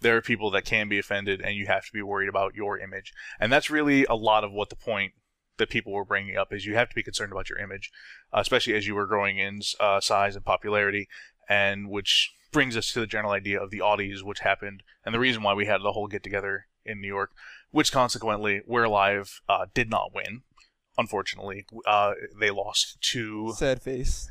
there 0.00 0.16
are 0.16 0.22
people 0.22 0.50
that 0.52 0.64
can 0.64 0.88
be 0.88 0.98
offended, 0.98 1.40
and 1.40 1.56
you 1.56 1.66
have 1.66 1.84
to 1.86 1.92
be 1.92 2.02
worried 2.02 2.28
about 2.28 2.54
your 2.54 2.78
image, 2.78 3.12
and 3.40 3.52
that's 3.52 3.70
really 3.70 4.04
a 4.04 4.14
lot 4.14 4.44
of 4.44 4.52
what 4.52 4.70
the 4.70 4.76
point 4.76 5.12
that 5.58 5.70
people 5.70 5.92
were 5.92 6.04
bringing 6.04 6.36
up 6.36 6.52
is. 6.52 6.64
You 6.64 6.74
have 6.74 6.88
to 6.88 6.94
be 6.94 7.02
concerned 7.02 7.32
about 7.32 7.48
your 7.48 7.58
image, 7.58 7.90
uh, 8.32 8.40
especially 8.40 8.74
as 8.74 8.86
you 8.86 8.94
were 8.94 9.06
growing 9.06 9.38
in 9.38 9.60
uh, 9.80 10.00
size 10.00 10.36
and 10.36 10.44
popularity, 10.44 11.08
and 11.48 11.88
which 11.88 12.32
brings 12.52 12.76
us 12.76 12.92
to 12.92 13.00
the 13.00 13.06
general 13.06 13.32
idea 13.32 13.60
of 13.60 13.70
the 13.70 13.80
Audies, 13.80 14.22
which 14.22 14.40
happened, 14.40 14.82
and 15.04 15.14
the 15.14 15.18
reason 15.18 15.42
why 15.42 15.54
we 15.54 15.66
had 15.66 15.82
the 15.82 15.92
whole 15.92 16.06
get 16.06 16.22
together 16.22 16.66
in 16.84 17.00
New 17.00 17.08
York, 17.08 17.32
which 17.70 17.92
consequently, 17.92 18.62
We're 18.66 18.84
Alive 18.84 19.40
uh, 19.48 19.66
did 19.74 19.90
not 19.90 20.14
win. 20.14 20.42
Unfortunately, 20.96 21.66
uh, 21.86 22.14
they 22.40 22.50
lost 22.50 23.00
to 23.12 23.52
Sad 23.56 23.82
face. 23.82 24.28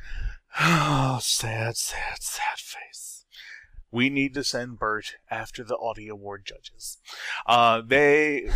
Oh, 0.60 1.20
sad, 1.22 1.78
sad, 1.78 2.22
sad 2.22 2.58
face. 2.58 3.07
We 3.92 4.10
need 4.10 4.34
to 4.34 4.44
send 4.44 4.80
Bert 4.80 5.16
after 5.32 5.64
the 5.64 5.76
Audie 5.76 6.10
Award 6.10 6.46
judges. 6.46 6.98
Uh, 7.46 7.82
they, 7.86 8.50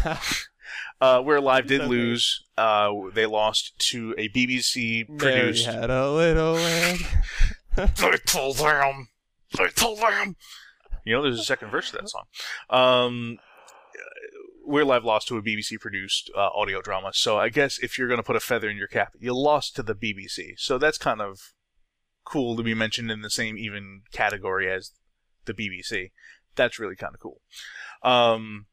uh, 1.01 1.21
We're 1.25 1.37
Alive 1.37 1.67
did 1.67 1.87
lose. 1.87 2.43
Uh, 2.57 2.91
they 3.13 3.25
lost 3.25 3.77
to 3.91 4.13
a 4.17 4.27
BBC 4.29 5.07
Mary 5.07 5.17
produced. 5.41 5.65
had 5.65 5.89
a 5.89 6.11
little 6.11 6.53
lamb. 6.53 6.97
They 7.77 8.17
told 8.25 8.57
them. 8.57 9.07
They 9.57 9.67
told 9.69 9.99
them. 9.99 10.35
You 11.05 11.15
know, 11.15 11.23
there's 11.23 11.39
a 11.39 11.43
second 11.43 11.69
verse 11.71 11.89
to 11.91 11.97
that 11.97 12.09
song. 12.09 12.23
Um, 12.69 13.37
We're 14.65 14.81
Alive 14.81 15.05
lost 15.05 15.29
to 15.29 15.37
a 15.37 15.41
BBC 15.41 15.79
produced 15.79 16.29
uh, 16.35 16.49
audio 16.53 16.81
drama. 16.81 17.11
So 17.13 17.37
I 17.37 17.47
guess 17.47 17.79
if 17.79 17.97
you're 17.97 18.09
going 18.09 18.19
to 18.19 18.23
put 18.23 18.35
a 18.35 18.41
feather 18.41 18.69
in 18.69 18.75
your 18.75 18.87
cap, 18.87 19.13
you 19.19 19.33
lost 19.33 19.77
to 19.77 19.83
the 19.83 19.95
BBC. 19.95 20.59
So 20.59 20.77
that's 20.77 20.97
kind 20.97 21.21
of 21.21 21.53
cool 22.25 22.57
to 22.57 22.63
be 22.63 22.73
mentioned 22.73 23.09
in 23.09 23.21
the 23.21 23.29
same 23.29 23.57
even 23.57 24.01
category 24.11 24.69
as 24.69 24.91
the 25.45 25.53
BBC. 25.53 26.11
That's 26.55 26.79
really 26.79 26.95
kind 26.95 27.13
of 27.13 27.19
cool. 27.19 27.41
Um, 28.03 28.65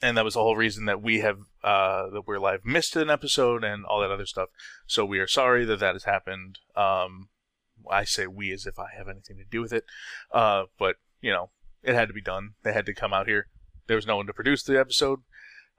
and 0.00 0.16
that 0.16 0.24
was 0.24 0.34
the 0.34 0.40
whole 0.40 0.56
reason 0.56 0.84
that 0.84 1.02
we 1.02 1.20
have 1.20 1.38
uh, 1.64 2.08
that 2.10 2.26
We're 2.26 2.36
Alive 2.36 2.60
missed 2.64 2.94
an 2.96 3.10
episode 3.10 3.64
and 3.64 3.84
all 3.84 4.00
that 4.00 4.10
other 4.10 4.26
stuff. 4.26 4.48
So 4.86 5.04
we 5.04 5.18
are 5.18 5.26
sorry 5.26 5.64
that 5.64 5.80
that 5.80 5.94
has 5.94 6.04
happened. 6.04 6.58
Um, 6.76 7.28
I 7.90 8.04
say 8.04 8.26
we 8.26 8.52
as 8.52 8.66
if 8.66 8.78
I 8.78 8.88
have 8.96 9.08
anything 9.08 9.36
to 9.38 9.44
do 9.44 9.60
with 9.60 9.72
it, 9.72 9.84
uh, 10.32 10.64
but 10.78 10.96
you 11.20 11.30
know 11.30 11.50
it 11.82 11.94
had 11.94 12.08
to 12.08 12.14
be 12.14 12.20
done. 12.20 12.50
They 12.62 12.72
had 12.72 12.86
to 12.86 12.94
come 12.94 13.12
out 13.12 13.26
here. 13.26 13.46
There 13.86 13.96
was 13.96 14.06
no 14.06 14.16
one 14.16 14.26
to 14.26 14.32
produce 14.32 14.62
the 14.62 14.78
episode. 14.78 15.20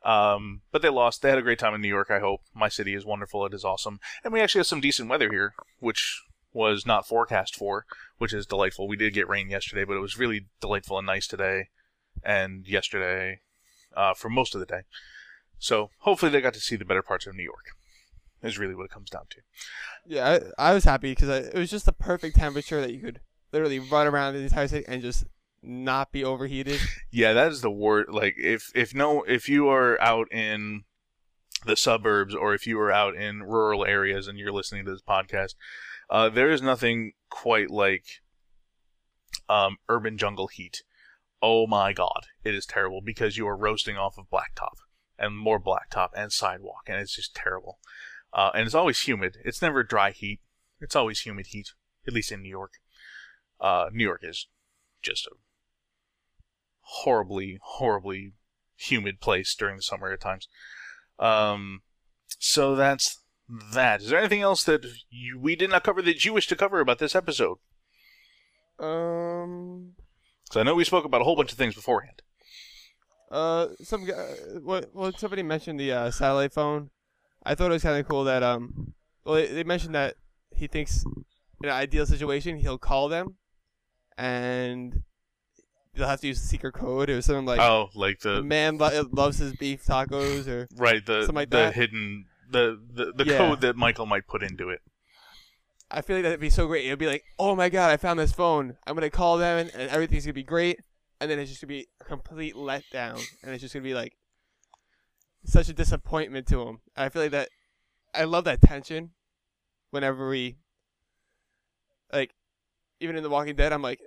Um, 0.03 0.61
but 0.71 0.81
they 0.81 0.89
lost. 0.89 1.21
They 1.21 1.29
had 1.29 1.37
a 1.37 1.43
great 1.43 1.59
time 1.59 1.73
in 1.73 1.81
New 1.81 1.89
York. 1.89 2.09
I 2.09 2.19
hope 2.19 2.41
my 2.53 2.69
city 2.69 2.93
is 2.93 3.05
wonderful. 3.05 3.45
It 3.45 3.53
is 3.53 3.65
awesome, 3.65 3.99
and 4.23 4.33
we 4.33 4.39
actually 4.39 4.59
have 4.59 4.67
some 4.67 4.81
decent 4.81 5.09
weather 5.09 5.29
here, 5.29 5.53
which 5.79 6.23
was 6.53 6.85
not 6.85 7.07
forecast 7.07 7.55
for, 7.55 7.85
which 8.19 8.33
is 8.33 8.45
delightful. 8.45 8.87
We 8.87 8.97
did 8.97 9.13
get 9.13 9.27
rain 9.27 9.49
yesterday, 9.49 9.83
but 9.83 9.95
it 9.95 10.01
was 10.01 10.19
really 10.19 10.45
delightful 10.61 10.97
and 10.97 11.07
nice 11.07 11.25
today 11.25 11.69
and 12.23 12.67
yesterday 12.67 13.39
uh, 13.95 14.13
for 14.13 14.29
most 14.29 14.53
of 14.53 14.59
the 14.59 14.67
day. 14.67 14.81
So 15.57 15.89
hopefully 15.99 16.31
they 16.31 16.41
got 16.41 16.53
to 16.53 16.59
see 16.59 16.75
the 16.75 16.85
better 16.85 17.01
parts 17.01 17.25
of 17.25 17.35
New 17.35 17.43
York. 17.43 17.65
Is 18.41 18.57
really 18.57 18.73
what 18.75 18.85
it 18.85 18.91
comes 18.91 19.09
down 19.09 19.23
to. 19.31 19.41
Yeah, 20.05 20.39
I, 20.57 20.69
I 20.69 20.73
was 20.73 20.85
happy 20.85 21.11
because 21.11 21.27
it 21.27 21.53
was 21.53 21.69
just 21.69 21.85
the 21.85 21.91
perfect 21.91 22.37
temperature 22.37 22.79
that 22.79 22.93
you 22.93 23.01
could 23.01 23.19
literally 23.51 23.79
run 23.79 24.07
around 24.07 24.33
the 24.33 24.39
entire 24.39 24.69
city 24.69 24.85
and 24.87 25.01
just 25.01 25.25
not 25.61 26.13
be 26.13 26.23
overheated. 26.23 26.79
Yeah, 27.11 27.33
that 27.33 27.51
is 27.51 27.61
the 27.61 27.71
word. 27.71 28.05
Like 28.09 28.35
if 28.37 28.71
if 28.75 28.93
no 28.93 29.23
if 29.23 29.49
you 29.49 29.67
are 29.67 29.99
out 29.99 30.31
in 30.31 30.83
the 31.65 31.75
suburbs 31.75 32.35
or 32.35 32.53
if 32.53 32.67
you 32.67 32.79
are 32.79 32.91
out 32.91 33.15
in 33.15 33.41
rural 33.43 33.83
areas 33.83 34.27
and 34.27 34.37
you're 34.37 34.53
listening 34.53 34.85
to 34.85 34.91
this 34.91 35.01
podcast, 35.01 35.55
uh, 36.09 36.29
there 36.29 36.49
is 36.49 36.61
nothing 36.61 37.13
quite 37.29 37.69
like 37.69 38.05
um, 39.47 39.77
urban 39.87 40.17
jungle 40.17 40.47
heat. 40.47 40.83
Oh 41.41 41.67
my 41.67 41.93
god, 41.93 42.27
it 42.43 42.53
is 42.53 42.65
terrible 42.65 43.01
because 43.01 43.37
you 43.37 43.47
are 43.47 43.57
roasting 43.57 43.97
off 43.97 44.17
of 44.17 44.29
blacktop 44.29 44.75
and 45.17 45.37
more 45.37 45.59
blacktop 45.59 46.09
and 46.15 46.31
sidewalk, 46.31 46.83
and 46.87 46.99
it's 46.99 47.15
just 47.15 47.35
terrible. 47.35 47.79
Uh, 48.33 48.51
and 48.53 48.65
it's 48.65 48.75
always 48.75 49.01
humid. 49.01 49.37
It's 49.43 49.61
never 49.61 49.83
dry 49.83 50.11
heat. 50.11 50.39
It's 50.79 50.95
always 50.95 51.21
humid 51.21 51.47
heat, 51.47 51.69
at 52.07 52.13
least 52.13 52.31
in 52.31 52.41
New 52.41 52.49
York. 52.49 52.73
Uh, 53.59 53.89
New 53.91 54.03
York 54.03 54.21
is 54.23 54.47
just 55.01 55.27
a 55.27 55.31
horribly, 56.81 57.59
horribly 57.61 58.33
humid 58.75 59.19
place 59.19 59.55
during 59.55 59.75
the 59.75 59.81
summer 59.81 60.11
at 60.11 60.21
times. 60.21 60.47
Um, 61.17 61.81
so 62.39 62.75
that's 62.75 63.21
that. 63.73 64.01
Is 64.01 64.09
there 64.09 64.19
anything 64.19 64.41
else 64.41 64.63
that 64.65 64.85
you, 65.09 65.39
we 65.39 65.55
did 65.55 65.69
not 65.69 65.83
cover 65.83 66.01
that 66.03 66.23
you 66.25 66.33
wish 66.33 66.47
to 66.47 66.55
cover 66.55 66.79
about 66.79 66.99
this 66.99 67.15
episode? 67.15 67.57
Um, 68.79 69.93
Because 70.45 70.59
I 70.59 70.63
know 70.63 70.75
we 70.75 70.83
spoke 70.83 71.05
about 71.05 71.21
a 71.21 71.23
whole 71.23 71.35
bunch 71.35 71.51
of 71.51 71.57
things 71.57 71.75
beforehand. 71.75 72.21
uh, 73.31 73.67
some 73.83 74.05
guy, 74.05 74.15
what, 74.63 74.89
well, 74.93 75.11
somebody 75.17 75.43
mentioned 75.43 75.79
the 75.79 75.91
uh, 75.91 76.11
satellite 76.11 76.53
phone. 76.53 76.89
I 77.43 77.55
thought 77.55 77.71
it 77.71 77.73
was 77.73 77.83
kind 77.83 77.99
of 77.99 78.07
cool 78.07 78.23
that 78.25 78.43
um, 78.43 78.93
well, 79.25 79.35
they, 79.35 79.47
they 79.47 79.63
mentioned 79.63 79.95
that 79.95 80.15
he 80.55 80.67
thinks 80.67 81.03
in 81.05 81.69
an 81.69 81.75
ideal 81.75 82.05
situation 82.05 82.57
he'll 82.57 82.77
call 82.77 83.07
them, 83.09 83.35
and 84.17 85.03
they'll 85.93 86.07
have 86.07 86.19
to 86.21 86.27
use 86.27 86.41
the 86.41 86.47
secret 86.47 86.73
code 86.73 87.09
or 87.09 87.21
something 87.21 87.45
like. 87.45 87.59
oh, 87.59 87.89
like 87.95 88.19
The 88.19 88.35
the 88.37 88.43
man 88.43 88.77
lo- 88.77 89.07
loves 89.11 89.37
his 89.37 89.53
beef 89.55 89.85
tacos, 89.85 90.47
or 90.47 90.67
right 90.75 91.05
the 91.05 91.21
something 91.21 91.35
like 91.35 91.49
the 91.49 91.57
that. 91.57 91.75
hidden 91.75 92.25
the 92.49 92.79
the, 92.93 93.11
the 93.13 93.25
Yeah. 93.31 93.37
code 93.37 93.61
that 93.61 93.75
Michael 93.75 94.05
might 94.05 94.27
put 94.27 94.43
into 94.43 94.69
it. 94.69 94.81
I 95.91 96.01
feel 96.01 96.17
like 96.17 96.23
that'd 96.23 96.39
be 96.39 96.49
so 96.51 96.67
great. 96.67 96.85
It'd 96.85 96.99
be 96.99 97.07
like, 97.07 97.23
oh 97.39 97.55
my 97.55 97.69
god, 97.69 97.89
I 97.91 97.97
found 97.97 98.19
this 98.19 98.31
phone. 98.31 98.77
I'm 98.85 98.93
gonna 98.95 99.09
call 99.09 99.37
them, 99.37 99.69
and, 99.73 99.89
everything's 99.89 100.25
gonna 100.25 100.33
be 100.33 100.43
great. 100.43 100.79
and 101.21 101.29
then 101.29 101.37
it's 101.39 101.49
just 101.49 101.61
gonna 101.61 101.69
be 101.69 101.87
a 101.99 102.03
complete 102.05 102.55
letdown, 102.55 103.21
and 103.43 103.51
it's 103.53 103.61
just 103.61 103.73
gonna 103.73 103.83
be 103.83 103.93
like 103.95 104.15
such 105.45 105.67
a 105.69 105.73
disappointment 105.73 106.47
to 106.47 106.61
him. 106.61 106.79
I 106.95 107.09
feel 107.09 107.21
like 107.23 107.31
that. 107.31 107.49
I 108.13 108.23
love 108.25 108.43
that 108.45 108.61
tension. 108.61 109.11
Whenever 109.91 110.29
we, 110.29 110.57
like, 112.13 112.33
even 112.99 113.15
in 113.15 113.23
The 113.23 113.29
Walking 113.29 113.55
Dead, 113.55 113.73
I'm 113.73 113.81
like, 113.81 113.99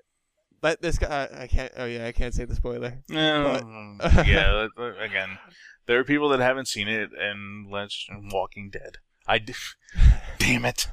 let 0.62 0.80
this 0.80 0.98
guy. 0.98 1.28
I 1.36 1.46
can't. 1.48 1.72
Oh 1.76 1.84
yeah, 1.86 2.06
I 2.06 2.12
can't 2.12 2.32
say 2.34 2.44
the 2.44 2.54
spoiler. 2.54 2.98
No, 3.08 3.52
yeah. 4.02 4.52
that- 4.52 4.70
that- 4.76 5.02
Again, 5.02 5.38
there 5.86 5.98
are 5.98 6.04
people 6.04 6.28
that 6.30 6.40
haven't 6.40 6.68
seen 6.68 6.88
it, 6.88 7.10
and 7.18 7.70
let's 7.70 8.06
Walking 8.30 8.70
Dead. 8.70 8.98
I 9.26 9.38
d- 9.38 9.54
damn 10.38 10.64
it. 10.64 10.88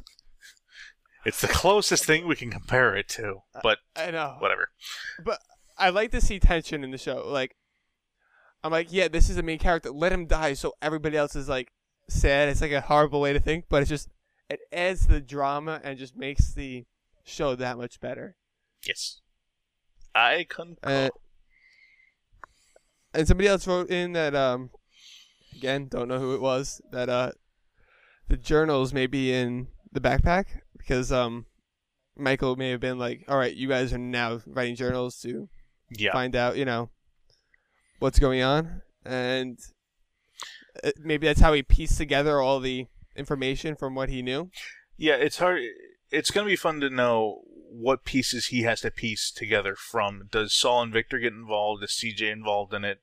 It's 1.25 1.41
the 1.41 1.47
closest 1.47 2.05
thing 2.05 2.27
we 2.27 2.35
can 2.35 2.49
compare 2.49 2.95
it 2.95 3.09
to, 3.09 3.41
but 3.61 3.79
I 3.95 4.11
know. 4.11 4.37
whatever. 4.39 4.69
But 5.23 5.39
I 5.77 5.89
like 5.89 6.11
to 6.11 6.21
see 6.21 6.39
tension 6.39 6.83
in 6.83 6.91
the 6.91 6.97
show. 6.97 7.27
Like, 7.27 7.55
I'm 8.63 8.71
like, 8.71 8.87
yeah, 8.91 9.09
this 9.09 9.29
is 9.29 9.35
the 9.35 9.43
main 9.43 9.59
character. 9.59 9.91
Let 9.91 10.11
him 10.11 10.25
die, 10.27 10.53
so 10.53 10.73
everybody 10.81 11.17
else 11.17 11.35
is 11.35 11.49
like 11.49 11.71
sad. 12.07 12.49
It's 12.49 12.61
like 12.61 12.71
a 12.71 12.81
horrible 12.81 13.21
way 13.21 13.33
to 13.33 13.39
think, 13.39 13.65
but 13.69 13.81
it's 13.81 13.89
just 13.89 14.09
it 14.49 14.59
adds 14.71 15.05
to 15.05 15.13
the 15.13 15.21
drama 15.21 15.81
and 15.83 15.99
just 15.99 16.15
makes 16.15 16.53
the 16.53 16.85
show 17.23 17.53
that 17.55 17.77
much 17.77 17.99
better. 17.99 18.35
Yes, 18.87 19.19
I 20.15 20.45
concur. 20.49 20.77
Uh, 20.83 21.09
and 23.13 23.27
somebody 23.27 23.47
else 23.47 23.67
wrote 23.67 23.89
in 23.89 24.13
that 24.13 24.35
um, 24.35 24.69
again, 25.55 25.87
don't 25.87 26.07
know 26.07 26.19
who 26.19 26.33
it 26.33 26.41
was. 26.41 26.81
That 26.91 27.09
uh, 27.09 27.31
the 28.27 28.37
journals 28.37 28.93
may 28.93 29.07
be 29.07 29.33
in 29.33 29.67
the 29.91 29.99
backpack 29.99 30.45
because 30.77 31.11
um, 31.11 31.45
Michael 32.15 32.55
may 32.55 32.69
have 32.71 32.79
been 32.79 32.99
like, 32.99 33.25
all 33.27 33.37
right, 33.37 33.55
you 33.55 33.67
guys 33.67 33.93
are 33.93 33.97
now 33.97 34.41
writing 34.45 34.75
journals 34.75 35.19
to 35.21 35.49
yeah, 35.91 36.11
find 36.11 36.35
out, 36.35 36.57
you 36.57 36.65
know, 36.65 36.89
what's 37.99 38.19
going 38.19 38.41
on, 38.41 38.81
and 39.05 39.59
uh, 40.83 40.91
maybe 40.99 41.27
that's 41.27 41.41
how 41.41 41.53
he 41.53 41.63
pieced 41.63 41.97
together 41.97 42.39
all 42.39 42.59
the 42.59 42.87
information 43.15 43.75
from 43.75 43.95
what 43.95 44.09
he 44.09 44.21
knew. 44.21 44.49
yeah. 44.97 45.15
It's 45.15 45.37
hard. 45.37 45.61
It's 46.11 46.31
gonna 46.31 46.47
be 46.47 46.55
fun 46.55 46.79
to 46.81 46.89
know 46.89 47.41
what 47.71 48.03
pieces 48.03 48.47
he 48.47 48.63
has 48.63 48.81
to 48.81 48.91
piece 48.91 49.31
together 49.31 49.75
from. 49.75 50.27
Does 50.31 50.53
Saul 50.53 50.83
and 50.83 50.93
Victor 50.93 51.19
get 51.19 51.33
involved? 51.33 51.83
Is 51.83 51.91
CJ 51.91 52.31
involved 52.31 52.73
in 52.73 52.83
it? 52.83 52.99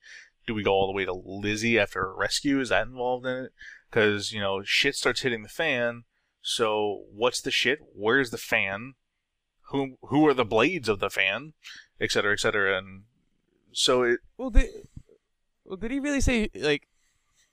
Do 0.46 0.54
we 0.54 0.62
go 0.62 0.72
all 0.72 0.86
the 0.86 0.92
way 0.92 1.04
to 1.04 1.12
Lizzie 1.12 1.78
after 1.78 2.06
a 2.06 2.14
rescue? 2.14 2.60
Is 2.60 2.68
that 2.68 2.86
involved 2.86 3.26
in 3.26 3.36
it? 3.46 3.52
Because 3.90 4.32
you 4.32 4.40
know, 4.40 4.62
shit 4.64 4.94
starts 4.94 5.22
hitting 5.22 5.42
the 5.42 5.48
fan. 5.48 6.04
So 6.42 7.02
what's 7.12 7.40
the 7.40 7.50
shit? 7.50 7.80
Where's 7.94 8.30
the 8.30 8.38
fan? 8.38 8.94
Who 9.70 9.96
who 10.02 10.26
are 10.28 10.34
the 10.34 10.44
blades 10.44 10.88
of 10.88 11.00
the 11.00 11.10
fan? 11.10 11.54
Et 12.00 12.10
cetera, 12.10 12.32
et 12.32 12.40
cetera. 12.40 12.78
And 12.78 13.04
so 13.72 14.02
it 14.02 14.20
Well, 14.38 14.50
did 14.50 14.70
well 15.64 15.76
did 15.76 15.90
he 15.90 15.98
really 15.98 16.20
say 16.20 16.50
like 16.54 16.86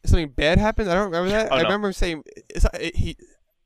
something 0.06 0.30
bad 0.30 0.60
happened? 0.60 0.91
I 0.91 0.94
don't 0.94 1.06
remember 1.06 1.32
that. 1.32 1.52
Oh, 1.52 1.56
I 1.56 1.58
no. 1.60 1.64
remember 1.64 1.88
him 1.88 1.94
saying 1.94 2.24
it's, 2.50 2.66
it, 2.76 2.96
he 2.96 3.18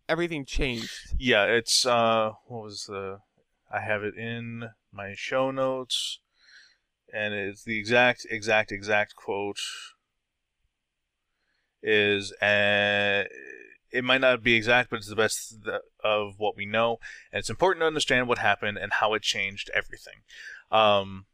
everything 0.08 0.46
changed. 0.46 0.92
Yeah, 1.20 1.44
it's 1.44 1.86
uh 1.86 2.32
what 2.46 2.64
was 2.64 2.86
the 2.86 3.20
I 3.70 3.82
have 3.82 4.04
it 4.04 4.16
in 4.16 4.70
my 4.94 5.14
show 5.16 5.52
notes 5.52 6.20
and 7.14 7.34
it's 7.34 7.64
the 7.64 7.78
exact 7.78 8.26
exact 8.30 8.72
exact 8.72 9.16
quote 9.16 9.60
is 11.82 12.34
uh 12.42 13.24
it 13.92 14.04
might 14.04 14.22
not 14.22 14.44
be 14.44 14.56
exact 14.56 14.90
but 14.90 14.98
it's 14.98 15.10
the 15.10 15.16
best 15.16 15.56
of 16.04 16.34
what 16.38 16.58
we 16.58 16.66
know 16.66 16.98
and 17.32 17.40
it's 17.40 17.50
important 17.50 17.82
to 17.82 17.88
understand 17.88 18.28
what 18.28 18.40
happened 18.40 18.78
and 18.78 18.94
how 18.94 19.14
it 19.14 19.22
changed 19.22 19.70
everything. 19.74 20.22
Um 20.72 21.26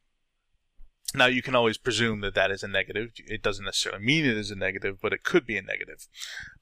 now 1.16 1.26
you 1.28 1.42
can 1.42 1.56
always 1.56 1.78
presume 1.78 2.22
that 2.22 2.34
that 2.34 2.50
is 2.50 2.64
a 2.64 2.68
negative. 2.68 3.12
It 3.28 3.44
doesn't 3.44 3.66
necessarily 3.66 4.04
mean 4.04 4.26
it 4.26 4.36
is 4.36 4.50
a 4.50 4.56
negative, 4.56 4.98
but 5.02 5.14
it 5.14 5.24
could 5.24 5.46
be 5.46 5.58
a 5.58 5.62
negative. 5.62 6.08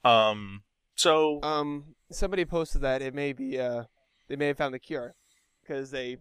Um 0.04 0.64
so 0.96 1.42
Um, 1.42 1.96
somebody 2.12 2.46
posted 2.46 2.82
that 2.82 3.02
it 3.02 3.14
may 3.14 3.34
be 3.34 3.60
uh 3.60 3.86
they 4.28 4.36
may 4.36 4.48
have 4.48 4.58
found 4.58 4.74
the 4.74 4.80
cure 4.80 5.16
because 5.62 5.92
they 5.92 6.18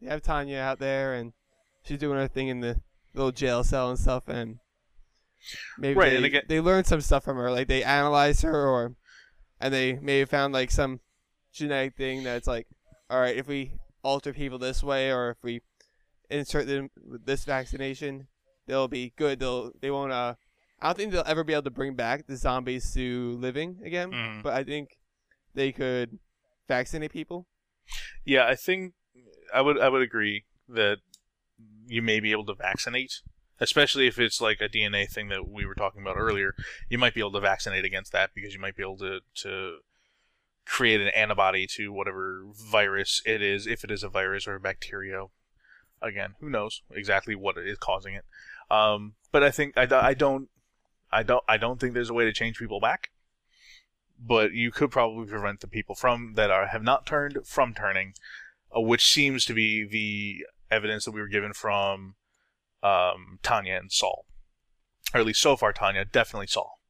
they 0.00 0.08
have 0.08 0.22
Tanya 0.22 0.58
out 0.58 0.80
there 0.80 1.14
and 1.14 1.32
she's 1.84 1.98
doing 1.98 2.18
her 2.18 2.28
thing 2.28 2.48
in 2.48 2.60
the 2.60 2.80
little 3.14 3.32
jail 3.32 3.62
cell 3.64 3.90
and 3.90 3.98
stuff 3.98 4.28
and 4.28 4.58
maybe 5.78 5.98
Right, 5.98 6.10
they, 6.10 6.16
and 6.16 6.24
again- 6.24 6.42
they 6.48 6.60
learned 6.60 6.86
some 6.86 7.00
stuff 7.00 7.24
from 7.24 7.36
her 7.36 7.50
like 7.50 7.68
they 7.68 7.82
analyzed 7.82 8.42
her 8.42 8.66
or 8.68 8.94
and 9.60 9.72
they 9.74 9.94
may 9.94 10.20
have 10.20 10.30
found 10.30 10.52
like 10.54 10.70
some 10.70 11.00
genetic 11.52 11.96
thing 11.96 12.22
that's 12.22 12.46
like 12.46 12.66
all 13.10 13.20
right 13.20 13.36
if 13.36 13.46
we 13.46 13.74
alter 14.02 14.32
people 14.32 14.58
this 14.58 14.82
way 14.82 15.12
or 15.12 15.30
if 15.30 15.36
we 15.42 15.60
insert 16.30 16.66
them 16.66 16.90
with 16.96 17.26
this 17.26 17.44
vaccination 17.44 18.26
they'll 18.66 18.88
be 18.88 19.12
good 19.16 19.38
they'll 19.40 19.70
they 19.80 19.90
won't 19.90 20.12
uh 20.12 20.34
I 20.80 20.86
don't 20.86 20.96
think 20.96 21.12
they'll 21.12 21.22
ever 21.26 21.44
be 21.44 21.52
able 21.52 21.62
to 21.64 21.70
bring 21.70 21.94
back 21.94 22.26
the 22.26 22.36
zombies 22.36 22.92
to 22.94 23.36
living 23.38 23.80
again 23.84 24.10
Mhm. 24.10 24.42
but 24.42 24.54
I 24.54 24.64
think 24.64 24.96
they 25.54 25.70
could 25.70 26.18
vaccinate 26.66 27.12
people. 27.12 27.46
Yeah, 28.24 28.46
I 28.46 28.54
think 28.54 28.94
I 29.52 29.60
would 29.60 29.78
I 29.78 29.88
would 29.90 30.00
agree 30.02 30.44
that 30.68 30.98
you 31.86 32.02
may 32.02 32.20
be 32.20 32.32
able 32.32 32.46
to 32.46 32.54
vaccinate, 32.54 33.20
especially 33.60 34.06
if 34.06 34.18
it's 34.18 34.40
like 34.40 34.60
a 34.60 34.68
DNA 34.68 35.08
thing 35.08 35.28
that 35.28 35.48
we 35.48 35.66
were 35.66 35.74
talking 35.74 36.02
about 36.02 36.16
earlier. 36.16 36.54
You 36.88 36.98
might 36.98 37.14
be 37.14 37.20
able 37.20 37.32
to 37.32 37.40
vaccinate 37.40 37.84
against 37.84 38.12
that 38.12 38.30
because 38.34 38.54
you 38.54 38.60
might 38.60 38.76
be 38.76 38.82
able 38.82 38.98
to 38.98 39.20
to 39.42 39.78
create 40.64 41.00
an 41.00 41.08
antibody 41.08 41.66
to 41.66 41.92
whatever 41.92 42.44
virus 42.70 43.20
it 43.26 43.42
is, 43.42 43.66
if 43.66 43.82
it 43.82 43.90
is 43.90 44.02
a 44.02 44.08
virus 44.08 44.46
or 44.46 44.54
a 44.54 44.60
bacteria. 44.60 45.24
Again, 46.00 46.34
who 46.40 46.50
knows 46.50 46.82
exactly 46.90 47.34
what 47.34 47.56
is 47.58 47.78
causing 47.78 48.14
it? 48.14 48.24
Um, 48.70 49.14
but 49.30 49.42
I 49.42 49.50
think 49.50 49.76
I, 49.76 49.86
I 49.90 50.14
don't 50.14 50.48
I 51.10 51.22
don't 51.22 51.44
I 51.48 51.56
don't 51.56 51.80
think 51.80 51.94
there's 51.94 52.10
a 52.10 52.14
way 52.14 52.24
to 52.24 52.32
change 52.32 52.58
people 52.58 52.80
back 52.80 53.10
but 54.24 54.52
you 54.52 54.70
could 54.70 54.90
probably 54.90 55.26
prevent 55.26 55.60
the 55.60 55.66
people 55.66 55.94
from 55.94 56.34
that 56.34 56.50
are 56.50 56.68
have 56.68 56.82
not 56.82 57.06
turned 57.06 57.38
from 57.44 57.74
turning, 57.74 58.14
uh, 58.76 58.80
which 58.80 59.06
seems 59.06 59.44
to 59.44 59.54
be 59.54 59.84
the 59.84 60.46
evidence 60.72 61.04
that 61.04 61.12
we 61.12 61.20
were 61.20 61.28
given 61.28 61.52
from 61.52 62.14
um, 62.82 63.38
Tanya 63.42 63.76
and 63.76 63.92
Saul, 63.92 64.26
or 65.14 65.20
at 65.20 65.26
least 65.26 65.40
so 65.40 65.56
far 65.56 65.72
Tanya, 65.72 66.04
definitely 66.04 66.48
Saul. 66.48 66.80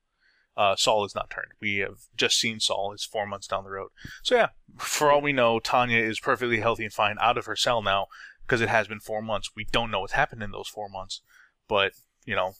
Uh, 0.56 0.76
Saul 0.76 1.04
is 1.04 1.14
not 1.14 1.30
turned. 1.30 1.52
We 1.60 1.78
have 1.78 2.00
just 2.14 2.38
seen 2.38 2.60
Saul. 2.60 2.92
It's 2.92 3.04
four 3.04 3.26
months 3.26 3.46
down 3.46 3.64
the 3.64 3.70
road. 3.70 3.88
So 4.22 4.34
yeah, 4.34 4.48
for 4.76 5.10
all 5.10 5.22
we 5.22 5.32
know, 5.32 5.58
Tanya 5.58 5.98
is 5.98 6.20
perfectly 6.20 6.60
healthy 6.60 6.84
and 6.84 6.92
fine 6.92 7.16
out 7.20 7.38
of 7.38 7.46
her 7.46 7.56
cell 7.56 7.82
now 7.82 8.06
because 8.46 8.60
it 8.60 8.68
has 8.68 8.86
been 8.86 9.00
four 9.00 9.22
months. 9.22 9.50
We 9.56 9.66
don't 9.72 9.90
know 9.90 10.00
what's 10.00 10.12
happened 10.12 10.42
in 10.42 10.50
those 10.50 10.68
four 10.68 10.88
months, 10.88 11.22
but 11.68 11.92
you 12.26 12.36
know, 12.36 12.52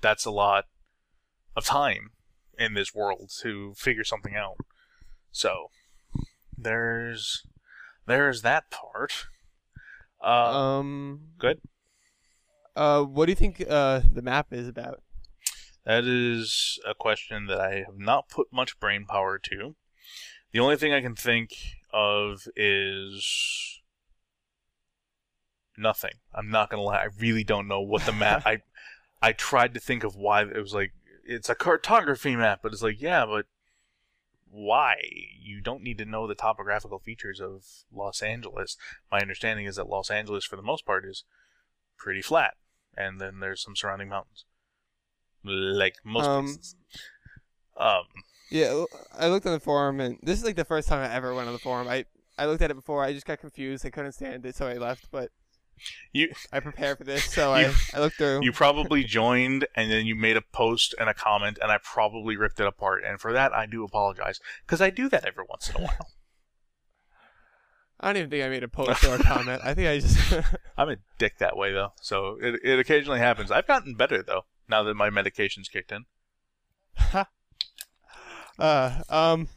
that's 0.00 0.24
a 0.24 0.30
lot 0.30 0.64
of 1.56 1.64
time 1.64 2.10
in 2.58 2.74
this 2.74 2.94
world 2.94 3.30
to 3.40 3.74
figure 3.76 4.04
something 4.04 4.34
out. 4.34 4.56
So 5.30 5.68
there's 6.56 7.46
there's 8.06 8.42
that 8.42 8.70
part. 8.70 9.26
Uh, 10.22 10.78
um, 10.78 11.20
good. 11.38 11.60
Uh, 12.76 13.02
what 13.02 13.26
do 13.26 13.32
you 13.32 13.36
think 13.36 13.64
uh 13.68 14.00
the 14.12 14.22
map 14.22 14.48
is 14.52 14.68
about? 14.68 15.02
That 15.84 16.04
is 16.04 16.78
a 16.88 16.94
question 16.94 17.46
that 17.46 17.60
I 17.60 17.84
have 17.86 17.98
not 17.98 18.28
put 18.28 18.52
much 18.52 18.78
brain 18.78 19.06
power 19.06 19.38
to. 19.38 19.74
The 20.52 20.60
only 20.60 20.76
thing 20.76 20.92
I 20.92 21.00
can 21.00 21.14
think 21.14 21.50
of 21.92 22.46
is 22.54 23.80
nothing. 25.76 26.14
I'm 26.34 26.50
not 26.50 26.70
gonna 26.70 26.82
lie. 26.82 26.98
I 26.98 27.08
really 27.18 27.44
don't 27.44 27.68
know 27.68 27.80
what 27.80 28.02
the 28.02 28.12
map. 28.12 28.42
I 28.46 28.62
I 29.22 29.32
tried 29.32 29.74
to 29.74 29.80
think 29.80 30.04
of 30.04 30.16
why 30.16 30.42
it 30.42 30.60
was 30.60 30.74
like 30.74 30.92
it's 31.24 31.48
a 31.48 31.54
cartography 31.54 32.36
map, 32.36 32.60
but 32.62 32.72
it's 32.72 32.82
like 32.82 33.00
yeah, 33.00 33.24
but 33.26 33.46
why? 34.50 34.96
You 35.40 35.60
don't 35.60 35.82
need 35.82 35.98
to 35.98 36.04
know 36.04 36.26
the 36.26 36.34
topographical 36.34 36.98
features 36.98 37.40
of 37.40 37.64
Los 37.92 38.22
Angeles. 38.22 38.76
My 39.10 39.20
understanding 39.20 39.66
is 39.66 39.76
that 39.76 39.88
Los 39.88 40.10
Angeles, 40.10 40.44
for 40.44 40.56
the 40.56 40.62
most 40.62 40.84
part, 40.84 41.04
is 41.04 41.24
pretty 41.96 42.22
flat, 42.22 42.54
and 42.96 43.20
then 43.20 43.40
there's 43.40 43.62
some 43.62 43.76
surrounding 43.76 44.08
mountains, 44.08 44.44
like 45.44 45.96
most 46.04 46.26
Um, 46.26 46.44
places. 46.46 46.76
Um, 47.76 48.04
Yeah, 48.50 48.84
I 49.16 49.28
looked 49.28 49.46
on 49.46 49.52
the 49.52 49.60
forum, 49.60 50.00
and 50.00 50.18
this 50.22 50.38
is 50.38 50.44
like 50.44 50.56
the 50.56 50.64
first 50.64 50.88
time 50.88 50.98
I 51.08 51.14
ever 51.14 51.34
went 51.34 51.46
on 51.46 51.52
the 51.52 51.60
forum. 51.60 51.88
I 51.88 52.04
I 52.36 52.46
looked 52.46 52.62
at 52.62 52.70
it 52.70 52.74
before. 52.74 53.04
I 53.04 53.12
just 53.12 53.26
got 53.26 53.38
confused. 53.38 53.84
I 53.86 53.90
couldn't 53.90 54.12
stand 54.12 54.44
it, 54.46 54.56
so 54.56 54.66
I 54.66 54.74
left. 54.74 55.10
But 55.10 55.30
you 56.12 56.32
I 56.52 56.60
prepared 56.60 56.98
for 56.98 57.04
this, 57.04 57.24
so 57.24 57.54
You- 57.56 57.66
I 57.66 57.74
I 57.94 58.00
looked 58.00 58.16
through. 58.16 58.40
you 58.42 58.52
probably 58.52 59.04
joined 59.04 59.66
and 59.74 59.90
then 59.90 60.06
you 60.06 60.14
made 60.14 60.36
a 60.36 60.42
post 60.42 60.94
and 60.98 61.08
a 61.08 61.14
comment 61.14 61.58
and 61.62 61.70
I 61.72 61.78
probably 61.82 62.36
ripped 62.36 62.60
it 62.60 62.66
apart 62.66 63.02
and 63.04 63.20
for 63.20 63.32
that 63.32 63.52
I 63.52 63.66
do 63.66 63.84
apologize 63.84 64.40
because 64.66 64.80
I 64.80 64.90
do 64.90 65.08
that 65.10 65.24
every 65.26 65.44
once 65.48 65.68
in 65.70 65.76
a 65.76 65.84
while. 65.84 66.06
I 68.02 68.06
don't 68.08 68.16
even 68.16 68.30
think 68.30 68.42
I 68.44 68.48
made 68.48 68.62
a 68.62 68.68
post 68.68 69.04
or 69.04 69.16
a 69.16 69.18
comment. 69.22 69.60
I 69.62 69.74
think 69.74 69.88
I 69.88 69.98
just 70.00 70.32
I'm 70.78 70.88
a 70.88 70.96
dick 71.18 71.38
that 71.38 71.56
way 71.56 71.72
though, 71.72 71.92
so 72.00 72.38
it 72.40 72.58
it 72.64 72.78
occasionally 72.78 73.18
happens. 73.18 73.50
I've 73.50 73.66
gotten 73.66 73.94
better 73.94 74.22
though 74.22 74.46
now 74.68 74.82
that 74.84 74.94
my 74.94 75.10
medication's 75.10 75.68
kicked 75.68 75.92
in. 75.92 76.06
uh 78.58 79.02
um. 79.08 79.48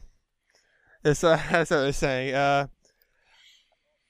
So 1.06 1.36
that's 1.36 1.70
what 1.72 1.80
I 1.80 1.84
was 1.86 1.98
saying. 1.98 2.34
Uh. 2.36 2.68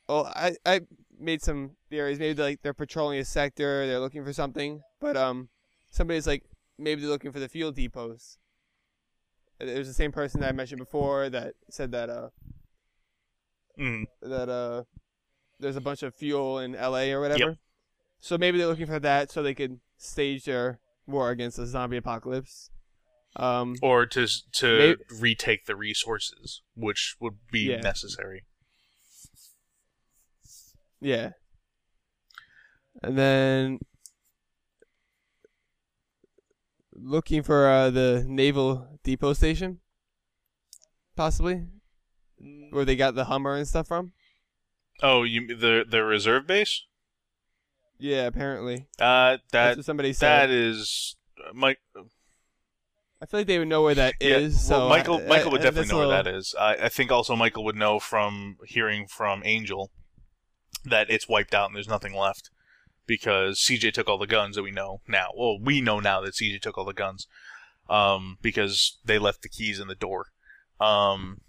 Well, 0.07 0.31
I 0.35 0.55
I 0.65 0.81
made 1.23 1.41
some 1.41 1.71
theories. 1.89 2.19
Maybe 2.19 2.41
like 2.41 2.61
they're 2.61 2.73
patrolling 2.73 3.19
a 3.19 3.25
sector, 3.25 3.87
they're 3.87 3.99
looking 3.99 4.23
for 4.23 4.33
something. 4.33 4.81
But 4.99 5.17
um, 5.17 5.49
somebody's 5.89 6.27
like 6.27 6.43
maybe 6.77 7.01
they're 7.01 7.09
looking 7.09 7.31
for 7.31 7.39
the 7.39 7.49
fuel 7.49 7.71
depots. 7.71 8.37
It 9.59 9.77
was 9.77 9.87
the 9.87 9.93
same 9.93 10.11
person 10.11 10.41
that 10.41 10.49
I 10.49 10.51
mentioned 10.51 10.79
before 10.79 11.29
that 11.29 11.53
said 11.69 11.91
that 11.91 12.09
uh 12.09 12.29
Mm. 13.79 14.03
that 14.21 14.49
uh 14.49 14.83
there's 15.59 15.75
a 15.75 15.81
bunch 15.81 16.03
of 16.03 16.13
fuel 16.13 16.59
in 16.59 16.73
LA 16.73 17.11
or 17.11 17.21
whatever. 17.21 17.39
Yep. 17.51 17.57
So 18.19 18.37
maybe 18.37 18.57
they're 18.57 18.67
looking 18.67 18.85
for 18.85 18.99
that 18.99 19.31
so 19.31 19.41
they 19.41 19.53
could 19.55 19.79
stage 19.97 20.45
their 20.45 20.79
war 21.07 21.31
against 21.31 21.57
the 21.57 21.65
zombie 21.65 21.97
apocalypse. 21.97 22.69
Um, 23.35 23.75
Or 23.81 24.05
to 24.05 24.27
to 24.53 24.77
Maybe- 24.77 25.01
retake 25.19 25.65
the 25.65 25.75
resources, 25.75 26.61
which 26.75 27.15
would 27.19 27.37
be 27.51 27.61
Yeah. 27.71 27.77
necessary. 27.79 28.43
Yeah. 31.03 31.29
And 33.03 33.17
then 33.17 33.79
looking 36.95 37.43
for 37.43 37.67
uh, 37.67 37.89
the 37.89 38.23
naval 38.27 38.99
depot 39.03 39.33
station, 39.33 39.79
possibly, 41.15 41.65
where 42.69 42.85
they 42.85 42.95
got 42.95 43.15
the 43.15 43.25
Hummer 43.25 43.55
and 43.55 43.67
stuff 43.67 43.87
from. 43.87 44.13
Oh, 45.01 45.23
you 45.23 45.47
the 45.55 45.85
the 45.87 46.03
reserve 46.03 46.47
base? 46.47 46.83
Yeah, 47.99 48.25
apparently. 48.25 48.87
Uh, 48.99 49.37
That's 49.37 49.51
that 49.51 49.77
what 49.77 49.85
somebody 49.85 50.13
said. 50.13 50.47
that 50.47 50.49
is 50.49 51.15
Mike. 51.53 51.79
I 53.21 53.25
feel 53.25 53.39
like 53.39 53.47
they 53.47 53.59
would 53.59 53.69
know 53.69 53.81
where 53.83 53.95
that 53.95 54.15
is. 54.19 54.53
Yeah, 54.53 54.59
so 54.59 54.79
well, 54.79 54.89
Michael 54.89 55.17
I- 55.17 55.27
Michael 55.27 55.49
I- 55.49 55.51
would 55.53 55.61
definitely 55.61 55.81
that's 55.83 55.89
a 55.91 55.93
know 55.93 55.99
where 56.07 56.23
that 56.23 56.27
is. 56.27 56.55
I, 56.59 56.75
I 56.75 56.89
think 56.89 57.11
also 57.11 57.35
Michael 57.35 57.63
would 57.65 57.75
know 57.75 57.99
from 57.99 58.57
hearing 58.67 59.07
from 59.07 59.41
Angel 59.45 59.91
that 60.83 61.09
it's 61.09 61.29
wiped 61.29 61.53
out 61.53 61.67
and 61.67 61.75
there's 61.75 61.87
nothing 61.87 62.13
left 62.13 62.49
because 63.05 63.59
CJ 63.59 63.93
took 63.93 64.07
all 64.07 64.17
the 64.17 64.27
guns 64.27 64.55
that 64.55 64.63
we 64.63 64.71
know 64.71 65.01
now. 65.07 65.29
Well, 65.35 65.59
we 65.59 65.81
know 65.81 65.99
now 65.99 66.21
that 66.21 66.33
CJ 66.33 66.61
took 66.61 66.77
all 66.77 66.85
the 66.85 66.93
guns 66.93 67.27
um, 67.89 68.37
because 68.41 68.97
they 69.03 69.19
left 69.19 69.41
the 69.41 69.49
keys 69.49 69.79
in 69.79 69.87
the 69.87 69.95
door. 69.95 70.27
Um, 70.79 71.41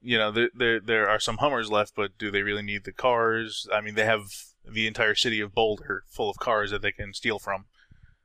you 0.00 0.18
know, 0.18 0.30
there, 0.30 0.50
there 0.54 0.80
there 0.80 1.08
are 1.08 1.18
some 1.18 1.38
Hummers 1.38 1.70
left, 1.70 1.94
but 1.96 2.18
do 2.18 2.30
they 2.30 2.42
really 2.42 2.62
need 2.62 2.84
the 2.84 2.92
cars? 2.92 3.66
I 3.72 3.80
mean, 3.80 3.94
they 3.94 4.04
have 4.04 4.24
the 4.70 4.86
entire 4.86 5.14
city 5.14 5.40
of 5.40 5.54
Boulder 5.54 6.04
full 6.10 6.28
of 6.28 6.36
cars 6.38 6.70
that 6.70 6.82
they 6.82 6.92
can 6.92 7.14
steal 7.14 7.38
from, 7.38 7.64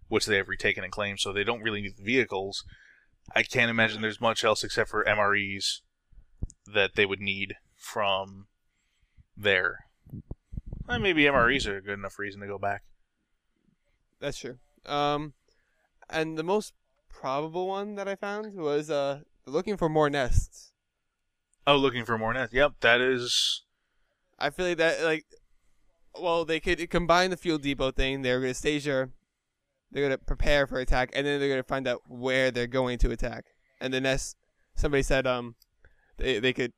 which 0.10 0.26
they 0.26 0.36
have 0.36 0.50
retaken 0.50 0.84
and 0.84 0.92
claimed, 0.92 1.20
so 1.22 1.32
they 1.32 1.46
don't 1.46 1.62
really 1.64 1.82
need 1.82 1.96
the 1.98 2.04
vehicles. 2.04 2.66
I 3.34 3.44
can't 3.44 3.70
imagine 3.70 4.02
there's 4.02 4.20
much 4.20 4.44
else 4.44 4.64
except 4.64 4.90
for 4.90 5.06
MREs 5.06 5.80
that 6.74 6.96
they 6.96 7.06
would 7.06 7.22
need 7.22 7.56
from 7.78 8.48
there. 9.40 9.86
Eh, 10.90 10.98
maybe 10.98 11.24
MREs 11.24 11.68
are 11.68 11.78
a 11.78 11.82
good 11.82 12.00
enough 12.00 12.20
reason 12.20 12.42
to 12.42 12.48
go 12.48 12.58
back. 12.58 12.84
That's 14.20 14.38
true. 14.38 14.58
Um, 14.86 15.34
and 16.10 16.38
the 16.38 16.44
most 16.44 16.74
probable 17.10 17.68
one 17.68 17.96
that 17.96 18.08
I 18.08 18.16
found 18.16 18.56
was 18.56 18.90
uh 18.90 19.22
looking 19.46 19.78
for 19.78 19.90
more 19.90 20.10
nests. 20.10 20.72
Oh, 21.68 21.78
looking 21.78 22.06
for 22.06 22.18
more 22.18 22.34
nests. 22.34 22.54
Yep, 22.54 22.74
that 22.82 23.02
is. 23.02 23.64
I 24.40 24.50
feel 24.50 24.68
like 24.68 24.78
that 24.78 25.04
like, 25.04 25.26
well, 26.20 26.46
they 26.46 26.60
could 26.60 26.90
combine 26.90 27.30
the 27.30 27.38
fuel 27.38 27.58
depot 27.58 27.92
thing. 27.92 28.22
They're 28.22 28.40
gonna 28.40 28.54
stage 28.54 28.86
their, 28.86 29.10
they're 29.92 30.04
gonna 30.04 30.18
prepare 30.18 30.66
for 30.66 30.80
attack, 30.80 31.12
and 31.14 31.26
then 31.26 31.40
they're 31.40 31.50
gonna 31.50 31.64
find 31.64 31.88
out 31.88 32.02
where 32.08 32.52
they're 32.52 32.68
going 32.68 32.98
to 33.00 33.12
attack. 33.12 33.46
And 33.82 33.94
the 33.94 34.02
nest, 34.02 34.36
somebody 34.76 35.04
said 35.04 35.28
um, 35.28 35.56
they 36.18 36.40
they 36.40 36.54
could, 36.54 36.74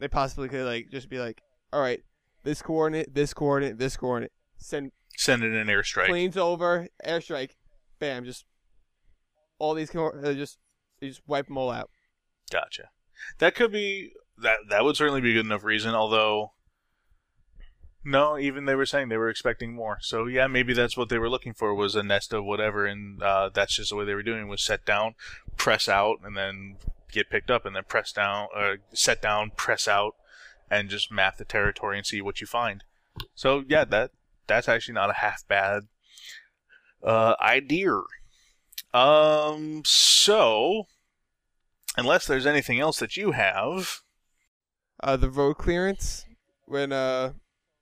they 0.00 0.08
possibly 0.08 0.48
could 0.48 0.66
like 0.66 0.88
just 0.90 1.08
be 1.08 1.18
like, 1.18 1.42
all 1.72 1.80
right, 1.80 2.02
this 2.44 2.62
coordinate, 2.62 3.14
this 3.14 3.34
coordinate, 3.34 3.78
this 3.78 3.96
coordinate, 3.96 4.32
send 4.56 4.92
Send 5.16 5.42
it 5.42 5.46
in 5.48 5.54
an 5.54 5.68
airstrike. 5.68 6.08
planes 6.08 6.36
over, 6.36 6.88
airstrike, 7.04 7.52
bam, 7.98 8.24
just 8.24 8.44
all 9.58 9.74
these 9.74 9.90
co- 9.90 10.10
uh, 10.10 10.34
just 10.34 10.58
you 11.00 11.08
just 11.08 11.22
wipe 11.26 11.46
them 11.46 11.56
all 11.56 11.70
out. 11.70 11.90
Gotcha. 12.50 12.90
That 13.38 13.54
could 13.54 13.72
be 13.72 14.12
that. 14.38 14.58
That 14.68 14.84
would 14.84 14.96
certainly 14.96 15.22
be 15.22 15.30
a 15.30 15.34
good 15.34 15.46
enough 15.46 15.64
reason. 15.64 15.94
Although, 15.94 16.52
no, 18.04 18.38
even 18.38 18.66
they 18.66 18.74
were 18.74 18.86
saying 18.86 19.08
they 19.08 19.16
were 19.16 19.30
expecting 19.30 19.74
more. 19.74 19.98
So 20.02 20.26
yeah, 20.26 20.46
maybe 20.46 20.74
that's 20.74 20.96
what 20.96 21.08
they 21.08 21.18
were 21.18 21.30
looking 21.30 21.54
for 21.54 21.74
was 21.74 21.94
a 21.94 22.02
nest 22.02 22.34
of 22.34 22.44
whatever, 22.44 22.84
and 22.84 23.22
uh, 23.22 23.50
that's 23.52 23.76
just 23.76 23.90
the 23.90 23.96
way 23.96 24.04
they 24.04 24.14
were 24.14 24.22
doing 24.22 24.48
was 24.48 24.62
set 24.62 24.84
down, 24.84 25.14
press 25.56 25.88
out, 25.88 26.18
and 26.22 26.36
then 26.36 26.76
get 27.10 27.30
picked 27.30 27.50
up, 27.50 27.64
and 27.64 27.74
then 27.74 27.84
press 27.88 28.12
down, 28.12 28.48
uh, 28.54 28.74
set 28.92 29.22
down, 29.22 29.50
press 29.56 29.88
out, 29.88 30.14
and 30.70 30.88
just 30.88 31.12
map 31.12 31.36
the 31.36 31.44
territory 31.44 31.96
and 31.96 32.06
see 32.06 32.20
what 32.20 32.40
you 32.40 32.46
find. 32.46 32.84
So 33.34 33.64
yeah, 33.68 33.84
that 33.84 34.10
that's 34.46 34.68
actually 34.68 34.94
not 34.94 35.10
a 35.10 35.14
half 35.14 35.46
bad 35.48 35.84
uh, 37.02 37.34
idea. 37.40 38.00
Um, 38.92 39.82
so 39.84 40.86
unless 41.96 42.26
there's 42.26 42.46
anything 42.46 42.80
else 42.80 42.98
that 42.98 43.16
you 43.16 43.32
have. 43.32 44.00
Uh, 45.02 45.16
the 45.16 45.30
road 45.30 45.54
clearance 45.58 46.24
when 46.64 46.92
uh, 46.92 47.32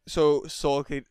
so 0.07 0.45
Saul 0.47 0.83
could 0.85 1.05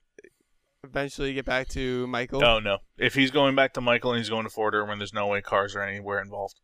eventually 0.83 1.33
get 1.33 1.45
back 1.45 1.69
to 1.69 2.07
Michael. 2.07 2.43
Oh 2.43 2.59
no! 2.59 2.79
If 2.97 3.15
he's 3.15 3.31
going 3.31 3.55
back 3.55 3.73
to 3.73 3.81
Michael 3.81 4.11
and 4.11 4.19
he's 4.19 4.29
going 4.29 4.43
to 4.43 4.49
Fort 4.49 4.73
Irwin, 4.73 4.97
there's 4.97 5.13
no 5.13 5.27
way 5.27 5.41
cars 5.41 5.75
are 5.75 5.81
anywhere 5.81 6.21
involved. 6.21 6.59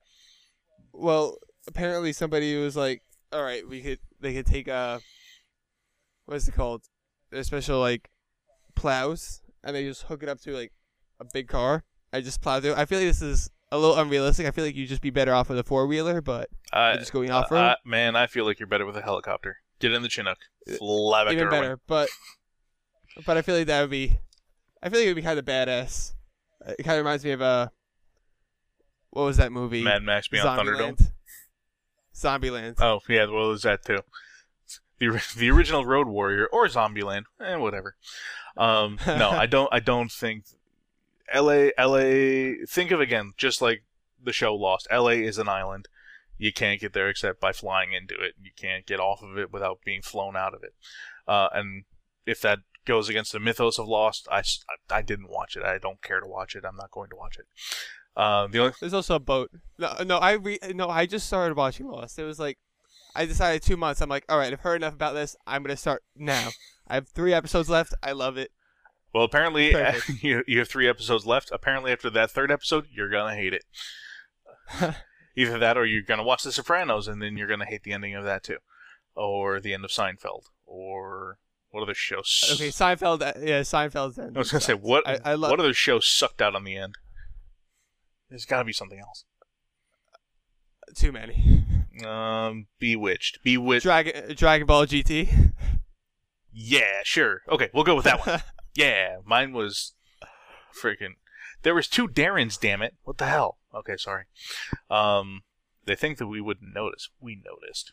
Well, 0.91 1.38
apparently 1.68 2.12
somebody 2.12 2.57
was 2.57 2.76
like, 2.76 3.01
"All 3.32 3.43
right, 3.43 3.68
we 3.68 3.82
could 3.82 3.99
they 4.22 4.34
could 4.34 4.45
take 4.45 4.67
uh, 4.67 4.99
what 6.26 6.36
is 6.38 6.47
it 6.47 6.53
called? 6.53 6.84
Their 7.32 7.43
special 7.43 7.80
like 7.80 8.09
plows, 8.76 9.41
and 9.63 9.76
they 9.76 9.84
just 9.86 10.03
hook 10.03 10.24
it 10.24 10.30
up 10.30 10.39
to 10.41 10.51
like 10.53 10.72
a 11.20 11.26
big 11.34 11.47
car. 11.47 11.84
I 12.11 12.22
just 12.22 12.41
plow 12.41 12.59
through. 12.59 12.74
I 12.76 12.86
feel 12.86 12.99
like 12.99 13.07
this 13.07 13.22
is 13.22 13.49
a 13.72 13.78
little 13.78 13.97
unrealistic. 13.97 14.47
I 14.47 14.51
feel 14.51 14.65
like 14.65 14.76
you'd 14.76 14.88
just 14.89 15.01
be 15.01 15.11
better 15.11 15.34
off 15.34 15.49
with 15.49 15.59
a 15.59 15.63
four 15.63 15.86
wheeler, 15.86 16.22
but 16.22 16.49
Uh, 16.74 16.97
just 16.97 17.13
going 17.13 17.30
uh, 17.30 17.38
off 17.39 17.51
road. 17.51 17.59
uh, 17.59 17.76
man, 17.86 18.15
I 18.15 18.26
feel 18.26 18.45
like 18.45 18.59
you're 18.59 18.67
better 18.67 18.86
with 18.86 18.97
a 18.97 19.01
helicopter. 19.01 19.57
Get 19.80 19.91
in 19.91 20.01
the 20.01 20.09
Chinook, 20.09 20.39
fly 20.78 21.24
back 21.26 21.34
even 21.34 21.49
better. 21.49 21.80
But 21.88 22.09
but 23.26 23.38
I 23.38 23.41
feel 23.43 23.55
like 23.55 23.67
that 23.67 23.82
would 23.82 23.89
be, 23.89 24.17
I 24.82 24.89
feel 24.89 24.99
like 24.99 25.05
it 25.05 25.09
would 25.09 25.15
be 25.15 25.22
kind 25.22 25.39
of 25.39 25.45
badass. 25.45 26.13
Uh, 26.65 26.74
It 26.80 26.84
kind 26.84 26.97
of 26.99 27.05
reminds 27.05 27.24
me 27.24 27.32
of 27.32 27.41
uh, 27.41 27.67
what 29.11 29.24
was 29.24 29.38
that 29.38 29.51
movie? 29.51 29.84
Mad 29.84 30.03
Max 30.03 30.28
Beyond 30.28 30.59
Thunderdome. 30.59 31.11
Zombieland. 32.20 32.76
Oh 32.80 33.01
yeah, 33.07 33.26
well 33.26 33.49
there's 33.49 33.63
that 33.63 33.86
too. 33.86 33.99
The 34.99 35.22
the 35.38 35.49
original 35.49 35.86
Road 35.86 36.07
Warrior 36.07 36.47
or 36.51 36.67
Zombieland, 36.67 37.24
eh, 37.39 37.55
whatever. 37.55 37.95
Um, 38.57 38.99
no, 39.07 39.30
I 39.30 39.45
don't. 39.55 39.70
I 39.72 39.80
don't 39.80 40.11
think 40.11 40.45
L.A. 41.32 41.72
L.A. 41.78 42.65
Think 42.65 42.91
of 42.91 42.99
again, 42.99 43.34
just 43.38 43.61
like 43.61 43.84
the 44.22 44.34
show 44.34 44.53
Lost. 44.53 44.88
L.A. 44.91 45.24
is 45.24 45.38
an 45.38 45.47
island. 45.47 45.88
You 46.38 46.53
can't 46.53 46.80
get 46.80 46.93
there 46.93 47.09
except 47.09 47.39
by 47.39 47.51
flying 47.51 47.93
into 47.93 48.15
it. 48.15 48.34
You 48.41 48.51
can't 48.55 48.86
get 48.86 48.99
off 48.99 49.22
of 49.22 49.38
it 49.38 49.51
without 49.51 49.80
being 49.84 50.01
flown 50.01 50.36
out 50.38 50.53
of 50.53 50.63
it. 50.63 50.74
Uh, 51.28 51.49
and 51.53 51.84
if 52.26 52.41
that 52.41 52.59
goes 52.86 53.09
against 53.09 53.32
the 53.34 53.39
mythos 53.39 53.78
of 53.78 53.88
Lost, 53.88 54.28
I 54.32 54.41
I 54.89 55.01
didn't 55.01 55.30
watch 55.30 55.55
it. 55.55 55.63
I 55.63 55.78
don't 55.78 56.01
care 56.01 56.20
to 56.20 56.28
watch 56.28 56.55
it. 56.55 56.65
I'm 56.65 56.76
not 56.76 56.91
going 56.91 57.09
to 57.09 57.15
watch 57.15 57.38
it. 57.38 57.45
Uh, 58.16 58.47
the 58.47 58.60
only 58.60 58.74
There's 58.80 58.93
also 58.93 59.16
a 59.16 59.20
boat. 59.20 59.49
No, 59.78 59.95
no, 60.05 60.18
I 60.18 60.34
re- 60.34 60.60
no, 60.74 60.89
I 60.89 61.05
just 61.05 61.28
started 61.28 61.55
watching 61.55 61.88
Lost. 61.88 62.20
It 62.20 62.24
was 62.26 62.39
like, 62.39 62.57
I 63.16 63.26
decided 63.26 63.62
two 63.62 63.78
months. 63.78 64.01
I'm 64.01 64.10
like, 64.10 64.26
all 64.28 64.38
right, 64.38 64.51
I've 64.51 64.60
heard 64.62 64.78
enough 64.78 64.93
about 64.93 65.14
this. 65.14 65.36
I'm 65.47 65.64
gonna 65.64 65.78
start 65.78 66.03
now. 66.16 66.49
I 66.88 66.95
have 66.95 67.07
three 67.07 67.34
episodes 67.34 67.70
left. 67.70 67.93
I 68.03 68.12
love 68.12 68.38
it. 68.38 68.51
Well, 69.14 69.24
apparently 69.24 69.72
Perfect. 69.74 70.22
you, 70.24 70.43
you 70.47 70.60
have 70.60 70.68
three 70.68 70.88
episodes 70.88 71.26
left. 71.26 71.49
Apparently, 71.51 71.91
after 71.91 72.10
that 72.12 72.32
third 72.32 72.51
episode, 72.51 72.88
you're 72.91 73.10
gonna 73.10 73.36
hate 73.36 73.53
it. 73.53 73.64
Either 75.36 75.57
that, 75.60 75.78
or 75.78 75.86
you're 75.86 76.01
gonna 76.01 76.24
watch 76.24 76.43
The 76.43 76.51
Sopranos, 76.51 77.07
and 77.07 77.22
then 77.22 77.38
you're 77.38 77.47
gonna 77.47 77.66
hate 77.66 77.84
the 77.84 77.93
ending 77.93 78.16
of 78.16 78.26
that 78.26 78.43
too, 78.43 78.57
or 79.16 79.60
the 79.60 79.74
end 79.74 79.86
of 79.86 79.91
Seinfeld, 79.91 80.43
or 80.66 81.38
what 81.72 81.82
other 81.84 81.93
shows? 81.93 82.43
Okay, 82.55 82.70
Seinfeld. 82.70 83.22
uh, 83.22 83.34
Yeah, 83.39 83.62
Seinfeld's 83.62 84.20
end. 84.20 84.36
I 84.36 84.39
was 84.39 84.51
gonna 84.51 84.62
say 84.62 84.74
what 84.74 85.07
I, 85.07 85.20
I 85.24 85.34
love. 85.36 85.51
what 85.51 85.60
other 85.60 85.74
shows 85.74 86.07
sucked 86.07 86.41
out 86.41 86.55
on 86.55 86.64
the 86.66 86.76
end? 86.76 86.95
There's 88.30 88.46
got 88.46 88.60
to 88.60 88.66
be 88.66 88.74
something 88.74 89.00
else. 89.00 89.26
Too 90.96 91.12
many. 91.12 91.66
Um, 92.06 92.68
Bewitched, 92.80 93.40
Bewitched. 93.44 93.84
Dragon 93.84 94.36
Dragon 94.36 94.66
Ball 94.66 94.86
GT. 94.86 95.54
yeah, 96.54 97.02
sure. 97.04 97.42
Okay, 97.50 97.70
we'll 97.74 97.84
go 97.84 97.96
with 97.96 98.06
that 98.06 98.26
one. 98.26 98.42
Yeah, 98.76 99.18
mine 99.26 99.52
was 99.52 99.94
freaking. 100.74 101.16
There 101.64 101.76
was 101.76 101.88
two 101.90 102.08
Darrens. 102.08 102.56
Damn 102.56 102.82
it! 102.84 102.96
What 103.04 103.18
the 103.18 103.26
hell? 103.26 103.58
Okay, 103.76 103.98
sorry. 103.98 104.24
Um, 104.90 105.42
they 105.86 105.96
think 105.96 106.18
that 106.20 106.28
we 106.28 106.40
wouldn't 106.40 106.74
notice. 106.74 107.10
We 107.20 107.36
noticed, 107.44 107.92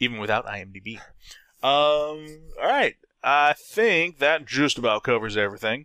even 0.00 0.18
without 0.18 0.46
IMDb. 0.46 0.96
Um, 1.62 2.26
all 2.60 2.66
right. 2.66 2.96
I 3.22 3.52
think 3.52 4.18
that 4.18 4.46
just 4.46 4.78
about 4.78 5.04
covers 5.04 5.36
everything, 5.36 5.84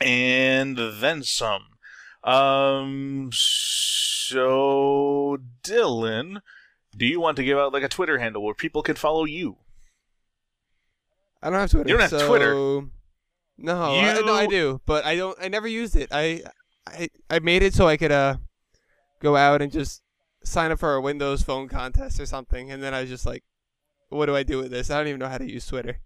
and 0.00 0.78
then 0.78 1.22
some. 1.24 1.75
Um, 2.26 3.30
so 3.32 5.38
Dylan, 5.62 6.40
do 6.96 7.06
you 7.06 7.20
want 7.20 7.36
to 7.36 7.44
give 7.44 7.56
out 7.56 7.72
like 7.72 7.84
a 7.84 7.88
Twitter 7.88 8.18
handle 8.18 8.42
where 8.42 8.54
people 8.54 8.82
can 8.82 8.96
follow 8.96 9.24
you? 9.24 9.58
I 11.42 11.50
don't 11.50 11.60
have 11.60 11.70
Twitter. 11.70 11.88
You 11.88 11.94
don't 11.94 12.02
have 12.02 12.10
so- 12.10 12.26
Twitter? 12.26 12.82
No, 13.58 13.94
I, 13.94 14.20
no, 14.20 14.34
I 14.34 14.46
do, 14.46 14.82
but 14.84 15.06
I 15.06 15.16
don't. 15.16 15.36
I 15.40 15.48
never 15.48 15.66
used 15.66 15.96
it. 15.96 16.10
I, 16.12 16.42
I, 16.86 17.08
I 17.30 17.38
made 17.38 17.62
it 17.62 17.72
so 17.72 17.88
I 17.88 17.96
could 17.96 18.12
uh, 18.12 18.36
go 19.20 19.34
out 19.34 19.62
and 19.62 19.72
just 19.72 20.02
sign 20.44 20.70
up 20.70 20.78
for 20.78 20.94
a 20.94 21.00
Windows 21.00 21.42
Phone 21.42 21.66
contest 21.66 22.20
or 22.20 22.26
something, 22.26 22.70
and 22.70 22.82
then 22.82 22.92
I 22.92 23.00
was 23.00 23.08
just 23.08 23.24
like, 23.24 23.44
"What 24.10 24.26
do 24.26 24.36
I 24.36 24.42
do 24.42 24.58
with 24.58 24.70
this? 24.70 24.90
I 24.90 24.98
don't 24.98 25.08
even 25.08 25.20
know 25.20 25.28
how 25.28 25.38
to 25.38 25.50
use 25.50 25.66
Twitter." 25.66 26.00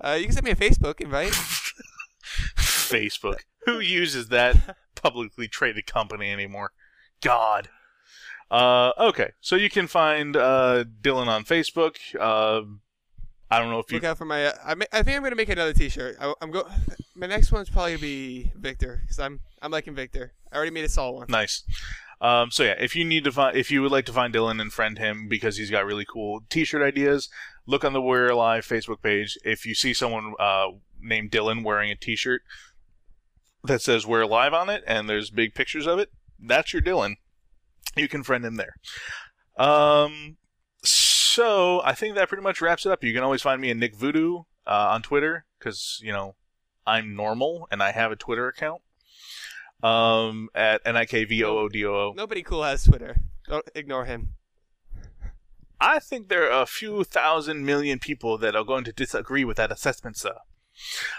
Uh, 0.00 0.16
you 0.18 0.24
can 0.24 0.32
send 0.32 0.44
me 0.44 0.50
a 0.50 0.56
Facebook 0.56 1.00
invite. 1.00 1.32
Facebook. 2.90 3.40
Who 3.66 3.80
uses 3.80 4.28
that 4.28 4.76
publicly 4.94 5.48
traded 5.48 5.86
company 5.86 6.30
anymore? 6.30 6.72
God. 7.20 7.68
Uh, 8.50 8.92
okay, 8.98 9.30
so 9.40 9.54
you 9.54 9.70
can 9.70 9.86
find 9.86 10.36
uh, 10.36 10.84
Dylan 11.02 11.28
on 11.28 11.44
Facebook. 11.44 11.96
Uh, 12.18 12.62
I 13.50 13.58
don't 13.58 13.70
know 13.70 13.78
if 13.78 13.90
you. 13.90 13.96
Look 13.96 14.04
out 14.04 14.18
for 14.18 14.24
my. 14.24 14.46
Uh, 14.46 14.52
I, 14.64 14.74
ma- 14.74 14.84
I 14.92 15.02
think 15.02 15.16
I'm 15.16 15.22
gonna 15.22 15.36
make 15.36 15.48
another 15.48 15.72
T-shirt. 15.72 16.16
I, 16.20 16.32
I'm 16.40 16.50
go. 16.50 16.68
My 17.14 17.26
next 17.26 17.52
one's 17.52 17.68
probably 17.68 17.92
gonna 17.92 18.02
be 18.02 18.52
Victor 18.56 19.00
because 19.02 19.18
I'm 19.18 19.40
I'm 19.60 19.70
liking 19.70 19.94
Victor. 19.94 20.32
I 20.52 20.56
already 20.56 20.70
made 20.70 20.84
a 20.84 20.88
Saul 20.88 21.16
one. 21.16 21.26
Nice. 21.28 21.64
Um, 22.20 22.50
so 22.50 22.62
yeah, 22.62 22.74
if 22.78 22.94
you 22.94 23.04
need 23.04 23.24
to 23.24 23.32
find, 23.32 23.56
if 23.56 23.70
you 23.70 23.82
would 23.82 23.92
like 23.92 24.04
to 24.06 24.12
find 24.12 24.32
Dylan 24.32 24.60
and 24.60 24.72
friend 24.72 24.98
him 24.98 25.26
because 25.28 25.56
he's 25.56 25.70
got 25.70 25.86
really 25.86 26.04
cool 26.04 26.42
T-shirt 26.50 26.82
ideas, 26.82 27.28
look 27.66 27.84
on 27.84 27.92
the 27.92 28.00
We're 28.00 28.28
Alive 28.28 28.66
Facebook 28.66 29.02
page. 29.02 29.38
If 29.44 29.64
you 29.64 29.74
see 29.74 29.94
someone 29.94 30.34
uh, 30.38 30.68
named 31.00 31.30
Dylan 31.30 31.64
wearing 31.64 31.90
a 31.90 31.96
T-shirt 31.96 32.42
that 33.64 33.82
says 33.82 34.06
We're 34.06 34.22
Alive 34.22 34.54
on 34.54 34.68
it, 34.68 34.82
and 34.86 35.08
there's 35.08 35.30
big 35.30 35.54
pictures 35.54 35.86
of 35.86 35.98
it, 35.98 36.10
that's 36.42 36.72
your 36.72 36.82
Dylan. 36.82 37.16
You 37.96 38.08
can 38.08 38.22
friend 38.22 38.44
him 38.44 38.56
there. 38.56 38.76
Um, 39.56 40.36
so 40.82 41.82
I 41.84 41.92
think 41.94 42.14
that 42.14 42.28
pretty 42.28 42.42
much 42.42 42.60
wraps 42.60 42.86
it 42.86 42.92
up. 42.92 43.04
You 43.04 43.12
can 43.12 43.22
always 43.22 43.42
find 43.42 43.60
me 43.60 43.70
in 43.70 43.78
Nick 43.78 43.94
Voodoo 43.94 44.44
uh, 44.66 44.88
on 44.92 45.02
Twitter 45.02 45.44
because 45.58 46.00
you 46.02 46.12
know 46.12 46.36
I'm 46.86 47.14
normal 47.14 47.68
and 47.70 47.82
I 47.82 47.92
have 47.92 48.12
a 48.12 48.16
Twitter 48.16 48.48
account. 48.48 48.82
Um, 49.82 50.50
at 50.54 50.82
n 50.84 50.96
i 50.96 51.06
k 51.06 51.24
v 51.24 51.42
o 51.42 51.58
o 51.58 51.68
d 51.68 51.84
o 51.86 51.94
o. 51.94 52.12
Nobody 52.14 52.42
cool 52.42 52.62
has 52.62 52.84
Twitter. 52.84 53.16
Don't 53.48 53.68
ignore 53.74 54.04
him. 54.04 54.34
I 55.80 55.98
think 55.98 56.28
there 56.28 56.52
are 56.52 56.62
a 56.62 56.66
few 56.66 57.04
thousand 57.04 57.64
million 57.64 57.98
people 57.98 58.36
that 58.38 58.54
are 58.54 58.64
going 58.64 58.84
to 58.84 58.92
disagree 58.92 59.44
with 59.44 59.56
that 59.56 59.72
assessment, 59.72 60.18
sir. 60.18 60.34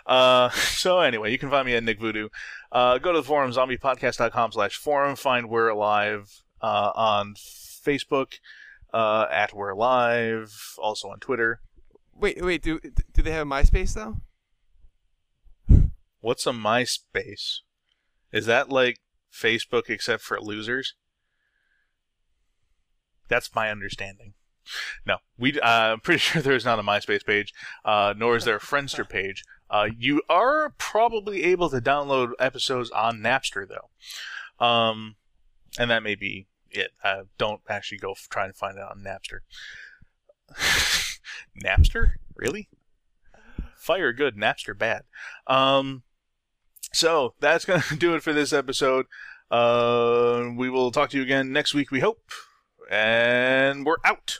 Uh, 0.06 0.50
so 0.50 1.00
anyway, 1.00 1.32
you 1.32 1.38
can 1.38 1.50
find 1.50 1.66
me 1.66 1.76
at 1.76 1.84
Nick 1.84 2.00
Voodoo. 2.00 2.30
Uh, 2.72 2.98
go 2.98 3.12
to 3.12 3.20
the 3.20 3.28
forum, 3.28 3.52
zombiepodcast.com 3.52 4.52
slash 4.52 4.76
forum. 4.76 5.16
Find 5.16 5.50
We're 5.50 5.70
Alive 5.70 6.42
uh, 6.62 6.92
on 6.96 7.36
Facebook, 7.36 8.34
uh, 8.94 9.28
at 9.32 9.54
We're 9.54 9.72
Alive, 9.72 10.76
also 10.78 11.10
on 11.10 11.20
Twitter. 11.20 11.62
Wait, 12.14 12.44
wait. 12.44 12.62
Do 12.62 12.80
do 13.14 13.22
they 13.22 13.32
have 13.32 13.48
a 13.48 13.50
MySpace 13.50 13.94
though? 13.94 14.18
What's 16.20 16.46
a 16.46 16.52
MySpace? 16.52 17.60
Is 18.32 18.46
that 18.46 18.70
like 18.70 18.98
Facebook 19.34 19.90
except 19.90 20.22
for 20.24 20.40
losers? 20.40 20.96
That's 23.28 23.54
my 23.56 23.72
understanding. 23.72 24.34
No, 25.06 25.18
we. 25.38 25.60
Uh, 25.60 25.68
I'm 25.68 26.00
pretty 26.00 26.20
sure 26.20 26.42
there's 26.42 26.66
not 26.66 26.80
a 26.80 26.84
MySpace 26.84 27.26
page, 27.26 27.54
uh, 27.86 28.14
nor 28.18 28.36
is 28.36 28.46
there 28.46 28.58
a 28.58 28.62
Friendster 28.62 29.08
page. 29.08 29.44
Uh, 29.70 29.88
you 29.98 30.22
are 30.30 30.74
probably 30.78 31.44
able 31.44 31.70
to 31.70 31.80
download 31.80 32.32
episodes 32.40 32.90
on 32.92 33.20
Napster 33.20 33.66
though, 33.68 34.66
um, 34.66 35.16
and 35.80 35.90
that 35.90 36.04
may 36.04 36.16
be 36.16 36.48
it. 36.70 36.92
I 37.04 37.22
don't 37.38 37.62
actually 37.70 38.00
go 38.00 38.12
f- 38.12 38.28
try 38.30 38.46
and 38.46 38.56
find 38.56 38.78
it 38.78 38.84
on 38.84 39.04
Napster. 39.04 39.40
Napster, 41.64 42.14
really? 42.36 42.70
Fire 43.78 44.14
good, 44.14 44.36
Napster 44.36 44.78
bad. 44.78 45.04
Um, 45.48 46.04
so 46.94 47.34
that's 47.40 47.66
going 47.66 47.82
to 47.90 47.96
do 47.96 48.16
it 48.16 48.24
for 48.24 48.34
this 48.34 48.54
episode. 48.54 49.06
Uh, 49.50 50.50
we 50.56 50.70
will 50.70 50.92
talk 50.92 51.10
to 51.10 51.18
you 51.18 51.24
again 51.24 51.52
next 51.52 51.74
week, 51.74 51.92
we 51.92 52.00
hope. 52.00 52.32
And 52.90 53.86
we're 53.86 53.98
out. 54.04 54.40